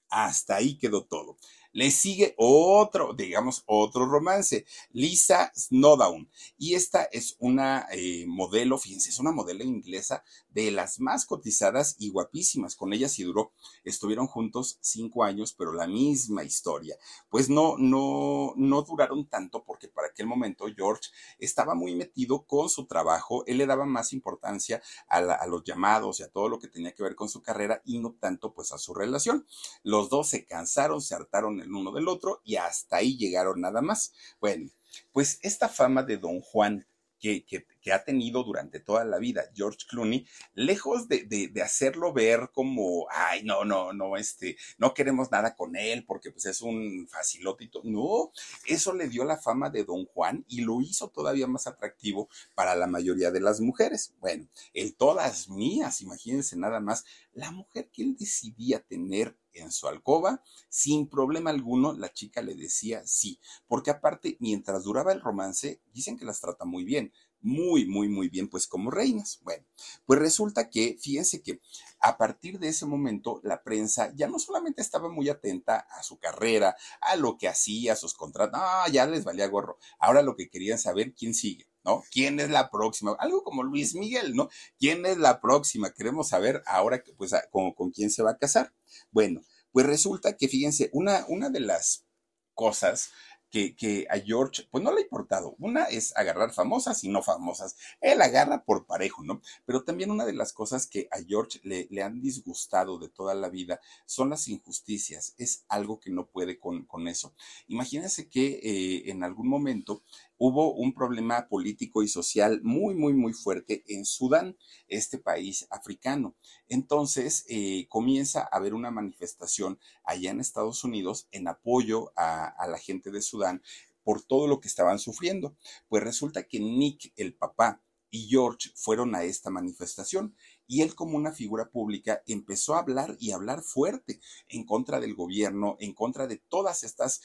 Hasta 0.09 0.55
ahí 0.57 0.77
quedó 0.77 1.05
todo. 1.05 1.37
Le 1.73 1.91
sigue 1.91 2.35
otro, 2.37 3.13
digamos, 3.13 3.63
otro 3.65 4.05
romance, 4.05 4.65
Lisa 4.91 5.51
Snowdown. 5.55 6.29
Y 6.57 6.75
esta 6.75 7.03
es 7.03 7.35
una 7.39 7.87
eh, 7.91 8.25
modelo, 8.27 8.77
fíjense, 8.77 9.09
es 9.09 9.19
una 9.19 9.31
modelo 9.31 9.63
inglesa 9.63 10.23
de 10.49 10.71
las 10.71 10.99
más 10.99 11.25
cotizadas 11.25 11.95
y 11.99 12.09
guapísimas. 12.09 12.75
Con 12.75 12.93
ella 12.93 13.07
sí 13.07 13.23
duró, 13.23 13.51
estuvieron 13.83 14.27
juntos 14.27 14.77
cinco 14.81 15.23
años, 15.23 15.53
pero 15.57 15.73
la 15.73 15.87
misma 15.87 16.43
historia. 16.43 16.97
Pues 17.29 17.49
no, 17.49 17.75
no, 17.77 18.53
no 18.57 18.81
duraron 18.81 19.27
tanto 19.27 19.63
porque 19.63 19.87
para 19.87 20.07
aquel 20.07 20.27
momento 20.27 20.65
George 20.75 21.09
estaba 21.39 21.73
muy 21.73 21.95
metido 21.95 22.45
con 22.45 22.69
su 22.69 22.85
trabajo. 22.85 23.43
Él 23.47 23.57
le 23.57 23.65
daba 23.65 23.85
más 23.85 24.13
importancia 24.13 24.81
a, 25.07 25.17
a 25.17 25.47
los 25.47 25.63
llamados 25.63 26.19
y 26.19 26.23
a 26.23 26.29
todo 26.29 26.49
lo 26.49 26.59
que 26.59 26.67
tenía 26.67 26.93
que 26.93 27.03
ver 27.03 27.15
con 27.15 27.29
su 27.29 27.41
carrera 27.41 27.81
y 27.85 27.99
no 27.99 28.15
tanto 28.19 28.53
pues 28.53 28.71
a 28.71 28.77
su 28.77 28.93
relación. 28.93 29.45
Los 29.83 30.09
dos 30.09 30.29
se 30.29 30.45
cansaron, 30.45 31.01
se 31.01 31.15
hartaron 31.15 31.60
el 31.61 31.73
uno 31.73 31.91
del 31.91 32.07
otro 32.07 32.41
y 32.43 32.55
hasta 32.55 32.97
ahí 32.97 33.17
llegaron 33.17 33.61
nada 33.61 33.81
más. 33.81 34.13
Bueno, 34.39 34.69
pues 35.11 35.39
esta 35.41 35.69
fama 35.69 36.03
de 36.03 36.17
Don 36.17 36.41
Juan 36.41 36.85
que, 37.21 37.45
que, 37.45 37.93
ha 37.93 38.03
tenido 38.03 38.43
durante 38.43 38.79
toda 38.79 39.05
la 39.05 39.19
vida 39.19 39.43
George 39.53 39.85
Clooney, 39.87 40.25
lejos 40.55 41.07
de, 41.07 41.23
de, 41.23 41.49
de, 41.49 41.61
hacerlo 41.61 42.13
ver 42.13 42.49
como, 42.53 43.07
ay, 43.11 43.43
no, 43.43 43.63
no, 43.63 43.93
no, 43.93 44.17
este, 44.17 44.57
no 44.79 44.93
queremos 44.93 45.31
nada 45.31 45.55
con 45.55 45.75
él 45.75 46.03
porque 46.05 46.31
pues 46.31 46.47
es 46.47 46.61
un 46.61 47.07
facilotito. 47.07 47.81
No, 47.83 48.31
eso 48.65 48.93
le 48.93 49.07
dio 49.07 49.23
la 49.23 49.37
fama 49.37 49.69
de 49.69 49.83
Don 49.83 50.05
Juan 50.05 50.45
y 50.47 50.61
lo 50.61 50.81
hizo 50.81 51.09
todavía 51.09 51.47
más 51.47 51.67
atractivo 51.67 52.27
para 52.55 52.75
la 52.75 52.87
mayoría 52.87 53.29
de 53.29 53.41
las 53.41 53.61
mujeres. 53.61 54.13
Bueno, 54.19 54.47
el 54.73 54.95
todas 54.95 55.47
mías, 55.49 56.01
imagínense 56.01 56.57
nada 56.57 56.79
más, 56.79 57.05
la 57.33 57.51
mujer 57.51 57.89
que 57.93 58.01
él 58.01 58.15
decidía 58.17 58.79
tener 58.79 59.35
en 59.53 59.71
su 59.71 59.87
alcoba, 59.87 60.43
sin 60.69 61.07
problema 61.07 61.49
alguno, 61.49 61.93
la 61.93 62.11
chica 62.11 62.41
le 62.41 62.55
decía 62.55 63.05
sí, 63.05 63.39
porque 63.67 63.91
aparte, 63.91 64.37
mientras 64.39 64.83
duraba 64.83 65.11
el 65.11 65.21
romance, 65.21 65.81
dicen 65.93 66.17
que 66.17 66.25
las 66.25 66.41
trata 66.41 66.65
muy 66.65 66.83
bien, 66.83 67.11
muy, 67.41 67.85
muy, 67.87 68.07
muy 68.07 68.29
bien, 68.29 68.47
pues 68.49 68.67
como 68.67 68.91
reinas. 68.91 69.39
Bueno, 69.41 69.65
pues 70.05 70.19
resulta 70.19 70.69
que, 70.69 70.97
fíjense 70.99 71.41
que 71.41 71.59
a 71.99 72.17
partir 72.17 72.59
de 72.59 72.69
ese 72.69 72.85
momento, 72.85 73.41
la 73.43 73.63
prensa 73.63 74.13
ya 74.15 74.27
no 74.27 74.39
solamente 74.39 74.81
estaba 74.81 75.09
muy 75.09 75.29
atenta 75.29 75.79
a 75.79 76.03
su 76.03 76.19
carrera, 76.19 76.75
a 77.01 77.15
lo 77.15 77.37
que 77.37 77.47
hacía, 77.47 77.93
a 77.93 77.95
sus 77.95 78.13
contratos, 78.13 78.59
no, 78.59 78.91
ya 78.91 79.05
les 79.07 79.23
valía 79.23 79.47
gorro. 79.47 79.77
Ahora 79.99 80.21
lo 80.21 80.35
que 80.35 80.49
querían 80.49 80.77
saber, 80.77 81.13
¿quién 81.15 81.33
sigue? 81.33 81.70
¿No? 81.83 82.03
¿Quién 82.11 82.39
es 82.39 82.49
la 82.49 82.69
próxima? 82.69 83.15
Algo 83.19 83.43
como 83.43 83.63
Luis 83.63 83.95
Miguel, 83.95 84.35
¿no? 84.35 84.49
¿Quién 84.79 85.05
es 85.05 85.17
la 85.17 85.41
próxima? 85.41 85.93
Queremos 85.93 86.29
saber 86.29 86.63
ahora, 86.65 87.03
pues, 87.17 87.33
con, 87.51 87.73
con 87.73 87.91
quién 87.91 88.09
se 88.09 88.23
va 88.23 88.31
a 88.31 88.37
casar. 88.37 88.73
Bueno, 89.11 89.41
pues 89.71 89.85
resulta 89.85 90.35
que, 90.37 90.47
fíjense, 90.47 90.89
una, 90.93 91.25
una 91.27 91.49
de 91.49 91.61
las 91.61 92.05
cosas 92.53 93.11
que, 93.51 93.75
que, 93.75 94.07
a 94.09 94.17
George, 94.17 94.67
pues 94.71 94.83
no 94.83 94.91
le 94.91 94.99
ha 94.99 95.03
importado. 95.03 95.55
Una 95.59 95.83
es 95.83 96.15
agarrar 96.15 96.53
famosas 96.53 97.03
y 97.03 97.09
no 97.09 97.21
famosas. 97.21 97.75
Él 97.99 98.21
agarra 98.21 98.63
por 98.63 98.85
parejo, 98.85 99.23
¿no? 99.23 99.41
Pero 99.65 99.83
también 99.83 100.09
una 100.09 100.25
de 100.25 100.33
las 100.33 100.53
cosas 100.53 100.87
que 100.87 101.07
a 101.11 101.21
George 101.21 101.59
le, 101.63 101.87
le 101.91 102.01
han 102.01 102.21
disgustado 102.21 102.97
de 102.97 103.09
toda 103.09 103.35
la 103.35 103.49
vida 103.49 103.81
son 104.05 104.29
las 104.29 104.47
injusticias. 104.47 105.35
Es 105.37 105.65
algo 105.67 105.99
que 105.99 106.09
no 106.09 106.27
puede 106.27 106.57
con, 106.59 106.85
con 106.85 107.07
eso. 107.07 107.35
Imagínense 107.67 108.29
que 108.29 108.61
eh, 108.63 109.11
en 109.11 109.23
algún 109.23 109.49
momento 109.49 110.01
hubo 110.43 110.73
un 110.73 110.95
problema 110.95 111.47
político 111.47 112.01
y 112.01 112.07
social 112.07 112.61
muy, 112.63 112.95
muy, 112.95 113.13
muy 113.13 113.31
fuerte 113.31 113.83
en 113.85 114.05
Sudán, 114.05 114.57
este 114.87 115.19
país 115.19 115.67
africano. 115.69 116.35
Entonces 116.67 117.45
eh, 117.47 117.85
comienza 117.89 118.41
a 118.41 118.57
haber 118.57 118.73
una 118.73 118.89
manifestación 118.89 119.77
allá 120.03 120.31
en 120.31 120.39
Estados 120.39 120.83
Unidos 120.83 121.27
en 121.31 121.47
apoyo 121.47 122.11
a, 122.15 122.45
a 122.45 122.67
la 122.67 122.79
gente 122.79 123.11
de 123.11 123.21
Sudán 123.21 123.61
por 124.03 124.23
todo 124.23 124.47
lo 124.47 124.59
que 124.59 124.67
estaban 124.67 124.97
sufriendo. 124.97 125.55
Pues 125.89 126.01
resulta 126.01 126.47
que 126.47 126.59
Nick, 126.59 127.13
el 127.17 127.35
papá, 127.35 127.83
y 128.11 128.27
George 128.27 128.71
fueron 128.75 129.15
a 129.15 129.23
esta 129.23 129.49
manifestación 129.49 130.35
y 130.67 130.81
él 130.81 130.95
como 130.95 131.17
una 131.17 131.31
figura 131.31 131.69
pública 131.69 132.21
empezó 132.27 132.75
a 132.75 132.79
hablar 132.79 133.15
y 133.19 133.31
hablar 133.31 133.61
fuerte 133.61 134.19
en 134.49 134.65
contra 134.65 134.99
del 134.99 135.15
gobierno, 135.15 135.77
en 135.79 135.93
contra 135.93 136.27
de 136.27 136.37
todas 136.37 136.83
estas 136.83 137.21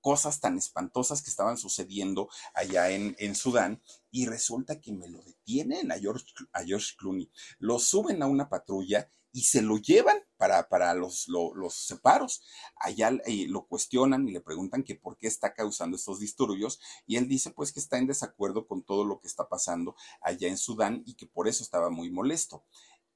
cosas 0.00 0.40
tan 0.40 0.58
espantosas 0.58 1.22
que 1.22 1.30
estaban 1.30 1.56
sucediendo 1.56 2.28
allá 2.54 2.90
en, 2.90 3.16
en 3.18 3.34
Sudán 3.34 3.82
y 4.10 4.26
resulta 4.26 4.80
que 4.80 4.92
me 4.92 5.08
lo 5.08 5.22
detienen 5.22 5.92
a 5.92 5.98
George, 5.98 6.26
a 6.52 6.64
George 6.64 6.94
Clooney, 6.98 7.30
lo 7.58 7.78
suben 7.78 8.22
a 8.22 8.26
una 8.26 8.48
patrulla 8.48 9.10
y 9.32 9.42
se 9.42 9.62
lo 9.62 9.76
llevan 9.78 10.18
para, 10.36 10.68
para 10.68 10.94
los, 10.94 11.28
los, 11.28 11.74
separos. 11.74 12.42
Allá 12.76 13.10
eh, 13.26 13.46
lo 13.48 13.66
cuestionan 13.66 14.28
y 14.28 14.32
le 14.32 14.40
preguntan 14.40 14.82
que 14.82 14.96
por 14.96 15.16
qué 15.16 15.28
está 15.28 15.54
causando 15.54 15.96
estos 15.96 16.18
disturbios 16.18 16.80
y 17.06 17.16
él 17.16 17.28
dice 17.28 17.50
pues 17.50 17.72
que 17.72 17.80
está 17.80 17.98
en 17.98 18.06
desacuerdo 18.06 18.66
con 18.66 18.82
todo 18.82 19.04
lo 19.04 19.20
que 19.20 19.28
está 19.28 19.48
pasando 19.48 19.94
allá 20.20 20.48
en 20.48 20.58
Sudán 20.58 21.02
y 21.06 21.14
que 21.14 21.26
por 21.26 21.48
eso 21.48 21.62
estaba 21.62 21.90
muy 21.90 22.10
molesto. 22.10 22.64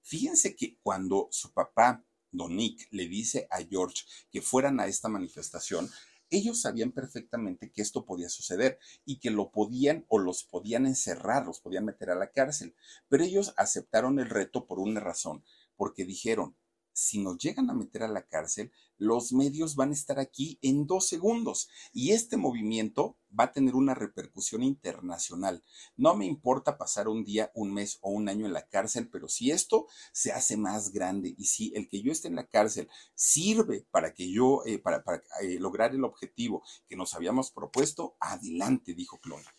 Fíjense 0.02 0.54
que 0.54 0.78
cuando 0.82 1.28
su 1.30 1.52
papá, 1.52 2.04
Don 2.30 2.56
Nick, 2.56 2.88
le 2.90 3.08
dice 3.08 3.46
a 3.50 3.62
George 3.62 4.04
que 4.30 4.42
fueran 4.42 4.80
a 4.80 4.86
esta 4.86 5.08
manifestación, 5.08 5.90
ellos 6.30 6.60
sabían 6.60 6.92
perfectamente 6.92 7.70
que 7.70 7.82
esto 7.82 8.04
podía 8.04 8.28
suceder 8.28 8.78
y 9.04 9.18
que 9.18 9.30
lo 9.30 9.50
podían 9.50 10.04
o 10.08 10.18
los 10.18 10.44
podían 10.44 10.86
encerrar, 10.86 11.46
los 11.46 11.60
podían 11.60 11.84
meter 11.84 12.10
a 12.10 12.14
la 12.14 12.30
cárcel, 12.30 12.74
pero 13.08 13.24
ellos 13.24 13.54
aceptaron 13.56 14.18
el 14.18 14.30
reto 14.30 14.66
por 14.66 14.78
una 14.78 15.00
razón, 15.00 15.44
porque 15.76 16.04
dijeron, 16.04 16.56
si 16.94 17.18
nos 17.18 17.36
llegan 17.38 17.68
a 17.68 17.74
meter 17.74 18.04
a 18.04 18.08
la 18.08 18.22
cárcel, 18.22 18.72
los 18.96 19.32
medios 19.32 19.74
van 19.74 19.90
a 19.90 19.94
estar 19.94 20.20
aquí 20.20 20.58
en 20.62 20.86
dos 20.86 21.08
segundos 21.08 21.68
y 21.92 22.12
este 22.12 22.36
movimiento 22.36 23.18
va 23.38 23.44
a 23.44 23.52
tener 23.52 23.74
una 23.74 23.94
repercusión 23.94 24.62
internacional. 24.62 25.64
No 25.96 26.14
me 26.14 26.24
importa 26.24 26.78
pasar 26.78 27.08
un 27.08 27.24
día, 27.24 27.50
un 27.54 27.74
mes 27.74 27.98
o 28.00 28.10
un 28.10 28.28
año 28.28 28.46
en 28.46 28.52
la 28.52 28.68
cárcel, 28.68 29.08
pero 29.10 29.28
si 29.28 29.50
esto 29.50 29.86
se 30.12 30.32
hace 30.32 30.56
más 30.56 30.92
grande 30.92 31.34
y 31.36 31.46
si 31.46 31.72
el 31.74 31.88
que 31.88 32.00
yo 32.00 32.12
esté 32.12 32.28
en 32.28 32.36
la 32.36 32.46
cárcel 32.46 32.88
sirve 33.14 33.86
para 33.90 34.14
que 34.14 34.30
yo, 34.30 34.62
eh, 34.64 34.78
para, 34.78 35.02
eh, 35.42 35.58
lograr 35.58 35.92
el 35.92 36.04
objetivo 36.04 36.62
que 36.86 36.96
nos 36.96 37.14
habíamos 37.14 37.50
propuesto, 37.50 38.16
adelante, 38.20 38.94
dijo 38.94 39.18
Clona. 39.18 39.52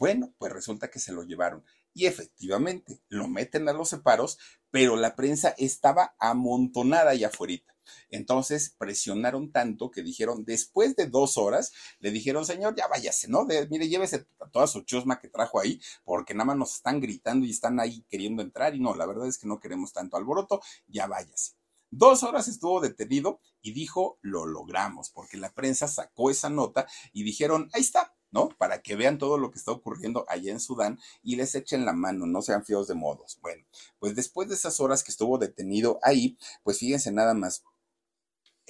Bueno, 0.00 0.34
pues 0.38 0.52
resulta 0.52 0.90
que 0.90 0.98
se 0.98 1.12
lo 1.12 1.22
llevaron. 1.22 1.64
Y 1.92 2.06
efectivamente, 2.06 3.00
lo 3.08 3.28
meten 3.28 3.68
a 3.68 3.72
los 3.72 3.88
separos, 3.88 4.38
pero 4.70 4.96
la 4.96 5.16
prensa 5.16 5.54
estaba 5.58 6.14
amontonada 6.18 7.10
allá 7.10 7.28
afuera. 7.28 7.62
Entonces 8.08 8.74
presionaron 8.78 9.52
tanto 9.52 9.90
que 9.90 10.02
dijeron, 10.02 10.44
después 10.44 10.96
de 10.96 11.06
dos 11.06 11.36
horas, 11.36 11.72
le 11.98 12.10
dijeron, 12.10 12.44
señor, 12.44 12.74
ya 12.76 12.86
váyase, 12.88 13.28
¿no? 13.28 13.46
mire, 13.68 13.88
llévese 13.88 14.26
toda 14.52 14.66
su 14.66 14.82
chusma 14.82 15.20
que 15.20 15.28
trajo 15.28 15.60
ahí, 15.60 15.80
porque 16.04 16.34
nada 16.34 16.46
más 16.46 16.56
nos 16.56 16.74
están 16.76 17.00
gritando 17.00 17.46
y 17.46 17.50
están 17.50 17.80
ahí 17.80 18.04
queriendo 18.08 18.42
entrar. 18.42 18.74
Y 18.74 18.80
no, 18.80 18.94
la 18.94 19.06
verdad 19.06 19.26
es 19.26 19.38
que 19.38 19.46
no 19.46 19.60
queremos 19.60 19.92
tanto 19.92 20.16
alboroto, 20.16 20.60
ya 20.86 21.06
váyase. 21.06 21.54
Dos 21.92 22.22
horas 22.22 22.46
estuvo 22.46 22.80
detenido 22.80 23.40
y 23.62 23.72
dijo, 23.72 24.18
lo 24.22 24.46
logramos, 24.46 25.10
porque 25.10 25.36
la 25.36 25.52
prensa 25.52 25.88
sacó 25.88 26.30
esa 26.30 26.48
nota 26.48 26.86
y 27.12 27.24
dijeron, 27.24 27.68
ahí 27.72 27.80
está, 27.80 28.14
¿no? 28.30 28.48
Para 28.50 28.82
que 28.82 28.96
vean 28.96 29.18
todo 29.18 29.38
lo 29.38 29.50
que 29.50 29.58
está 29.58 29.72
ocurriendo 29.72 30.24
allá 30.28 30.52
en 30.52 30.60
Sudán 30.60 30.98
y 31.22 31.36
les 31.36 31.54
echen 31.54 31.84
la 31.84 31.92
mano, 31.92 32.26
no 32.26 32.42
sean 32.42 32.64
fíos 32.64 32.88
de 32.88 32.94
modos. 32.94 33.38
Bueno, 33.42 33.64
pues 33.98 34.14
después 34.14 34.48
de 34.48 34.54
esas 34.54 34.80
horas 34.80 35.02
que 35.02 35.10
estuvo 35.10 35.38
detenido 35.38 35.98
ahí, 36.02 36.36
pues 36.62 36.78
fíjense 36.78 37.12
nada 37.12 37.34
más, 37.34 37.62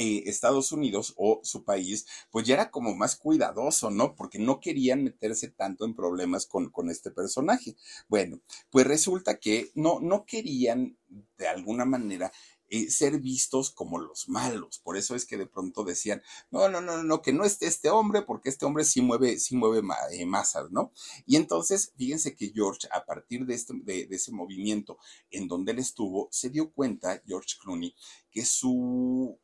eh, 0.02 0.22
Estados 0.30 0.72
Unidos 0.72 1.12
o 1.18 1.40
su 1.42 1.62
país, 1.62 2.06
pues 2.30 2.46
ya 2.46 2.54
era 2.54 2.70
como 2.70 2.94
más 2.94 3.16
cuidadoso, 3.16 3.90
¿no? 3.90 4.14
Porque 4.14 4.38
no 4.38 4.58
querían 4.58 5.04
meterse 5.04 5.48
tanto 5.48 5.84
en 5.84 5.94
problemas 5.94 6.46
con, 6.46 6.70
con 6.70 6.88
este 6.88 7.11
personaje. 7.11 7.76
Bueno, 8.08 8.40
pues 8.70 8.86
resulta 8.86 9.38
que 9.38 9.70
no, 9.74 10.00
no 10.00 10.24
querían 10.24 10.96
de 11.36 11.48
alguna 11.48 11.84
manera 11.84 12.32
eh, 12.71 12.91
ser 12.91 13.21
vistos 13.21 13.71
como 13.71 13.99
los 13.99 14.29
malos. 14.29 14.79
Por 14.79 14.97
eso 14.97 15.14
es 15.14 15.27
que 15.27 15.37
de 15.37 15.47
pronto 15.47 15.85
decían, 15.85 16.23
no, 16.51 16.68
no, 16.68 16.81
no, 16.81 17.03
no, 17.03 17.21
que 17.21 17.33
no 17.33 17.45
esté 17.45 17.66
este 17.66 17.91
hombre, 17.91 18.23
porque 18.23 18.49
este 18.49 18.64
hombre 18.64 18.85
sí 18.85 19.03
mueve, 19.03 19.39
sí 19.39 19.57
mueve 19.57 19.87
eh, 20.12 20.25
masas, 20.25 20.71
¿no? 20.71 20.93
Y 21.27 21.37
entonces, 21.37 21.93
fíjense 21.97 22.37
que 22.37 22.53
George, 22.55 22.89
a 22.93 23.05
partir 23.05 23.45
de, 23.45 23.55
este, 23.55 23.75
de, 23.75 24.07
de 24.07 24.16
ese 24.16 24.33
movimiento 24.33 24.99
en 25.31 25.49
donde 25.49 25.73
él 25.73 25.81
estuvo, 25.81 26.29
se 26.31 26.49
dio 26.49 26.73
cuenta, 26.73 27.23
George 27.27 27.57
Clooney, 27.61 27.95
que 28.31 28.45
su 28.45 29.39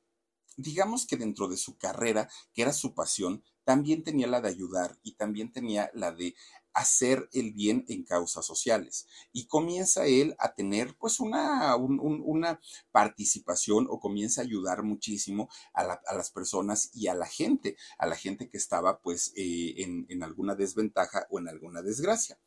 digamos 0.57 1.07
que 1.07 1.17
dentro 1.17 1.49
de 1.49 1.57
su 1.57 1.77
carrera, 1.77 2.29
que 2.55 2.63
era 2.63 2.73
su 2.73 2.95
pasión, 2.95 3.43
también 3.65 4.03
tenía 4.03 4.27
la 4.27 4.41
de 4.41 4.49
ayudar 4.49 4.99
y 5.03 5.13
también 5.17 5.53
tenía 5.53 5.91
la 5.93 6.13
de 6.13 6.35
hacer 6.77 7.27
el 7.33 7.55
bien 7.55 7.87
en 7.89 8.05
causas 8.05 8.45
sociales. 8.45 9.07
Y 9.33 9.47
comienza 9.47 10.07
él 10.07 10.37
a 10.39 10.55
tener 10.55 10.95
pues 10.99 11.21
una, 11.21 11.75
una 11.75 12.61
participación 12.93 13.87
o 13.89 13.99
comienza 13.99 14.43
a 14.43 14.45
ayudar 14.45 14.83
muchísimo 14.83 15.49
a, 15.73 15.85
las 16.15 16.31
personas 16.31 16.91
y 16.93 17.07
a 17.07 17.15
la 17.15 17.27
gente, 17.27 17.79
a 17.97 18.07
la 18.07 18.15
gente 18.15 18.51
que 18.51 18.59
estaba 18.59 19.01
pues 19.01 19.33
eh, 19.37 19.75
en, 19.79 20.05
en 20.11 20.23
alguna 20.23 20.55
desventaja 20.55 21.27
o 21.31 21.39
en 21.39 21.49
alguna 21.49 21.81
desgracia. 21.81 22.39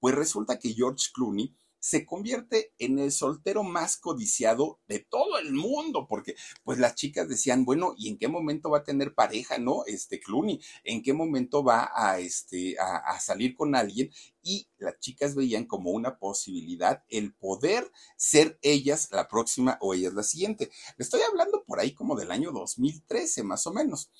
Pues 0.00 0.16
resulta 0.16 0.58
que 0.58 0.74
George 0.74 1.10
Clooney 1.14 1.54
se 1.80 2.04
convierte 2.04 2.72
en 2.78 2.98
el 2.98 3.12
soltero 3.12 3.62
más 3.62 3.96
codiciado 3.96 4.80
de 4.88 5.00
todo 5.00 5.38
el 5.38 5.52
mundo, 5.52 6.06
porque 6.08 6.34
pues 6.64 6.78
las 6.78 6.94
chicas 6.94 7.28
decían, 7.28 7.64
bueno, 7.64 7.94
¿y 7.96 8.08
en 8.08 8.18
qué 8.18 8.28
momento 8.28 8.70
va 8.70 8.78
a 8.78 8.84
tener 8.84 9.14
pareja, 9.14 9.58
no? 9.58 9.84
Este 9.86 10.20
Clooney, 10.20 10.60
¿en 10.84 11.02
qué 11.02 11.12
momento 11.12 11.62
va 11.62 11.90
a, 11.94 12.18
este, 12.18 12.76
a, 12.78 13.18
salir 13.20 13.54
con 13.54 13.74
alguien? 13.74 14.10
Y 14.42 14.68
las 14.78 14.98
chicas 14.98 15.34
veían 15.34 15.66
como 15.66 15.90
una 15.90 16.18
posibilidad 16.18 17.04
el 17.08 17.34
poder 17.34 17.90
ser 18.16 18.58
ellas 18.62 19.08
la 19.10 19.28
próxima 19.28 19.78
o 19.80 19.94
ellas 19.94 20.14
la 20.14 20.22
siguiente. 20.22 20.70
Le 20.96 21.02
estoy 21.02 21.20
hablando 21.22 21.64
por 21.64 21.80
ahí 21.80 21.92
como 21.92 22.16
del 22.16 22.30
año 22.30 22.52
2013, 22.52 23.42
más 23.42 23.66
o 23.66 23.72
menos. 23.72 24.10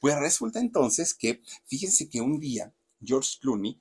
Pues 0.00 0.18
resulta 0.18 0.60
entonces 0.60 1.14
que, 1.14 1.40
fíjense 1.64 2.08
que 2.08 2.20
un 2.20 2.40
día 2.40 2.74
George 3.00 3.38
Clooney 3.40 3.80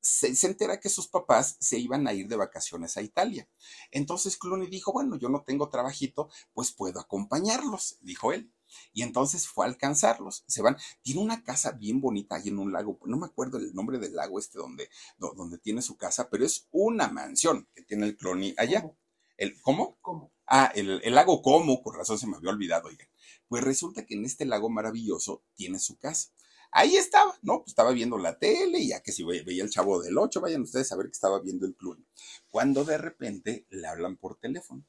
se, 0.00 0.34
entera 0.46 0.80
que 0.80 0.88
sus 0.88 1.08
papás 1.08 1.56
se 1.60 1.78
iban 1.78 2.06
a 2.06 2.12
ir 2.12 2.28
de 2.28 2.36
vacaciones 2.36 2.96
a 2.96 3.02
Italia. 3.02 3.48
Entonces 3.90 4.36
Clooney 4.36 4.68
dijo, 4.68 4.92
bueno, 4.92 5.16
yo 5.16 5.28
no 5.28 5.42
tengo 5.42 5.68
trabajito, 5.68 6.30
pues 6.52 6.72
puedo 6.72 7.00
acompañarlos, 7.00 7.98
dijo 8.00 8.32
él. 8.32 8.52
Y 8.92 9.02
entonces 9.02 9.48
fue 9.48 9.64
a 9.64 9.68
alcanzarlos. 9.68 10.44
Se 10.46 10.62
van. 10.62 10.76
Tiene 11.02 11.20
una 11.20 11.42
casa 11.42 11.72
bien 11.72 12.00
bonita 12.00 12.36
ahí 12.36 12.48
en 12.48 12.58
un 12.58 12.72
lago. 12.72 13.00
No 13.04 13.16
me 13.16 13.26
acuerdo 13.26 13.58
el 13.58 13.74
nombre 13.74 13.98
del 13.98 14.14
lago 14.14 14.38
este 14.38 14.58
donde, 14.58 14.88
donde 15.18 15.58
tiene 15.58 15.82
su 15.82 15.96
casa, 15.96 16.30
pero 16.30 16.44
es 16.44 16.68
una 16.70 17.08
mansión 17.08 17.68
que 17.74 17.82
tiene 17.82 18.06
el 18.06 18.16
Clooney 18.16 18.54
allá. 18.56 18.82
¿Cómo? 18.82 18.96
¿El, 19.36 19.60
¿Cómo? 19.60 19.98
¿Cómo? 20.00 20.32
Ah, 20.46 20.70
el, 20.74 21.00
el 21.02 21.14
lago 21.14 21.42
Como, 21.42 21.82
por 21.82 21.96
razón 21.96 22.18
se 22.18 22.26
me 22.26 22.36
había 22.36 22.50
olvidado, 22.50 22.88
oigan. 22.88 23.08
Pues 23.48 23.64
resulta 23.64 24.06
que 24.06 24.14
en 24.14 24.24
este 24.24 24.44
lago 24.44 24.68
maravilloso 24.68 25.42
tiene 25.54 25.78
su 25.78 25.98
casa. 25.98 26.30
Ahí 26.72 26.96
estaba, 26.96 27.36
¿no? 27.42 27.58
Pues 27.58 27.68
estaba 27.68 27.90
viendo 27.92 28.16
la 28.16 28.38
tele 28.38 28.78
y 28.78 28.88
ya 28.88 29.02
que 29.02 29.12
si 29.12 29.24
veía 29.24 29.64
el 29.64 29.70
chavo 29.70 30.00
del 30.00 30.16
8, 30.16 30.40
vayan 30.40 30.62
ustedes 30.62 30.92
a 30.92 30.96
ver 30.96 31.06
que 31.06 31.12
estaba 31.12 31.40
viendo 31.40 31.66
el 31.66 31.74
club. 31.74 32.04
Cuando 32.48 32.84
de 32.84 32.98
repente 32.98 33.66
le 33.70 33.86
hablan 33.86 34.16
por 34.16 34.38
teléfono 34.38 34.84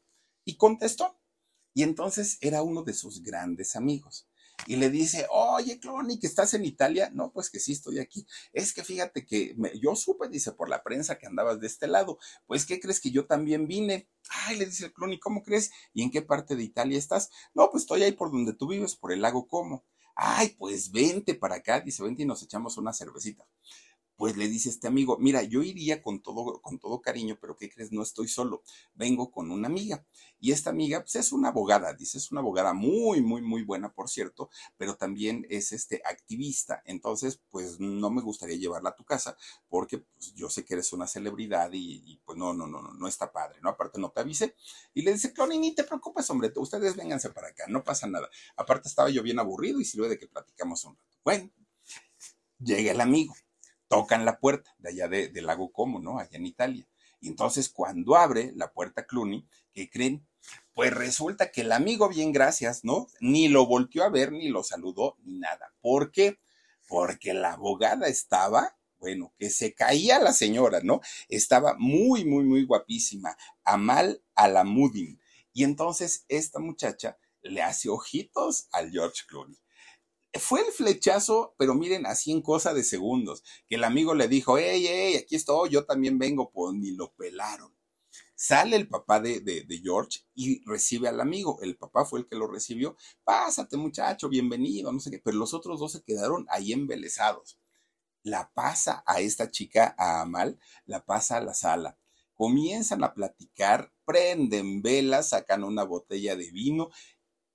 y 0.45 0.57
contestó. 0.57 1.17
Y 1.73 1.83
entonces 1.83 2.37
era 2.41 2.63
uno 2.63 2.83
de 2.83 2.93
sus 2.93 3.23
grandes 3.23 3.75
amigos. 3.75 4.27
Y 4.67 4.75
le 4.75 4.89
dice, 4.89 5.25
oye, 5.31 5.79
Cloni, 5.79 6.19
que 6.19 6.27
estás 6.27 6.53
en 6.53 6.65
Italia. 6.65 7.09
No, 7.13 7.31
pues 7.31 7.49
que 7.49 7.59
sí 7.59 7.71
estoy 7.71 7.99
aquí. 7.99 8.27
Es 8.53 8.73
que 8.73 8.83
fíjate 8.83 9.25
que 9.25 9.55
yo 9.81 9.95
supe, 9.95 10.29
dice, 10.29 10.51
por 10.51 10.69
la 10.69 10.83
prensa 10.83 11.17
que 11.17 11.25
andabas 11.25 11.59
de 11.59 11.67
este 11.67 11.87
lado. 11.87 12.19
Pues, 12.45 12.65
¿qué 12.65 12.79
crees 12.79 12.99
que 12.99 13.11
yo 13.11 13.25
también 13.25 13.67
vine? 13.67 14.07
Ay, 14.29 14.57
le 14.57 14.65
dice 14.65 14.85
el 14.85 14.93
Cloni, 14.93 15.19
¿cómo 15.19 15.41
crees? 15.41 15.71
¿Y 15.93 16.03
en 16.03 16.11
qué 16.11 16.21
parte 16.21 16.55
de 16.55 16.63
Italia 16.63 16.97
estás? 16.99 17.31
No, 17.53 17.69
pues 17.71 17.83
estoy 17.83 18.03
ahí 18.03 18.11
por 18.11 18.31
donde 18.31 18.53
tú 18.53 18.67
vives, 18.67 18.95
por 18.95 19.11
el 19.11 19.21
lago 19.21 19.47
Como. 19.47 19.83
Ay, 20.15 20.55
pues 20.57 20.91
vente 20.91 21.35
para 21.35 21.55
acá, 21.55 21.79
dice, 21.81 22.03
vente 22.03 22.23
y 22.23 22.25
nos 22.25 22.43
echamos 22.43 22.77
una 22.77 22.93
cervecita 22.93 23.45
pues 24.21 24.37
le 24.37 24.47
dice 24.47 24.69
este 24.69 24.87
amigo, 24.87 25.17
mira, 25.17 25.41
yo 25.41 25.63
iría 25.63 26.03
con 26.03 26.21
todo, 26.21 26.61
con 26.61 26.77
todo 26.77 27.01
cariño, 27.01 27.39
pero 27.41 27.55
¿qué 27.55 27.71
crees? 27.71 27.91
No 27.91 28.03
estoy 28.03 28.27
solo, 28.27 28.61
vengo 28.93 29.31
con 29.31 29.49
una 29.49 29.67
amiga. 29.67 30.05
Y 30.39 30.51
esta 30.51 30.69
amiga, 30.69 30.99
pues 30.99 31.15
es 31.15 31.31
una 31.31 31.47
abogada, 31.47 31.95
dice, 31.95 32.19
es 32.19 32.31
una 32.31 32.41
abogada 32.41 32.75
muy, 32.75 33.23
muy, 33.23 33.41
muy 33.41 33.63
buena, 33.63 33.91
por 33.91 34.09
cierto, 34.09 34.51
pero 34.77 34.95
también 34.95 35.47
es 35.49 35.71
este 35.71 36.03
activista. 36.05 36.83
Entonces, 36.85 37.41
pues 37.49 37.79
no 37.79 38.11
me 38.11 38.21
gustaría 38.21 38.57
llevarla 38.57 38.89
a 38.89 38.95
tu 38.95 39.03
casa, 39.03 39.35
porque 39.67 39.97
pues, 39.97 40.35
yo 40.35 40.51
sé 40.51 40.65
que 40.65 40.75
eres 40.75 40.93
una 40.93 41.07
celebridad 41.07 41.71
y, 41.73 42.21
pues 42.23 42.37
no, 42.37 42.53
no, 42.53 42.67
no, 42.67 42.79
no, 42.83 42.93
no 42.93 43.07
está 43.07 43.31
padre, 43.31 43.57
¿no? 43.63 43.69
Aparte 43.69 43.99
no 43.99 44.11
te 44.11 44.19
avise. 44.19 44.53
Y 44.93 45.01
le 45.01 45.13
dice, 45.13 45.33
Cloni, 45.33 45.57
ni 45.57 45.73
te 45.73 45.83
preocupes, 45.83 46.29
hombre, 46.29 46.53
ustedes 46.57 46.95
vénganse 46.95 47.31
para 47.31 47.47
acá, 47.47 47.65
no 47.69 47.83
pasa 47.83 48.05
nada. 48.05 48.29
Aparte 48.55 48.87
estaba 48.87 49.09
yo 49.09 49.23
bien 49.23 49.39
aburrido 49.39 49.81
y 49.81 49.85
sirve 49.85 50.09
de 50.09 50.19
que 50.19 50.27
platicamos 50.27 50.85
un 50.85 50.93
rato. 50.93 51.17
Bueno, 51.23 51.49
llega 52.59 52.91
el 52.91 53.01
amigo 53.01 53.33
tocan 53.91 54.23
la 54.23 54.39
puerta 54.39 54.73
de 54.79 54.89
allá 54.89 55.09
de, 55.09 55.27
del 55.27 55.45
lago 55.45 55.69
Como, 55.73 55.99
¿no? 55.99 56.17
Allá 56.17 56.37
en 56.37 56.45
Italia. 56.45 56.87
Y 57.19 57.27
entonces 57.27 57.67
cuando 57.67 58.15
abre 58.15 58.53
la 58.55 58.71
puerta 58.71 59.05
Clooney, 59.05 59.45
¿qué 59.73 59.89
creen? 59.89 60.25
Pues 60.73 60.93
resulta 60.93 61.51
que 61.51 61.61
el 61.61 61.73
amigo, 61.73 62.07
bien 62.07 62.31
gracias, 62.31 62.85
¿no? 62.85 63.07
Ni 63.19 63.49
lo 63.49 63.65
volteó 63.65 64.05
a 64.05 64.09
ver, 64.09 64.31
ni 64.31 64.47
lo 64.47 64.63
saludó, 64.63 65.17
ni 65.23 65.37
nada. 65.39 65.73
¿Por 65.81 66.11
qué? 66.13 66.39
Porque 66.87 67.33
la 67.33 67.53
abogada 67.53 68.07
estaba, 68.07 68.77
bueno, 68.97 69.33
que 69.37 69.49
se 69.49 69.73
caía 69.73 70.19
la 70.19 70.31
señora, 70.31 70.79
¿no? 70.81 71.01
Estaba 71.27 71.75
muy, 71.77 72.23
muy, 72.23 72.45
muy 72.45 72.63
guapísima. 72.63 73.35
Amal 73.65 74.23
Alamudin. 74.35 75.19
Y 75.51 75.65
entonces 75.65 76.23
esta 76.29 76.59
muchacha 76.59 77.17
le 77.41 77.61
hace 77.61 77.89
ojitos 77.89 78.69
al 78.71 78.89
George 78.89 79.23
Clooney 79.27 79.57
fue 80.39 80.61
el 80.61 80.71
flechazo, 80.71 81.55
pero 81.57 81.73
miren, 81.75 82.05
así 82.05 82.31
en 82.31 82.41
cosa 82.41 82.73
de 82.73 82.83
segundos, 82.83 83.43
que 83.67 83.75
el 83.75 83.83
amigo 83.83 84.13
le 84.15 84.27
dijo, 84.27 84.57
hey, 84.57 84.85
hey, 84.87 85.15
aquí 85.17 85.35
estoy, 85.35 85.69
yo 85.69 85.85
también 85.85 86.17
vengo, 86.17 86.51
pues 86.51 86.73
ni 86.73 86.91
lo 86.91 87.13
pelaron. 87.13 87.73
Sale 88.35 88.75
el 88.75 88.87
papá 88.87 89.19
de, 89.19 89.39
de, 89.41 89.65
de, 89.65 89.77
George 89.79 90.21
y 90.33 90.63
recibe 90.65 91.07
al 91.07 91.21
amigo. 91.21 91.59
El 91.61 91.77
papá 91.77 92.05
fue 92.05 92.21
el 92.21 92.27
que 92.27 92.35
lo 92.35 92.47
recibió. 92.47 92.97
Pásate, 93.23 93.77
muchacho, 93.77 94.29
bienvenido, 94.29 94.91
no 94.91 94.99
sé 94.99 95.11
qué. 95.11 95.19
Pero 95.19 95.37
los 95.37 95.53
otros 95.53 95.79
dos 95.79 95.91
se 95.91 96.01
quedaron 96.01 96.47
ahí 96.49 96.73
embelesados. 96.73 97.59
La 98.23 98.51
pasa 98.51 99.03
a 99.05 99.19
esta 99.21 99.51
chica, 99.51 99.93
a 99.95 100.21
Amal, 100.21 100.59
la 100.85 101.05
pasa 101.05 101.37
a 101.37 101.41
la 101.41 101.53
sala. 101.53 101.99
Comienzan 102.33 103.03
a 103.03 103.13
platicar, 103.13 103.93
prenden 104.05 104.81
velas, 104.81 105.29
sacan 105.29 105.63
una 105.63 105.83
botella 105.83 106.35
de 106.35 106.49
vino 106.49 106.89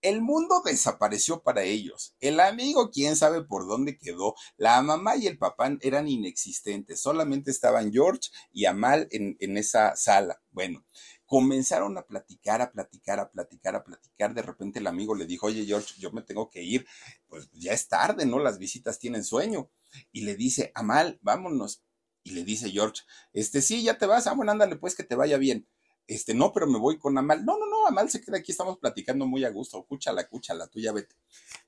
el 0.06 0.22
mundo 0.22 0.62
desapareció 0.64 1.42
para 1.42 1.64
ellos. 1.64 2.14
El 2.20 2.38
amigo, 2.38 2.92
quién 2.92 3.16
sabe 3.16 3.42
por 3.42 3.66
dónde 3.66 3.98
quedó. 3.98 4.36
La 4.56 4.80
mamá 4.80 5.16
y 5.16 5.26
el 5.26 5.36
papá 5.36 5.76
eran 5.80 6.06
inexistentes. 6.06 7.00
Solamente 7.00 7.50
estaban 7.50 7.92
George 7.92 8.30
y 8.52 8.66
Amal 8.66 9.08
en, 9.10 9.36
en 9.40 9.56
esa 9.56 9.96
sala. 9.96 10.40
Bueno, 10.52 10.86
comenzaron 11.24 11.98
a 11.98 12.06
platicar, 12.06 12.62
a 12.62 12.70
platicar, 12.70 13.18
a 13.18 13.32
platicar, 13.32 13.74
a 13.74 13.82
platicar. 13.82 14.32
De 14.32 14.42
repente 14.42 14.78
el 14.78 14.86
amigo 14.86 15.16
le 15.16 15.26
dijo, 15.26 15.48
oye 15.48 15.64
George, 15.66 15.94
yo 15.98 16.12
me 16.12 16.22
tengo 16.22 16.50
que 16.50 16.62
ir. 16.62 16.86
Pues 17.26 17.50
ya 17.52 17.72
es 17.72 17.88
tarde, 17.88 18.26
¿no? 18.26 18.38
Las 18.38 18.58
visitas 18.58 19.00
tienen 19.00 19.24
sueño. 19.24 19.70
Y 20.12 20.20
le 20.20 20.36
dice, 20.36 20.70
Amal, 20.76 21.18
vámonos. 21.20 21.82
Y 22.22 22.30
le 22.30 22.44
dice 22.44 22.70
George, 22.70 23.02
este 23.32 23.60
sí, 23.60 23.82
ya 23.82 23.98
te 23.98 24.06
vas. 24.06 24.28
Ah, 24.28 24.34
bueno, 24.34 24.52
ándale, 24.52 24.76
pues 24.76 24.94
que 24.94 25.02
te 25.02 25.16
vaya 25.16 25.36
bien 25.36 25.66
este, 26.06 26.34
no, 26.34 26.52
pero 26.52 26.66
me 26.66 26.78
voy 26.78 26.98
con 26.98 27.16
Amal. 27.18 27.44
No, 27.44 27.58
no, 27.58 27.66
no, 27.66 27.86
Amal 27.86 28.10
se 28.10 28.20
queda 28.20 28.38
aquí, 28.38 28.52
estamos 28.52 28.78
platicando 28.78 29.26
muy 29.26 29.44
a 29.44 29.50
gusto. 29.50 29.84
Cúchala, 29.84 30.28
cúchala, 30.28 30.68
tú 30.68 30.80
ya 30.80 30.92
vete. 30.92 31.16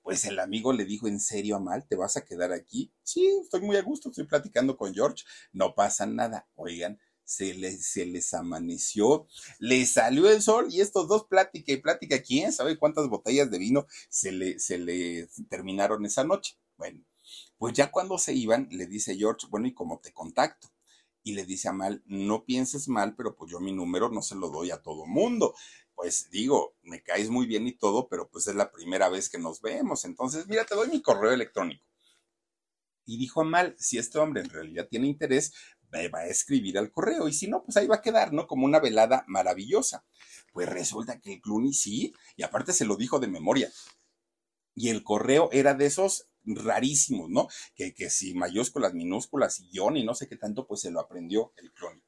Pues 0.02 0.24
el 0.24 0.38
amigo 0.38 0.72
le 0.72 0.84
dijo, 0.84 1.08
¿en 1.08 1.20
serio, 1.20 1.56
Amal? 1.56 1.86
¿Te 1.88 1.96
vas 1.96 2.16
a 2.16 2.24
quedar 2.24 2.52
aquí? 2.52 2.92
Sí, 3.02 3.26
estoy 3.42 3.62
muy 3.62 3.76
a 3.76 3.82
gusto, 3.82 4.10
estoy 4.10 4.24
platicando 4.24 4.76
con 4.76 4.94
George. 4.94 5.24
No 5.52 5.74
pasa 5.74 6.06
nada. 6.06 6.48
Oigan, 6.54 6.98
se 7.28 7.52
les, 7.52 7.84
se 7.84 8.06
les 8.06 8.32
amaneció, 8.32 9.26
les 9.58 9.90
salió 9.90 10.30
el 10.30 10.40
sol 10.40 10.68
y 10.70 10.80
estos 10.80 11.08
dos 11.08 11.26
plática 11.26 11.72
y 11.72 11.76
plática, 11.76 12.22
quién 12.22 12.52
sabe 12.52 12.78
cuántas 12.78 13.06
botellas 13.08 13.50
de 13.50 13.58
vino 13.58 13.86
se 14.08 14.32
le, 14.32 14.58
se 14.58 14.78
le 14.78 15.28
terminaron 15.50 16.06
esa 16.06 16.24
noche. 16.24 16.56
Bueno, 16.78 17.04
pues 17.58 17.74
ya 17.74 17.90
cuando 17.90 18.16
se 18.16 18.32
iban, 18.32 18.68
le 18.70 18.86
dice 18.86 19.14
George, 19.14 19.46
bueno, 19.50 19.66
¿y 19.66 19.74
cómo 19.74 20.00
te 20.00 20.12
contacto? 20.12 20.68
Y 21.28 21.34
le 21.34 21.44
dice 21.44 21.68
a 21.68 21.74
Mal, 21.74 22.02
no 22.06 22.46
pienses 22.46 22.88
mal, 22.88 23.14
pero 23.14 23.36
pues 23.36 23.50
yo 23.50 23.60
mi 23.60 23.70
número 23.70 24.08
no 24.08 24.22
se 24.22 24.34
lo 24.34 24.48
doy 24.48 24.70
a 24.70 24.80
todo 24.80 25.04
mundo. 25.04 25.54
Pues 25.94 26.30
digo, 26.30 26.74
me 26.80 27.02
caes 27.02 27.28
muy 27.28 27.44
bien 27.44 27.66
y 27.66 27.72
todo, 27.72 28.08
pero 28.08 28.30
pues 28.30 28.46
es 28.46 28.54
la 28.54 28.72
primera 28.72 29.10
vez 29.10 29.28
que 29.28 29.36
nos 29.36 29.60
vemos. 29.60 30.06
Entonces, 30.06 30.48
mira, 30.48 30.64
te 30.64 30.74
doy 30.74 30.88
mi 30.88 31.02
correo 31.02 31.30
electrónico. 31.30 31.84
Y 33.04 33.18
dijo 33.18 33.42
a 33.42 33.44
Mal, 33.44 33.76
si 33.78 33.98
este 33.98 34.18
hombre 34.18 34.40
en 34.40 34.48
realidad 34.48 34.88
tiene 34.88 35.06
interés, 35.06 35.52
me 35.92 36.08
va 36.08 36.20
a 36.20 36.28
escribir 36.28 36.78
al 36.78 36.90
correo. 36.90 37.28
Y 37.28 37.34
si 37.34 37.46
no, 37.46 37.62
pues 37.62 37.76
ahí 37.76 37.86
va 37.86 37.96
a 37.96 38.00
quedar, 38.00 38.32
¿no? 38.32 38.46
Como 38.46 38.64
una 38.64 38.80
velada 38.80 39.26
maravillosa. 39.28 40.06
Pues 40.54 40.66
resulta 40.66 41.20
que 41.20 41.34
el 41.34 41.42
Clooney 41.42 41.74
sí, 41.74 42.14
y 42.36 42.42
aparte 42.42 42.72
se 42.72 42.86
lo 42.86 42.96
dijo 42.96 43.18
de 43.18 43.28
memoria. 43.28 43.70
Y 44.74 44.88
el 44.88 45.04
correo 45.04 45.50
era 45.52 45.74
de 45.74 45.84
esos 45.84 46.27
rarísimos, 46.44 47.28
¿no? 47.30 47.48
Que, 47.74 47.94
que 47.94 48.10
si 48.10 48.34
mayúsculas, 48.34 48.94
minúsculas 48.94 49.62
guion 49.70 49.96
y 49.96 50.04
no 50.04 50.14
sé 50.14 50.28
qué 50.28 50.36
tanto, 50.36 50.66
pues 50.66 50.80
se 50.80 50.90
lo 50.90 51.00
aprendió 51.00 51.52
el 51.56 51.72
clon. 51.72 52.02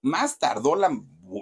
Más 0.00 0.38
tardó 0.38 0.76
la, 0.76 0.90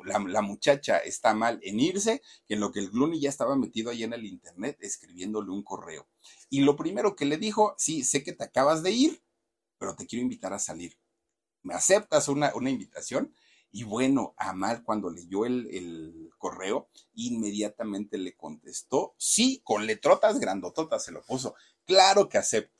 la, 0.05 0.43
muchacha, 0.43 0.99
está 0.99 1.35
mal, 1.35 1.61
en 1.63 1.79
irse, 1.79 2.23
que 2.47 2.55
en 2.55 2.61
lo 2.61 2.73
que 2.73 2.81
el 2.81 2.91
Clooney 2.91 3.21
ya 3.21 3.29
estaba 3.29 3.55
metido 3.55 3.91
ahí 3.91 4.03
en 4.03 4.15
el 4.15 4.25
internet 4.25 4.79
escribiéndole 4.81 5.51
un 5.51 5.63
correo. 5.63 6.09
Y 6.49 6.61
lo 6.61 6.75
primero 6.75 7.17
que 7.17 7.27
le 7.27 7.37
dijo, 7.37 7.75
sí, 7.77 8.03
sé 8.03 8.25
que 8.25 8.33
te 8.33 8.45
acabas 8.45 8.83
de 8.83 8.93
ir, 8.93 9.23
pero 9.79 9.95
te 9.95 10.07
quiero 10.07 10.23
invitar 10.23 10.55
a 10.55 10.59
salir. 10.59 10.99
¿Me 11.63 11.75
aceptas 11.75 12.29
una, 12.29 12.55
una 12.55 12.71
invitación? 12.71 13.35
Y 13.73 13.85
bueno, 13.85 14.35
Amal 14.39 14.83
cuando 14.83 15.11
leyó 15.11 15.45
el, 15.45 15.69
el, 15.71 16.31
correo, 16.39 16.89
inmediatamente 17.15 18.17
le 18.17 18.35
contestó, 18.37 19.15
sí, 19.19 19.61
con 19.65 19.85
letrotas 19.85 20.39
grandototas 20.39 21.05
se 21.05 21.13
lo 21.13 21.23
puso. 21.23 21.55
Claro 21.87 22.29
que 22.29 22.39
acepto. 22.39 22.75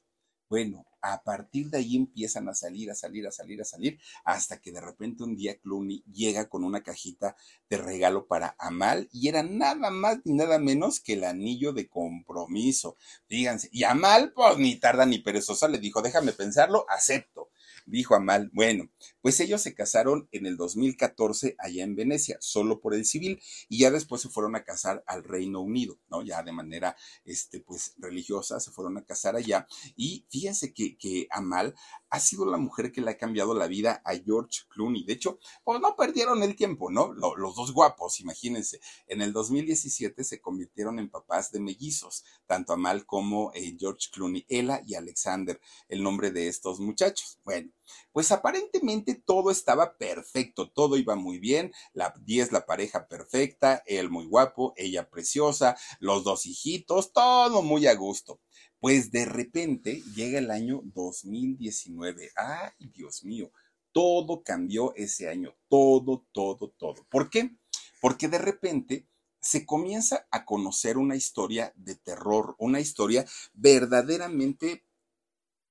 Bueno, 0.49 0.87
a 1.01 1.23
partir 1.23 1.71
de 1.71 1.79
ahí 1.79 1.97
empiezan 1.97 2.49
a 2.49 2.55
salir, 2.55 2.91
a 2.91 2.95
salir, 2.95 3.27
a 3.27 3.33
salir, 3.33 3.61
a 3.61 3.65
salir, 3.65 3.99
hasta 4.25 4.61
que 4.61 4.73
de 4.73 4.81
repente 4.81 5.25
un 5.25 5.37
día 5.37 5.59
Clooney 5.59 6.03
llega 6.13 6.49
con 6.49 6.65
una 6.65 6.83
cajita 6.83 7.37
de 7.69 7.79
regalo 7.79 8.27
para 8.27 8.55
Amal 8.59 9.09
y 9.13 9.29
era 9.29 9.43
nada 9.43 9.91
más 9.91 10.19
ni 10.25 10.35
nada 10.35 10.59
menos 10.59 11.01
que 11.01 11.15
el 11.15 11.25
anillo 11.25 11.73
de 11.73 11.89
compromiso. 11.89 12.97
Fíjense, 13.29 13.69
y 13.73 13.85
Amal, 13.85 14.33
pues 14.35 14.59
ni 14.59 14.77
tarda 14.77 15.07
ni 15.07 15.19
perezosa, 15.19 15.69
le 15.69 15.79
dijo, 15.79 16.03
déjame 16.03 16.33
pensarlo, 16.33 16.87
acepto 16.89 17.51
dijo 17.87 18.15
Amal, 18.15 18.51
bueno, 18.53 18.89
pues 19.27 19.41
ellos 19.41 19.61
se 19.61 19.75
casaron 19.75 20.29
en 20.31 20.47
el 20.47 20.57
2014 20.57 21.57
allá 21.59 21.83
en 21.83 21.97
Venecia, 21.97 22.37
solo 22.39 22.81
por 22.81 22.95
el 22.95 23.05
civil, 23.05 23.43
y 23.69 23.81
ya 23.81 23.91
después 23.91 24.23
se 24.23 24.29
fueron 24.29 24.55
a 24.55 24.63
casar 24.63 25.03
al 25.05 25.25
Reino 25.25 25.63
Unido, 25.63 25.99
¿no? 26.09 26.23
Ya 26.23 26.45
de 26.45 26.53
manera, 26.53 26.97
este, 27.25 27.59
pues, 27.59 27.95
religiosa, 27.99 28.61
se 28.61 28.71
fueron 28.71 28.99
a 28.99 29.05
casar 29.05 29.35
allá. 29.35 29.67
Y 29.97 30.27
fíjense 30.31 30.73
que, 30.73 30.97
que 30.97 31.27
Amal 31.33 31.75
ha 32.09 32.21
sido 32.21 32.47
la 32.47 32.57
mujer 32.57 32.93
que 32.93 33.01
le 33.01 33.11
ha 33.11 33.19
cambiado 33.19 33.53
la 33.53 33.67
vida 33.67 34.01
a 34.05 34.15
George 34.15 34.61
Clooney. 34.69 35.05
De 35.05 35.15
hecho, 35.15 35.41
pues 35.65 35.81
no 35.81 35.97
perdieron 35.97 36.45
el 36.45 36.55
tiempo, 36.55 36.93
¿no? 36.93 37.13
Los, 37.13 37.57
dos 37.57 37.73
guapos, 37.73 38.21
imagínense. 38.21 38.79
En 39.09 39.23
el 39.23 39.33
2017 39.33 40.23
se 40.23 40.41
convirtieron 40.41 41.01
en 41.01 41.11
papás 41.11 41.51
de 41.51 41.59
mellizos, 41.59 42.25
tanto 42.47 42.75
Amal 42.75 43.07
como 43.07 43.51
eh, 43.55 43.77
George 43.77 44.09
Clooney, 44.13 44.47
Ella 44.49 44.83
y 44.87 44.95
Alexander, 44.95 45.61
el 45.89 46.05
nombre 46.05 46.31
de 46.31 46.47
estos 46.47 46.79
muchachos. 46.79 47.41
Bueno, 47.43 47.73
pues 48.13 48.33
aparentemente 48.33 49.15
todo 49.15 49.51
estaba 49.51 49.97
perfecto, 49.97 50.71
todo 50.71 50.97
iba 50.97 51.17
muy 51.17 51.39
bien, 51.39 51.73
la 51.93 52.15
10 52.23 52.53
la 52.53 52.67
pareja 52.67 53.09
perfecta, 53.09 53.83
él 53.87 54.11
muy 54.11 54.27
guapo, 54.27 54.73
ella 54.77 55.09
preciosa, 55.09 55.77
los 56.01 56.25
dos 56.25 56.47
hijitos, 56.47 57.13
todo 57.13 57.63
muy 57.63 57.87
a 57.87 57.95
gusto. 57.95 58.41
Pues 58.79 59.11
de 59.11 59.25
repente 59.25 60.03
llega 60.15 60.39
el 60.39 60.51
año 60.51 60.83
2019. 60.85 62.31
Ay, 62.37 62.89
Dios 62.93 63.25
mío, 63.25 63.51
todo 63.93 64.43
cambió 64.43 64.95
ese 64.95 65.29
año, 65.29 65.57
todo, 65.69 66.27
todo, 66.33 66.69
todo. 66.77 67.07
¿Por 67.09 67.31
qué? 67.31 67.57
Porque 68.01 68.29
de 68.29 68.39
repente 68.39 69.07
se 69.41 69.65
comienza 69.65 70.27
a 70.31 70.45
conocer 70.45 70.99
una 70.99 71.17
historia 71.17 71.73
de 71.77 71.95
terror, 71.95 72.57
una 72.59 72.81
historia 72.81 73.25
verdaderamente 73.55 74.85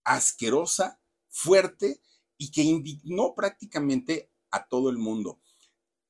asquerosa, 0.03 0.99
fuerte 1.35 2.01
y 2.37 2.49
que 2.49 2.63
indignó 2.63 3.35
prácticamente 3.35 4.31
a 4.51 4.65
todo 4.67 4.89
el 4.89 4.97
mundo. 4.97 5.41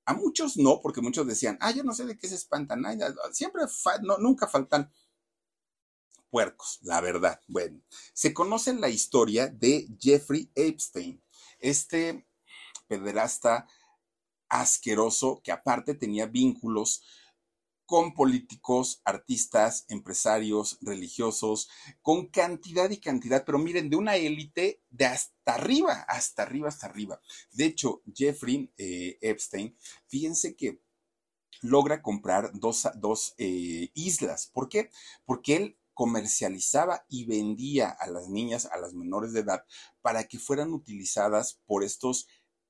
A 0.05 0.13
muchos 0.13 0.55
no, 0.55 0.81
porque 0.81 1.01
muchos 1.01 1.25
decían, 1.25 1.57
ah, 1.61 1.71
yo 1.71 1.83
no 1.83 1.93
sé 1.93 2.05
de 2.05 2.15
qué 2.15 2.27
se 2.27 2.35
espantan, 2.35 2.83
siempre, 3.31 3.63
no, 4.03 4.19
nunca 4.19 4.47
faltan 4.47 4.91
puercos, 6.29 6.77
la 6.83 7.01
verdad. 7.01 7.41
Bueno, 7.47 7.81
se 8.13 8.35
conoce 8.35 8.73
la 8.75 8.89
historia 8.89 9.47
de 9.47 9.87
Jeffrey 9.99 10.51
Epstein, 10.53 11.23
este 11.59 12.27
pederasta 12.87 13.67
asqueroso 14.47 15.41
que 15.43 15.51
aparte 15.51 15.95
tenía 15.95 16.27
vínculos 16.27 17.01
con 17.85 18.13
políticos, 18.13 19.01
artistas, 19.05 19.85
empresarios, 19.89 20.77
religiosos, 20.81 21.69
con 22.01 22.27
cantidad 22.27 22.89
y 22.89 22.97
cantidad, 22.97 23.45
pero 23.45 23.59
miren, 23.59 23.89
de 23.89 23.95
una 23.95 24.15
élite 24.15 24.81
de 24.89 25.05
hasta 25.05 25.53
arriba, 25.53 26.05
hasta 26.07 26.43
arriba, 26.43 26.69
hasta 26.69 26.87
arriba. 26.87 27.21
De 27.51 27.65
hecho, 27.65 28.01
Jeffrey 28.13 28.71
eh, 28.77 29.17
Epstein, 29.21 29.77
fíjense 30.07 30.55
que 30.55 30.81
logra 31.61 32.01
comprar 32.01 32.51
dos, 32.53 32.87
dos 32.95 33.33
eh, 33.37 33.91
islas. 33.93 34.49
¿Por 34.53 34.69
qué? 34.69 34.89
Porque 35.25 35.55
él 35.55 35.77
comercializaba 35.93 37.05
y 37.07 37.25
vendía 37.25 37.89
a 37.89 38.07
las 38.07 38.27
niñas, 38.27 38.65
a 38.65 38.77
las 38.77 38.93
menores 38.93 39.31
de 39.33 39.39
edad, 39.41 39.65
para 40.01 40.25
que 40.27 40.39
fueran 40.39 40.73
utilizadas 40.73 41.61
por 41.65 41.83
estos 41.83 42.27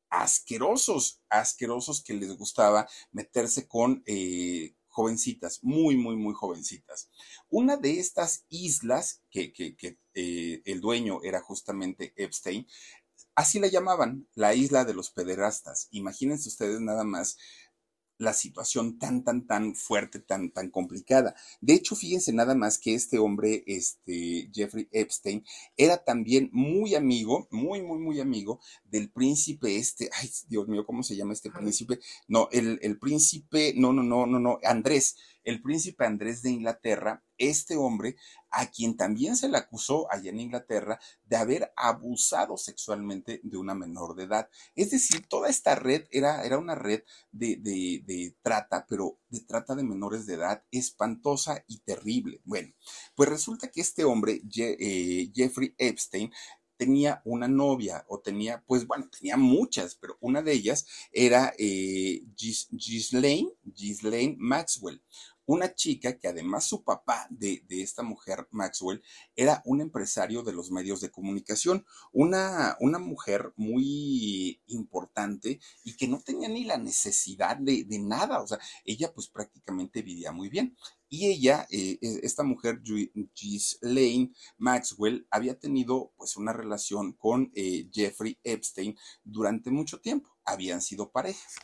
asquerosos, 0.10 1.22
asquerosos 1.30 2.04
que 2.04 2.14
les 2.14 2.38
gustaba 2.38 2.88
meterse 3.12 3.68
con 3.68 4.04
eh, 4.06 4.75
jovencitas, 4.96 5.60
muy, 5.62 5.98
muy, 5.98 6.16
muy 6.16 6.34
jovencitas. 6.34 7.10
Una 7.50 7.76
de 7.76 8.00
estas 8.00 8.46
islas, 8.48 9.22
que, 9.30 9.52
que, 9.52 9.76
que 9.76 9.98
eh, 10.14 10.62
el 10.64 10.80
dueño 10.80 11.20
era 11.22 11.42
justamente 11.42 12.14
Epstein, 12.16 12.66
así 13.36 13.60
la 13.60 13.68
llamaban, 13.68 14.26
la 14.36 14.56
isla 14.56 14.86
de 14.86 14.94
los 14.94 15.12
pederastas. 15.12 15.90
Imagínense 15.92 16.48
ustedes 16.48 16.80
nada 16.80 17.04
más 17.04 17.38
la 18.18 18.34
situación 18.34 18.98
tan, 18.98 19.24
tan, 19.24 19.46
tan 19.46 19.76
fuerte, 19.76 20.20
tan, 20.20 20.52
tan 20.52 20.70
complicada. 20.70 21.36
De 21.62 21.74
hecho, 21.74 21.96
fíjense 21.96 22.32
nada 22.34 22.56
más 22.56 22.78
que 22.78 22.94
este 22.94 23.20
hombre, 23.20 23.64
este 23.68 24.50
Jeffrey 24.54 24.88
Epstein, 24.92 25.44
era 25.78 26.04
también 26.04 26.50
muy 26.54 26.96
amigo, 26.96 27.48
muy, 27.52 27.82
muy, 27.82 28.00
muy 28.00 28.20
amigo 28.20 28.60
del 28.86 29.10
príncipe 29.12 29.78
este, 29.78 30.10
ay, 30.14 30.30
Dios 30.48 30.68
mío, 30.68 30.86
¿cómo 30.86 31.04
se 31.04 31.16
llama 31.16 31.34
este 31.34 31.52
príncipe? 31.52 32.00
No, 32.28 32.48
el, 32.52 32.80
el 32.82 32.98
príncipe, 32.98 33.74
no, 33.76 33.92
no, 33.92 34.04
no, 34.04 34.26
no, 34.26 34.40
no, 34.40 34.60
Andrés, 34.64 35.18
el 35.44 35.62
príncipe 35.62 36.06
Andrés 36.06 36.42
de 36.42 36.52
Inglaterra, 36.52 37.25
este 37.38 37.78
hombre 37.78 38.16
a 38.50 38.72
quien 38.72 38.96
también 38.96 39.36
se 39.36 39.50
le 39.50 39.58
acusó 39.58 40.12
allá 40.12 40.30
en 40.30 40.40
Inglaterra 40.40 41.00
de 41.26 41.36
haber 41.36 41.74
abusado 41.76 42.58
sexualmente 42.58 43.42
de 43.44 43.58
una 43.58 43.76
menor 43.76 44.16
de 44.16 44.24
edad. 44.24 44.50
Es 44.76 44.92
decir, 44.92 45.28
toda 45.28 45.50
esta 45.50 45.76
red 45.76 46.06
era, 46.12 46.44
era 46.46 46.58
una 46.58 46.76
red 46.76 47.04
de, 47.32 47.58
de, 47.58 48.36
trata, 48.42 48.86
pero 48.88 49.20
de 49.30 49.42
trata 49.42 49.76
de 49.76 49.84
menores 49.84 50.26
de 50.26 50.36
edad 50.36 50.64
espantosa 50.72 51.64
y 51.68 51.80
terrible. 51.80 52.42
Bueno, 52.46 52.74
pues 53.16 53.30
resulta 53.30 53.70
que 53.70 53.82
este 53.82 54.06
hombre, 54.06 54.42
eh, 54.58 55.32
Jeffrey 55.34 55.76
Epstein, 55.78 56.32
tenía 56.78 57.22
una 57.26 57.48
novia 57.48 58.06
o 58.08 58.20
tenía, 58.20 58.64
pues 58.68 58.86
bueno, 58.86 59.10
tenía 59.10 59.38
muchas, 59.38 59.96
pero 59.96 60.18
una 60.20 60.42
de 60.42 60.54
ellas 60.54 60.86
era 61.12 61.54
eh, 61.58 62.24
Ghislaine, 62.36 63.52
Ghislaine 63.64 64.36
Maxwell, 64.38 65.02
una 65.46 65.74
chica 65.74 66.18
que 66.18 66.28
además 66.28 66.66
su 66.66 66.84
papá 66.84 67.28
de, 67.30 67.64
esta 67.70 68.04
mujer, 68.04 68.48
Maxwell, 68.52 69.04
era 69.36 69.62
un 69.66 69.82
empresario 69.82 70.44
de 70.44 70.54
los 70.54 70.72
medios 70.72 71.02
de 71.02 71.12
comunicación, 71.12 71.86
una, 72.12 72.76
una 72.80 73.00
mujer 73.00 73.54
muy 73.56 74.62
importante 74.68 75.60
y 75.84 75.96
que 75.96 76.08
no 76.08 76.20
tenía 76.22 76.50
ni 76.50 76.64
la 76.64 76.78
necesidad 76.78 77.58
de, 77.58 77.86
nada, 78.00 78.42
o 78.42 78.48
sea, 78.48 78.60
ella 78.84 79.14
pues 79.14 79.28
prácticamente 79.28 80.02
vivía 80.02 80.32
muy 80.32 80.50
bien. 80.50 80.76
Y 81.08 81.28
ella, 81.28 81.68
eh, 81.70 81.98
e, 82.02 82.20
esta 82.24 82.44
mujer, 82.44 82.82
Ghislaine 82.82 84.34
Maxwell, 84.58 85.28
había 85.30 85.58
tenido 85.58 86.12
pues 86.18 86.36
una 86.36 86.52
relación 86.52 87.14
con 87.14 87.52
eh, 87.56 87.88
Jeffrey 87.92 88.40
Epstein 88.44 88.98
durante 89.24 89.70
mucho 89.70 90.02
tiempo, 90.02 90.36
habían 90.44 90.82
sido 90.82 91.12
parejas. 91.12 91.56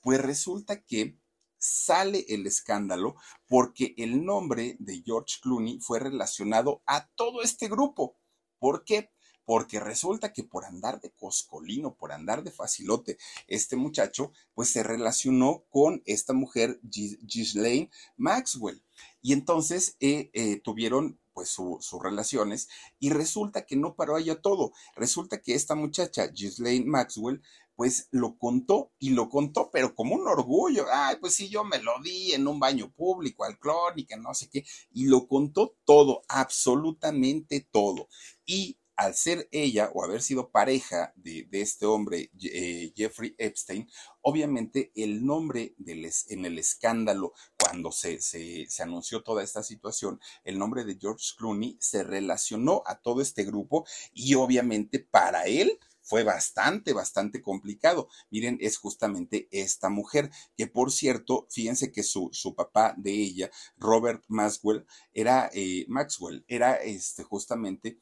Pues 0.00 0.20
resulta 0.20 0.82
que 0.82 1.16
sale 1.58 2.24
el 2.28 2.46
escándalo 2.46 3.16
porque 3.46 3.94
el 3.98 4.24
nombre 4.24 4.76
de 4.78 5.02
George 5.04 5.38
Clooney 5.42 5.80
fue 5.80 5.98
relacionado 5.98 6.82
a 6.86 7.08
todo 7.14 7.42
este 7.42 7.68
grupo. 7.68 8.16
¿Por 8.58 8.84
qué? 8.84 9.10
porque 9.48 9.80
resulta 9.80 10.34
que 10.34 10.44
por 10.44 10.66
andar 10.66 11.00
de 11.00 11.10
coscolino, 11.10 11.94
por 11.94 12.12
andar 12.12 12.44
de 12.44 12.50
facilote, 12.50 13.16
este 13.46 13.76
muchacho 13.76 14.30
pues 14.52 14.68
se 14.68 14.82
relacionó 14.82 15.64
con 15.70 16.02
esta 16.04 16.34
mujer, 16.34 16.78
Ghislaine 16.82 17.90
Maxwell. 18.18 18.82
Y 19.22 19.32
entonces 19.32 19.96
eh, 20.00 20.28
eh, 20.34 20.60
tuvieron 20.60 21.18
pues 21.32 21.48
sus 21.48 22.02
relaciones 22.02 22.68
y 22.98 23.08
resulta 23.08 23.64
que 23.64 23.76
no 23.76 23.94
paró 23.94 24.16
allá 24.16 24.38
todo. 24.38 24.72
Resulta 24.96 25.40
que 25.40 25.54
esta 25.54 25.74
muchacha, 25.74 26.26
Ghislaine 26.26 26.84
Maxwell, 26.84 27.40
pues 27.78 28.08
lo 28.10 28.36
contó 28.38 28.90
y 28.98 29.10
lo 29.10 29.28
contó, 29.28 29.70
pero 29.70 29.94
como 29.94 30.16
un 30.16 30.26
orgullo. 30.26 30.86
Ay, 30.92 31.14
pues 31.20 31.36
sí, 31.36 31.48
yo 31.48 31.62
me 31.62 31.80
lo 31.80 31.92
di 32.02 32.32
en 32.32 32.48
un 32.48 32.58
baño 32.58 32.92
público, 32.92 33.44
al 33.44 33.56
clon 33.56 33.92
y 33.94 34.04
que 34.04 34.16
no 34.16 34.34
sé 34.34 34.50
qué. 34.50 34.64
Y 34.90 35.06
lo 35.06 35.28
contó 35.28 35.76
todo, 35.84 36.22
absolutamente 36.26 37.68
todo. 37.70 38.08
Y 38.44 38.80
al 38.96 39.14
ser 39.14 39.48
ella 39.52 39.92
o 39.94 40.02
haber 40.02 40.22
sido 40.22 40.50
pareja 40.50 41.12
de, 41.14 41.46
este 41.52 41.86
hombre, 41.86 42.32
eh, 42.42 42.92
Jeffrey 42.96 43.36
Epstein, 43.38 43.88
obviamente 44.22 44.90
el 44.96 45.24
nombre 45.24 45.76
del, 45.78 46.10
en 46.30 46.46
el 46.46 46.58
escándalo, 46.58 47.32
cuando 47.62 47.92
se, 47.92 48.20
se, 48.20 48.66
se, 48.68 48.82
anunció 48.82 49.22
toda 49.22 49.44
esta 49.44 49.62
situación, 49.62 50.18
el 50.42 50.58
nombre 50.58 50.84
de 50.84 50.98
George 51.00 51.26
Clooney 51.36 51.76
se 51.78 52.02
relacionó 52.02 52.82
a 52.86 52.98
todo 52.98 53.22
este 53.22 53.44
grupo 53.44 53.86
y 54.12 54.34
obviamente 54.34 54.98
para 54.98 55.46
él 55.46 55.78
fue 56.08 56.24
bastante, 56.24 56.94
bastante 56.94 57.42
complicado. 57.42 58.08
Miren, 58.30 58.56
es 58.60 58.78
justamente 58.78 59.46
esta 59.50 59.90
mujer, 59.90 60.30
que 60.56 60.66
por 60.66 60.90
cierto, 60.90 61.46
fíjense 61.50 61.92
que 61.92 62.02
su, 62.02 62.30
su 62.32 62.54
papá 62.54 62.94
de 62.96 63.12
ella, 63.12 63.50
Robert 63.76 64.24
Maxwell, 64.26 64.86
era, 65.12 65.50
eh, 65.52 65.84
Maxwell, 65.88 66.44
era 66.48 66.76
este, 66.76 67.24
justamente 67.24 67.98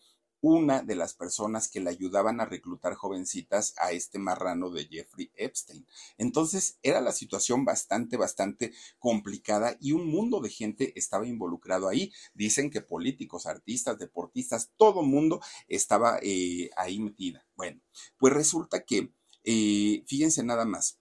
una 0.46 0.80
de 0.80 0.94
las 0.94 1.12
personas 1.12 1.68
que 1.68 1.80
le 1.80 1.90
ayudaban 1.90 2.40
a 2.40 2.44
reclutar 2.44 2.94
jovencitas 2.94 3.74
a 3.78 3.90
este 3.90 4.20
marrano 4.20 4.70
de 4.70 4.86
Jeffrey 4.86 5.32
Epstein. 5.34 5.84
Entonces 6.18 6.78
era 6.84 7.00
la 7.00 7.10
situación 7.10 7.64
bastante, 7.64 8.16
bastante 8.16 8.72
complicada 9.00 9.76
y 9.80 9.90
un 9.90 10.06
mundo 10.06 10.40
de 10.40 10.50
gente 10.50 10.92
estaba 10.94 11.26
involucrado 11.26 11.88
ahí. 11.88 12.12
Dicen 12.32 12.70
que 12.70 12.80
políticos, 12.80 13.46
artistas, 13.46 13.98
deportistas, 13.98 14.70
todo 14.76 15.02
mundo 15.02 15.40
estaba 15.66 16.20
eh, 16.22 16.70
ahí 16.76 17.00
metida. 17.00 17.44
Bueno, 17.56 17.80
pues 18.16 18.32
resulta 18.32 18.84
que, 18.84 19.12
eh, 19.42 20.04
fíjense 20.06 20.44
nada 20.44 20.64
más, 20.64 21.00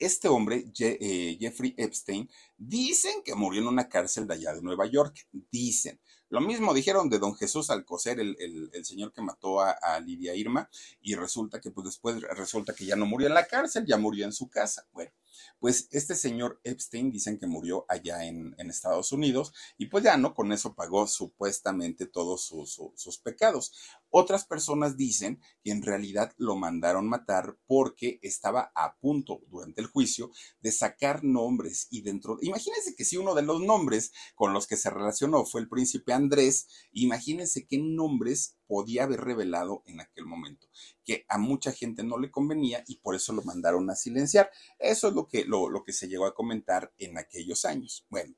este 0.00 0.26
hombre, 0.26 0.64
eh, 0.80 1.36
Jeffrey 1.38 1.74
Epstein, 1.76 2.28
dicen 2.56 3.22
que 3.24 3.36
murió 3.36 3.60
en 3.62 3.68
una 3.68 3.88
cárcel 3.88 4.26
de 4.26 4.34
allá 4.34 4.54
de 4.54 4.62
Nueva 4.62 4.86
York. 4.86 5.28
Dicen. 5.52 6.00
Lo 6.30 6.40
mismo 6.40 6.74
dijeron 6.74 7.08
de 7.08 7.18
don 7.18 7.34
Jesús 7.34 7.70
Alcocer, 7.70 8.20
el, 8.20 8.36
el, 8.38 8.84
señor 8.84 9.12
que 9.12 9.22
mató 9.22 9.60
a, 9.60 9.70
a, 9.70 9.98
Lidia 10.00 10.34
Irma, 10.34 10.68
y 11.00 11.14
resulta 11.14 11.60
que 11.60 11.70
pues 11.70 11.86
después 11.86 12.20
resulta 12.20 12.74
que 12.74 12.84
ya 12.84 12.96
no 12.96 13.06
murió 13.06 13.28
en 13.28 13.34
la 13.34 13.46
cárcel, 13.46 13.86
ya 13.86 13.96
murió 13.96 14.24
en 14.24 14.32
su 14.32 14.48
casa. 14.48 14.86
Bueno, 14.92 15.10
pues 15.58 15.88
este 15.90 16.14
señor 16.14 16.60
Epstein 16.64 17.10
dicen 17.10 17.38
que 17.38 17.46
murió 17.46 17.84
allá 17.88 18.24
en, 18.24 18.54
Estados 18.68 19.12
Unidos 19.12 19.54
y 19.78 19.86
pues 19.86 20.04
ya 20.04 20.18
no, 20.18 20.34
con 20.34 20.52
eso 20.52 20.74
pagó 20.74 21.06
supuestamente 21.06 22.06
todos 22.06 22.44
sus, 22.46 23.18
pecados. 23.18 23.72
Otras 24.10 24.44
personas 24.44 24.96
dicen 24.96 25.40
que 25.64 25.70
en 25.70 25.82
realidad 25.82 26.32
lo 26.36 26.54
mandaron 26.54 27.08
matar 27.08 27.56
porque 27.66 28.18
estaba 28.22 28.70
a 28.74 28.96
punto 28.98 29.40
durante 29.48 29.80
el 29.80 29.86
juicio 29.86 30.30
de 30.60 30.70
sacar 30.70 31.24
nombres 31.24 31.88
y 31.90 32.02
dentro, 32.02 32.38
imagínense 32.42 32.94
que 32.94 33.06
si 33.06 33.16
uno 33.16 33.34
de 33.34 33.42
los 33.42 33.60
nombres 33.60 34.12
con 34.34 34.52
los 34.52 34.66
que 34.66 34.76
se 34.76 34.90
relacionó 34.90 35.46
fue 35.46 35.62
el 35.62 35.68
príncipe 35.68 36.12
Andrés, 36.12 36.68
imagínense 36.92 37.66
qué 37.66 37.78
nombres 37.78 38.57
podía 38.68 39.04
haber 39.04 39.22
revelado 39.22 39.82
en 39.86 40.00
aquel 40.00 40.26
momento, 40.26 40.68
que 41.04 41.24
a 41.28 41.38
mucha 41.38 41.72
gente 41.72 42.04
no 42.04 42.18
le 42.18 42.30
convenía 42.30 42.84
y 42.86 42.98
por 42.98 43.16
eso 43.16 43.32
lo 43.32 43.42
mandaron 43.42 43.90
a 43.90 43.96
silenciar. 43.96 44.50
Eso 44.78 45.08
es 45.08 45.14
lo 45.14 45.26
que, 45.26 45.44
lo, 45.44 45.82
que 45.84 45.92
se 45.92 46.06
llegó 46.06 46.26
a 46.26 46.34
comentar 46.34 46.92
en 46.98 47.18
aquellos 47.18 47.64
años. 47.64 48.06
Bueno. 48.08 48.36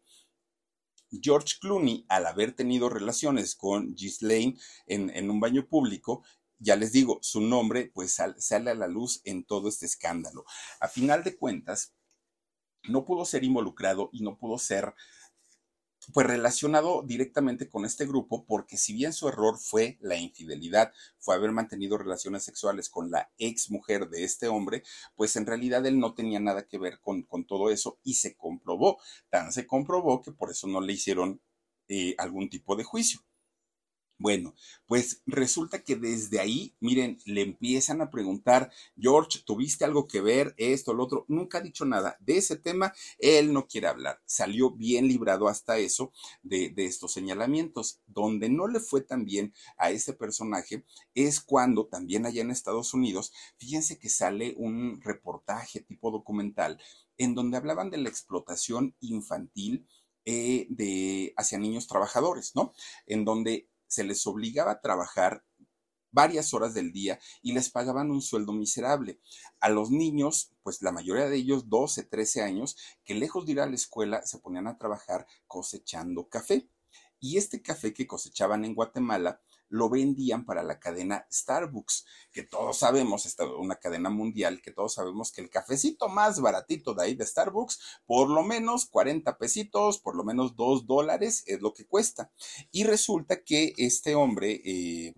George 1.20 1.56
Clooney, 1.60 2.06
al 2.08 2.24
haber 2.24 2.52
tenido 2.52 2.88
relaciones 2.88 3.56
con 3.56 3.96
Ghislaine 3.96 4.56
en, 4.86 5.10
en 5.10 5.28
un 5.28 5.40
baño 5.40 5.66
público, 5.66 6.22
ya 6.60 6.76
les 6.76 6.92
digo, 6.92 7.18
su 7.20 7.40
nombre 7.40 7.90
pues 7.92 8.16
sale 8.38 8.70
a 8.70 8.74
la 8.74 8.86
luz 8.86 9.20
en 9.24 9.42
todo 9.42 9.68
este 9.68 9.86
escándalo. 9.86 10.44
A 10.78 10.86
final 10.86 11.24
de 11.24 11.36
cuentas, 11.36 11.94
no 12.84 13.04
pudo 13.04 13.24
ser 13.24 13.42
involucrado 13.44 14.10
y 14.12 14.22
no 14.22 14.38
pudo 14.38 14.58
ser 14.58 14.94
pues 16.12 16.26
relacionado 16.26 17.02
directamente 17.02 17.68
con 17.68 17.84
este 17.84 18.06
grupo, 18.06 18.44
porque 18.46 18.76
si 18.76 18.92
bien 18.92 19.12
su 19.12 19.28
error 19.28 19.58
fue 19.58 19.98
la 20.00 20.16
infidelidad, 20.16 20.92
fue 21.18 21.34
haber 21.34 21.52
mantenido 21.52 21.98
relaciones 21.98 22.44
sexuales 22.44 22.88
con 22.88 23.10
la 23.10 23.30
ex 23.38 23.70
mujer 23.70 24.08
de 24.08 24.24
este 24.24 24.48
hombre, 24.48 24.82
pues 25.16 25.36
en 25.36 25.46
realidad 25.46 25.84
él 25.86 25.98
no 25.98 26.14
tenía 26.14 26.40
nada 26.40 26.66
que 26.66 26.78
ver 26.78 27.00
con, 27.00 27.22
con 27.22 27.44
todo 27.46 27.70
eso 27.70 27.98
y 28.02 28.14
se 28.14 28.36
comprobó, 28.36 28.98
tan 29.28 29.52
se 29.52 29.66
comprobó 29.66 30.22
que 30.22 30.32
por 30.32 30.50
eso 30.50 30.66
no 30.66 30.80
le 30.80 30.92
hicieron 30.92 31.40
eh, 31.88 32.14
algún 32.18 32.48
tipo 32.48 32.76
de 32.76 32.84
juicio. 32.84 33.20
Bueno, 34.20 34.54
pues 34.84 35.22
resulta 35.24 35.82
que 35.82 35.96
desde 35.96 36.40
ahí, 36.40 36.76
miren, 36.78 37.16
le 37.24 37.40
empiezan 37.40 38.02
a 38.02 38.10
preguntar, 38.10 38.70
George, 38.98 39.40
¿tuviste 39.46 39.86
algo 39.86 40.06
que 40.06 40.20
ver 40.20 40.54
esto, 40.58 40.92
lo 40.92 41.04
otro? 41.04 41.24
Nunca 41.26 41.56
ha 41.56 41.62
dicho 41.62 41.86
nada 41.86 42.18
de 42.20 42.36
ese 42.36 42.56
tema, 42.56 42.92
él 43.18 43.50
no 43.54 43.66
quiere 43.66 43.86
hablar. 43.86 44.20
Salió 44.26 44.72
bien 44.72 45.08
librado 45.08 45.48
hasta 45.48 45.78
eso 45.78 46.12
de, 46.42 46.70
estos 46.76 47.14
señalamientos. 47.14 48.02
Donde 48.06 48.50
no 48.50 48.68
le 48.68 48.80
fue 48.80 49.00
tan 49.00 49.24
bien 49.24 49.54
a 49.78 49.90
este 49.90 50.12
personaje 50.12 50.84
es 51.14 51.40
cuando 51.40 51.86
también 51.86 52.26
allá 52.26 52.42
en 52.42 52.50
Estados 52.50 52.92
Unidos, 52.92 53.32
fíjense 53.56 53.98
que 53.98 54.10
sale 54.10 54.54
un 54.58 55.00
reportaje 55.00 55.80
tipo 55.80 56.10
documental 56.10 56.78
en 57.16 57.34
donde 57.34 57.56
hablaban 57.56 57.88
de 57.88 57.96
la 57.96 58.10
explotación 58.10 58.94
infantil 59.00 59.86
eh, 60.26 60.66
de, 60.68 61.32
hacia 61.38 61.58
niños 61.58 61.88
trabajadores, 61.88 62.54
¿no? 62.54 62.74
En 63.06 63.24
donde 63.24 63.69
se 63.90 64.04
les 64.04 64.26
obligaba 64.26 64.70
a 64.70 64.80
trabajar 64.80 65.44
varias 66.12 66.54
horas 66.54 66.74
del 66.74 66.92
día 66.92 67.18
y 67.42 67.52
les 67.52 67.70
pagaban 67.70 68.10
un 68.10 68.22
sueldo 68.22 68.52
miserable. 68.52 69.20
A 69.60 69.68
los 69.68 69.90
niños, 69.90 70.52
pues 70.62 70.80
la 70.82 70.92
mayoría 70.92 71.28
de 71.28 71.36
ellos, 71.36 71.68
12, 71.68 72.04
13 72.04 72.42
años, 72.42 72.76
que 73.04 73.14
lejos 73.14 73.46
de 73.46 73.52
ir 73.52 73.60
a 73.60 73.66
la 73.66 73.74
escuela 73.74 74.22
se 74.24 74.38
ponían 74.38 74.66
a 74.66 74.78
trabajar 74.78 75.26
cosechando 75.46 76.28
café. 76.28 76.68
Y 77.18 77.36
este 77.36 77.62
café 77.62 77.92
que 77.92 78.06
cosechaban 78.06 78.64
en 78.64 78.74
Guatemala 78.74 79.40
lo 79.70 79.88
vendían 79.88 80.44
para 80.44 80.62
la 80.62 80.78
cadena 80.78 81.26
Starbucks, 81.32 82.04
que 82.32 82.42
todos 82.42 82.78
sabemos, 82.78 83.24
esta 83.24 83.46
una 83.46 83.76
cadena 83.76 84.10
mundial, 84.10 84.60
que 84.60 84.72
todos 84.72 84.94
sabemos 84.94 85.32
que 85.32 85.40
el 85.40 85.48
cafecito 85.48 86.08
más 86.08 86.40
baratito 86.40 86.92
de 86.92 87.04
ahí 87.04 87.14
de 87.14 87.26
Starbucks, 87.26 87.80
por 88.04 88.28
lo 88.28 88.42
menos 88.42 88.86
40 88.86 89.38
pesitos, 89.38 89.98
por 89.98 90.16
lo 90.16 90.24
menos 90.24 90.56
2 90.56 90.86
dólares 90.86 91.44
es 91.46 91.60
lo 91.60 91.72
que 91.72 91.86
cuesta. 91.86 92.30
Y 92.70 92.84
resulta 92.84 93.42
que 93.42 93.72
este 93.76 94.14
hombre, 94.14 94.60
eh, 94.64 95.14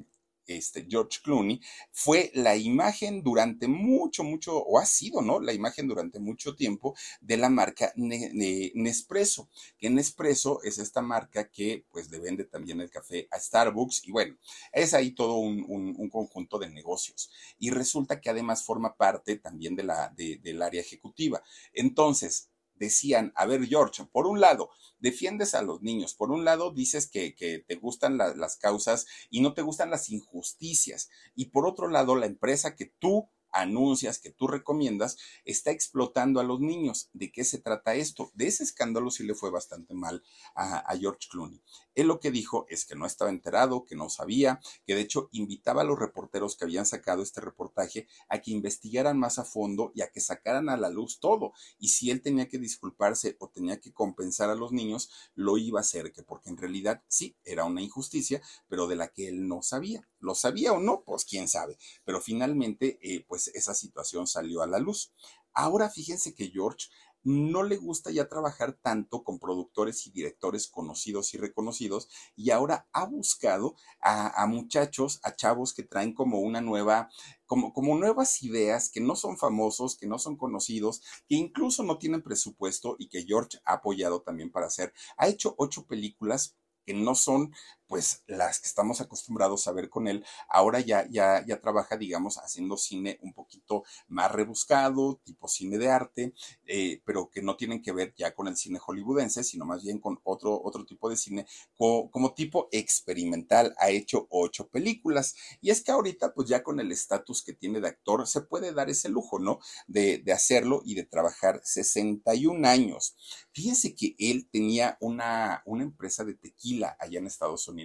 este, 0.57 0.86
George 0.88 1.20
Clooney, 1.22 1.61
fue 1.90 2.30
la 2.34 2.57
imagen 2.57 3.22
durante 3.22 3.68
mucho, 3.68 4.24
mucho, 4.24 4.57
o 4.57 4.78
ha 4.78 4.86
sido, 4.86 5.22
¿no? 5.22 5.40
La 5.40 5.53
imagen 5.53 5.88
durante 5.88 6.18
mucho 6.18 6.55
tiempo 6.55 6.94
de 7.20 7.36
la 7.36 7.48
marca 7.48 7.92
Nespresso, 7.96 9.48
que 9.78 9.90
Nespresso 9.90 10.62
es 10.62 10.78
esta 10.78 11.03
marca 11.03 11.50
que 11.50 11.84
pues 11.90 12.11
le 12.11 12.18
vende 12.18 12.44
también 12.44 12.80
el 12.80 12.90
café 12.90 13.28
a 13.30 13.38
Starbucks 13.38 14.07
y 14.07 14.12
bueno, 14.12 14.36
es 14.72 14.94
ahí 14.94 15.12
todo 15.12 15.36
un, 15.36 15.62
conjunto 16.11 16.59
de 16.59 16.68
negocios. 16.68 17.30
Y 17.59 17.70
resulta 17.70 18.20
que 18.20 18.30
además 18.30 18.64
forma 18.64 18.96
parte 18.96 19.36
también 19.36 19.76
de 19.76 19.84
la, 19.84 20.12
del 20.16 20.62
área 20.62 20.80
ejecutiva. 20.80 21.42
Entonces, 21.72 22.51
decían, 22.83 23.33
a 23.37 23.47
ver 23.47 23.64
George, 23.66 24.05
por 24.11 24.26
un 24.26 24.41
lado, 24.41 24.70
defiendes 24.99 25.55
a 25.55 25.62
los 25.62 25.83
niños, 25.83 26.14
por 26.14 26.33
un 26.33 26.45
lado 26.45 26.72
dices 26.72 27.09
que, 27.09 27.35
te 27.66 27.74
gustan 27.76 28.18
las 28.18 28.57
causas 28.57 29.07
y 29.30 29.41
no 29.41 29.55
te 29.55 29.62
gustan 29.62 29.91
las 29.91 30.11
injusticias, 30.11 31.09
y 31.37 31.47
por 31.47 31.64
otro 31.64 31.89
lado, 31.89 32.16
la 32.16 32.26
empresa 32.26 32.74
que 32.74 32.87
tú 32.99 33.28
anuncias, 33.53 34.18
que 34.18 34.30
tú 34.30 34.49
recomiendas, 34.49 35.18
está 35.45 35.70
explotando 35.70 36.41
a 36.41 36.45
los 36.45 36.59
niños. 36.61 37.11
¿De 37.12 37.30
qué 37.30 37.45
se 37.45 37.59
trata 37.59 37.95
esto? 37.95 38.33
De 38.35 38.47
ese 38.47 38.64
escándalo 38.64 39.11
sí 39.11 39.24
le 39.24 39.35
fue 39.35 39.51
bastante 39.51 39.95
mal 39.95 40.24
a, 40.55 40.97
George 40.99 41.28
Clooney. 41.30 41.62
Él 41.95 42.07
lo 42.07 42.20
que 42.20 42.30
dijo 42.30 42.66
es 42.68 42.84
que 42.84 42.95
no 42.95 43.07
estaba 43.07 43.30
enterado, 43.30 43.84
que 43.84 43.97
no 43.97 44.09
sabía, 44.09 44.61
que 44.86 44.95
de 44.95 45.01
hecho 45.03 45.28
invitaba 45.32 45.82
a 45.82 45.84
los 45.84 45.99
reporteros 45.99 46.57
que 46.57 46.64
habían 46.64 46.86
sacado 46.86 47.22
este 47.22 47.40
reportaje 47.40 48.07
a 48.28 48.40
que 48.40 48.51
investigaran 48.51 49.18
más 49.18 49.38
a 49.38 49.45
fondo 49.45 49.93
y 49.95 50.03
a 50.03 50.11
que 50.11 50.20
sacaran 50.20 50.68
a 50.68 50.76
la 50.76 50.88
luz 50.88 51.20
todo. 51.20 51.53
Y 51.78 51.88
si 51.88 52.11
él 52.11 52.22
tenía 52.22 52.49
que 52.49 52.59
disculparse 52.59 53.36
o 53.38 53.49
tenía 53.49 53.80
que 53.80 53.93
compensar 53.93 54.51
a 54.51 54.55
los 54.55 54.72
niños, 54.72 55.11
lo 55.34 55.59
iba 55.59 55.80
a 55.80 55.82
hacer, 55.82 56.12
que 56.12 56.22
porque 56.22 56.51
en 56.51 56.57
realidad 56.57 57.03
sí, 57.09 57.36
era 57.45 57.64
una 57.64 57.82
injusticia, 57.82 58.43
pero 58.68 58.86
de 58.86 58.97
la 58.97 59.09
que 59.09 59.28
él 59.28 59.49
no 59.49 59.62
sabía. 59.62 60.09
¿Lo 60.20 60.34
sabía 60.34 60.72
o 60.72 60.80
no? 60.80 61.03
Pues 61.03 61.24
quién 61.24 61.49
sabe. 61.49 61.76
Pero 62.05 62.20
finalmente, 62.20 62.99
eh, 63.03 63.24
pues 63.26 63.49
esa 63.49 63.74
situación 63.74 64.26
salió 64.26 64.62
a 64.62 64.66
la 64.66 64.78
luz. 64.78 65.12
Ahora 65.55 65.90
fíjense 65.90 66.34
que 66.34 66.49
George 66.49 66.88
no 67.24 67.62
le 67.62 67.76
gusta 67.76 68.10
ya 68.10 68.28
trabajar 68.28 68.72
tanto 68.72 69.22
con 69.22 69.38
productores 69.38 70.06
y 70.06 70.10
directores 70.10 70.68
conocidos 70.68 71.34
y 71.34 71.38
reconocidos 71.38 72.08
y 72.36 72.50
ahora 72.50 72.88
ha 72.92 73.06
buscado 73.06 73.76
a, 74.00 74.46
muchachos, 74.46 75.20
a 75.22 75.34
chavos 75.34 75.72
que 75.72 75.82
traen 75.82 76.14
como 76.14 76.40
una 76.40 76.60
nueva, 76.60 77.10
como, 77.46 77.72
como 77.72 77.96
nuevas 77.96 78.42
ideas, 78.42 78.90
que 78.90 79.00
no 79.00 79.16
son 79.16 79.36
famosos, 79.38 79.96
que 79.96 80.06
no 80.06 80.18
son 80.18 80.36
conocidos, 80.36 81.02
que 81.28 81.36
incluso 81.36 81.82
no 81.82 81.98
tienen 81.98 82.22
presupuesto 82.22 82.96
y 82.98 83.08
que 83.08 83.24
George 83.24 83.58
ha 83.64 83.74
apoyado 83.74 84.22
también 84.22 84.50
para 84.50 84.66
hacer. 84.66 84.92
Ha 85.16 85.28
hecho 85.28 85.54
ocho 85.58 85.86
películas 85.86 86.56
que 86.84 86.94
no 86.94 87.14
son 87.14 87.52
pues 87.93 88.22
las 88.26 88.59
que 88.59 88.68
estamos 88.68 89.03
acostumbrados 89.03 89.68
a 89.68 89.72
ver 89.72 89.90
con 89.90 90.09
él, 90.09 90.24
ahora 90.49 90.80
ya, 90.80 91.07
ya, 91.11 91.45
ya 91.47 91.61
trabaja, 91.61 91.99
digamos, 91.99 92.38
haciendo 92.38 92.78
cine 92.78 93.18
un 93.20 93.34
poquito 93.34 93.84
más 94.09 94.32
rebuscado, 94.32 95.20
tipo 95.22 95.47
cine 95.47 95.76
de 95.76 95.90
arte, 95.90 96.32
eh, 96.64 97.03
pero 97.05 97.28
que 97.28 97.43
no 97.43 97.55
tienen 97.55 97.82
que 97.82 97.93
ver 97.93 98.14
ya 98.16 98.34
con 98.34 98.49
el 98.49 98.57
cine 98.57 98.78
hollywoodense, 98.78 99.45
sino 99.45 99.66
más 99.66 99.82
bien 99.82 99.99
con 99.99 100.18
otro, 100.24 100.59
otro 100.64 100.86
tipo 100.86 101.11
de 101.11 101.18
cine, 101.18 101.47
como, 101.76 102.32
tipo 102.32 102.70
experimental. 102.72 103.74
Ha 103.76 103.90
hecho 103.90 104.26
ocho 104.30 104.68
películas. 104.68 105.34
Y 105.61 105.68
es 105.68 105.82
que 105.84 105.93
ahorita, 105.93 106.32
pues 106.32 106.49
ya 106.49 106.62
con 106.62 106.80
el 106.80 106.90
estatus 106.93 107.43
que 107.43 107.53
tiene 107.53 107.78
de 107.82 107.88
actor, 107.88 108.26
se 108.26 108.40
puede 108.40 108.72
dar 108.72 108.88
ese 108.88 109.11
lujo, 109.11 109.38
¿no? 109.38 109.59
De, 109.86 110.16
de 110.16 110.32
hacerlo 110.32 110.80
y 110.82 110.95
de 110.95 111.05
trabajar 111.05 111.61
61 111.62 112.66
años. 112.66 113.16
Fíjense 113.53 113.95
que 113.95 114.16
él 114.18 114.49
tenía 114.51 114.97
una, 115.01 115.62
una 115.66 115.82
empresa 115.82 116.24
de 116.24 116.32
tequila 116.32 116.97
allá 116.99 117.18
en 117.18 117.26
Estados 117.26 117.68
Unidos 117.68 117.82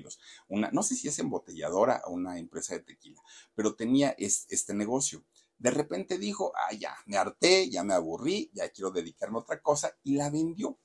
una, 0.48 0.72
no 0.72 0.84
sé 0.84 0.96
si 0.96 1.08
es 1.08 1.20
embotelladora 1.20 2.02
o 2.06 2.12
una 2.12 2.38
empresa 2.38 2.76
de 2.76 2.82
tequila, 2.82 3.22
pero 3.56 3.76
tenía 3.76 4.16
este 4.18 4.74
negocio. 4.74 5.24
De 5.58 5.72
repente 5.72 6.18
dijo, 6.18 6.54
ah, 6.56 6.74
ya, 6.74 6.96
me 7.06 7.18
harté, 7.18 7.70
ya 7.70 7.84
me 7.84 7.94
aburrí, 7.94 8.52
ya 8.54 8.70
quiero 8.70 8.92
dedicarme 8.92 9.38
a 9.38 9.42
otra 9.42 9.62
cosa 9.62 9.98
y 10.04 10.16
la 10.16 10.30
vendió. 10.30 10.78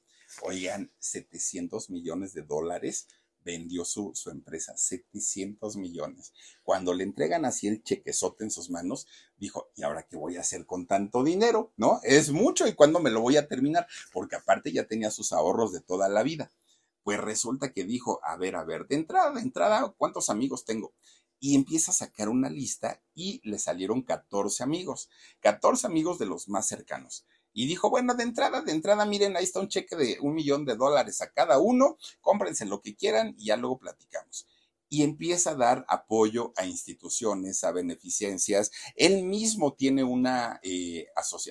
Oigan, 0.43 0.91
700 0.99 1.91
millones 1.91 2.33
de 2.33 2.43
dólares 2.43 3.07
vendió 3.45 3.85
su, 3.85 4.13
su, 4.15 4.31
empresa, 4.31 4.77
700 4.77 5.77
millones. 5.77 6.33
Cuando 6.63 6.95
le 6.95 7.05
entregan 7.05 7.45
así 7.45 7.69
el 7.69 7.83
chequezote 7.83 8.45
en 8.45 8.51
sus 8.51 8.71
manos, 8.71 9.07
dijo, 9.37 9.71
¿y 9.77 9.83
ahora 9.83 10.07
qué 10.09 10.17
voy 10.17 10.37
a 10.37 10.41
hacer 10.41 10.65
con 10.67 10.87
tanto 10.87 11.25
dinero? 11.25 11.73
¿No? 11.77 12.01
Es 12.03 12.31
mucho 12.31 12.67
y 12.67 12.75
cuándo 12.75 13.01
me 13.01 13.11
lo 13.11 13.21
voy 13.21 13.37
a 13.37 13.49
terminar, 13.49 13.87
porque 14.13 14.37
aparte 14.37 14.73
ya 14.73 14.87
tenía 14.87 15.11
sus 15.11 15.33
ahorros 15.33 15.73
de 15.73 15.81
toda 15.81 16.09
la 16.09 16.23
vida. 16.23 16.51
Pues 17.03 17.19
resulta 17.21 17.73
que 17.73 17.85
dijo, 17.85 18.21
a 18.23 18.37
ver, 18.37 18.57
a 18.57 18.65
ver, 18.65 18.87
de 18.87 18.97
entrada, 18.97 19.33
de 19.33 19.41
entrada, 19.41 19.95
¿cuántos 19.97 20.31
amigos 20.31 20.65
tengo? 20.65 20.93
Y 21.41 21.57
empieza 21.57 21.91
a 21.91 21.95
sacar 21.95 22.29
una 22.29 22.49
lista 22.49 23.03
y 23.15 23.41
le 23.43 23.59
salieron 23.59 24.03
14 24.03 24.63
amigos, 24.63 25.09
14 25.41 25.87
amigos 25.87 26.19
de 26.19 26.27
los 26.27 26.49
más 26.49 26.67
cercanos. 26.67 27.27
Y 27.53 27.67
dijo, 27.67 27.91
bueno, 27.91 28.15
de 28.15 28.23
entrada, 28.23 28.63
de 28.63 28.73
entrada, 28.73 29.05
miren, 29.05 29.37
ahí 29.37 29.45
está 29.45 29.61
un 29.61 29.69
cheque 29.69 29.97
de 29.97 30.19
un 30.21 30.35
millón 30.35 30.65
de 30.65 30.77
dólares 30.77 31.21
a 31.21 31.33
cada 31.33 31.59
uno, 31.59 31.99
cómprense 32.21 32.65
lo 32.65 32.81
que 32.81 32.95
quieran 32.95 33.35
y 33.37 33.47
ya 33.47 33.57
luego 33.57 33.79
platicamos 33.79 34.47
y 34.93 35.05
empieza 35.05 35.53
a 35.53 35.55
dar 35.55 35.87
apoyo 35.89 36.53
a 36.55 36.67
instituciones, 36.67 37.65
a 37.65 37.73
beneficencias. 37.73 38.71
Él 38.95 39.25
mismo 39.25 39.73
tiene 39.73 40.05
una, 40.05 40.61
eh, 40.63 41.07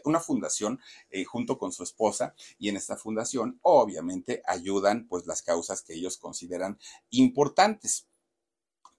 una 0.06 0.20
fundación 0.20 0.80
eh, 1.10 1.26
junto 1.26 1.58
con 1.58 1.72
su 1.72 1.82
esposa 1.82 2.36
y 2.60 2.70
en 2.70 2.78
esta 2.78 2.98
fundación 2.98 3.58
obviamente 3.64 4.44
ayudan 4.46 5.08
pues 5.08 5.26
las 5.26 5.42
causas 5.42 5.82
que 5.82 5.96
ellos 5.96 6.18
consideran 6.18 6.78
importantes. 7.10 8.06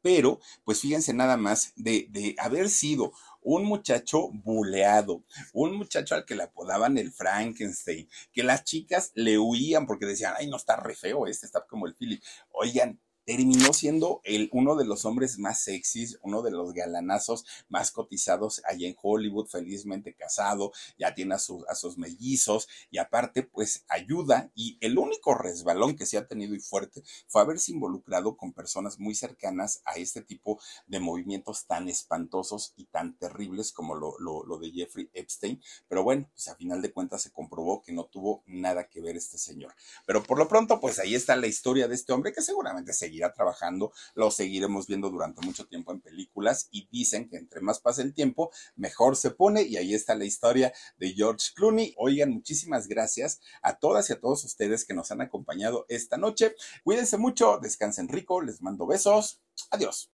Pero, 0.01 0.41
pues 0.65 0.81
fíjense 0.81 1.15
nada 1.15 1.37
más 1.37 1.73
de, 1.77 2.09
de 2.11 2.35
haber 2.37 2.69
sido 2.69 3.13
un 3.43 3.65
muchacho 3.65 4.29
buleado, 4.33 5.23
un 5.53 5.77
muchacho 5.77 6.17
al 6.17 6.25
que 6.25 6.35
le 6.35 6.43
apodaban 6.43 6.99
el 6.99 7.13
Frankenstein, 7.13 8.09
que 8.33 8.43
las 8.43 8.65
chicas 8.65 9.13
le 9.15 9.39
huían 9.39 9.87
porque 9.87 10.07
decían, 10.07 10.35
ay, 10.37 10.49
no 10.49 10.57
está 10.57 10.75
re 10.75 10.97
feo 10.97 11.29
este, 11.29 11.47
está 11.47 11.65
como 11.65 11.87
el 11.87 11.95
Philip. 11.95 12.21
Oigan, 12.51 12.99
terminó 13.25 13.73
siendo 13.73 14.21
el, 14.25 14.49
uno 14.53 14.77
de 14.77 14.85
los 14.85 15.05
hombres 15.05 15.39
más 15.39 15.61
sexys, 15.61 16.19
uno 16.23 16.43
de 16.43 16.51
los 16.51 16.73
galanazos 16.73 17.45
más 17.69 17.91
cotizados 17.91 18.63
allá 18.65 18.89
en 18.89 18.97
Hollywood, 19.01 19.47
felizmente 19.47 20.15
casado, 20.15 20.73
ya 20.99 21.15
tiene 21.15 21.35
a, 21.35 21.39
a 21.69 21.75
sus 21.75 21.99
mellizos 21.99 22.69
y 22.91 22.99
aparte 22.99 23.43
pues 23.43 23.85
ayuda 23.89 24.51
y 24.55 24.79
el 24.81 24.99
único 24.99 25.35
resbalón 25.35 25.97
que 25.97 26.07
se 26.07 26.19
ha 26.19 26.27
tenido 26.27 26.55
y 26.55 26.61
fuerte 26.61 27.03
fue 27.29 27.43
haberse 27.43 27.73
involucrado 27.73 28.37
con 28.37 28.53
personas 28.53 28.99
muy 28.99 29.15
cercanas 29.15 29.83
a 29.85 29.95
este 29.95 30.23
tipo 30.23 30.61
de 30.87 31.01
movimientos 31.01 31.67
tan 31.67 31.89
espantosos 31.89 32.73
y 32.77 32.87
tan 32.87 33.17
terribles 33.19 33.73
como 33.73 33.95
lo, 33.95 34.19
lo, 34.19 34.45
lo 34.45 34.59
de 34.59 34.71
Jeffrey 34.71 35.11
Epstein, 35.13 35.63
pero 35.89 36.03
bueno, 36.03 36.29
pues 36.33 36.49
a 36.49 36.57
final 36.57 36.83
de 36.83 36.93
cuentas 36.93 37.23
se 37.23 37.31
comprobó 37.31 37.83
que 37.83 37.93
no 37.93 38.05
tuvo 38.05 38.43
nada 38.47 38.89
que 38.89 39.01
ver 39.01 39.17
este 39.17 39.39
señor. 39.39 39.75
Pero 40.07 40.23
por 40.23 40.39
lo 40.39 40.49
pronto 40.49 40.81
pues 40.81 40.99
ahí 40.99 41.15
está 41.15 41.37
la 41.37 41.47
historia 41.47 41.89
de 41.89 41.95
este 41.95 42.13
hombre 42.13 42.33
que 42.33 42.43
seguramente 42.43 42.93
se 42.93 43.12
seguirá 43.13 43.33
trabajando, 43.35 43.93
lo 44.15 44.31
seguiremos 44.31 44.87
viendo 44.87 45.11
durante 45.11 45.45
mucho 45.45 45.67
tiempo 45.67 45.93
en 45.93 46.01
películas 46.01 46.69
y 46.71 46.89
dicen 46.91 47.29
que 47.29 47.37
entre 47.37 47.61
más 47.61 47.79
pasa 47.79 48.01
el 48.01 48.15
tiempo, 48.15 48.51
mejor 48.75 49.17
se 49.17 49.31
pone 49.31 49.63
y 49.63 49.77
ahí 49.77 49.95
está 49.95 50.15
la 50.15 50.25
historia 50.25 50.73
de 50.97 51.13
George 51.13 51.51
Clooney. 51.55 51.95
Oigan, 51.99 52.31
muchísimas 52.31 52.89
gracias 52.89 53.41
a 53.61 53.77
todas 53.79 54.09
y 54.09 54.15
a 54.15 54.21
todos 54.21 54.45
ustedes 54.45 54.87
que 54.87 54.95
nos 54.95 55.11
han 55.11 55.21
acompañado 55.21 55.85
esta 55.89 56.17
noche. 56.17 56.55
Cuídense 56.85 57.19
mucho, 57.19 57.59
descansen 57.61 58.09
rico, 58.09 58.41
les 58.41 58.63
mando 58.63 58.87
besos. 58.87 59.43
Adiós. 59.71 60.11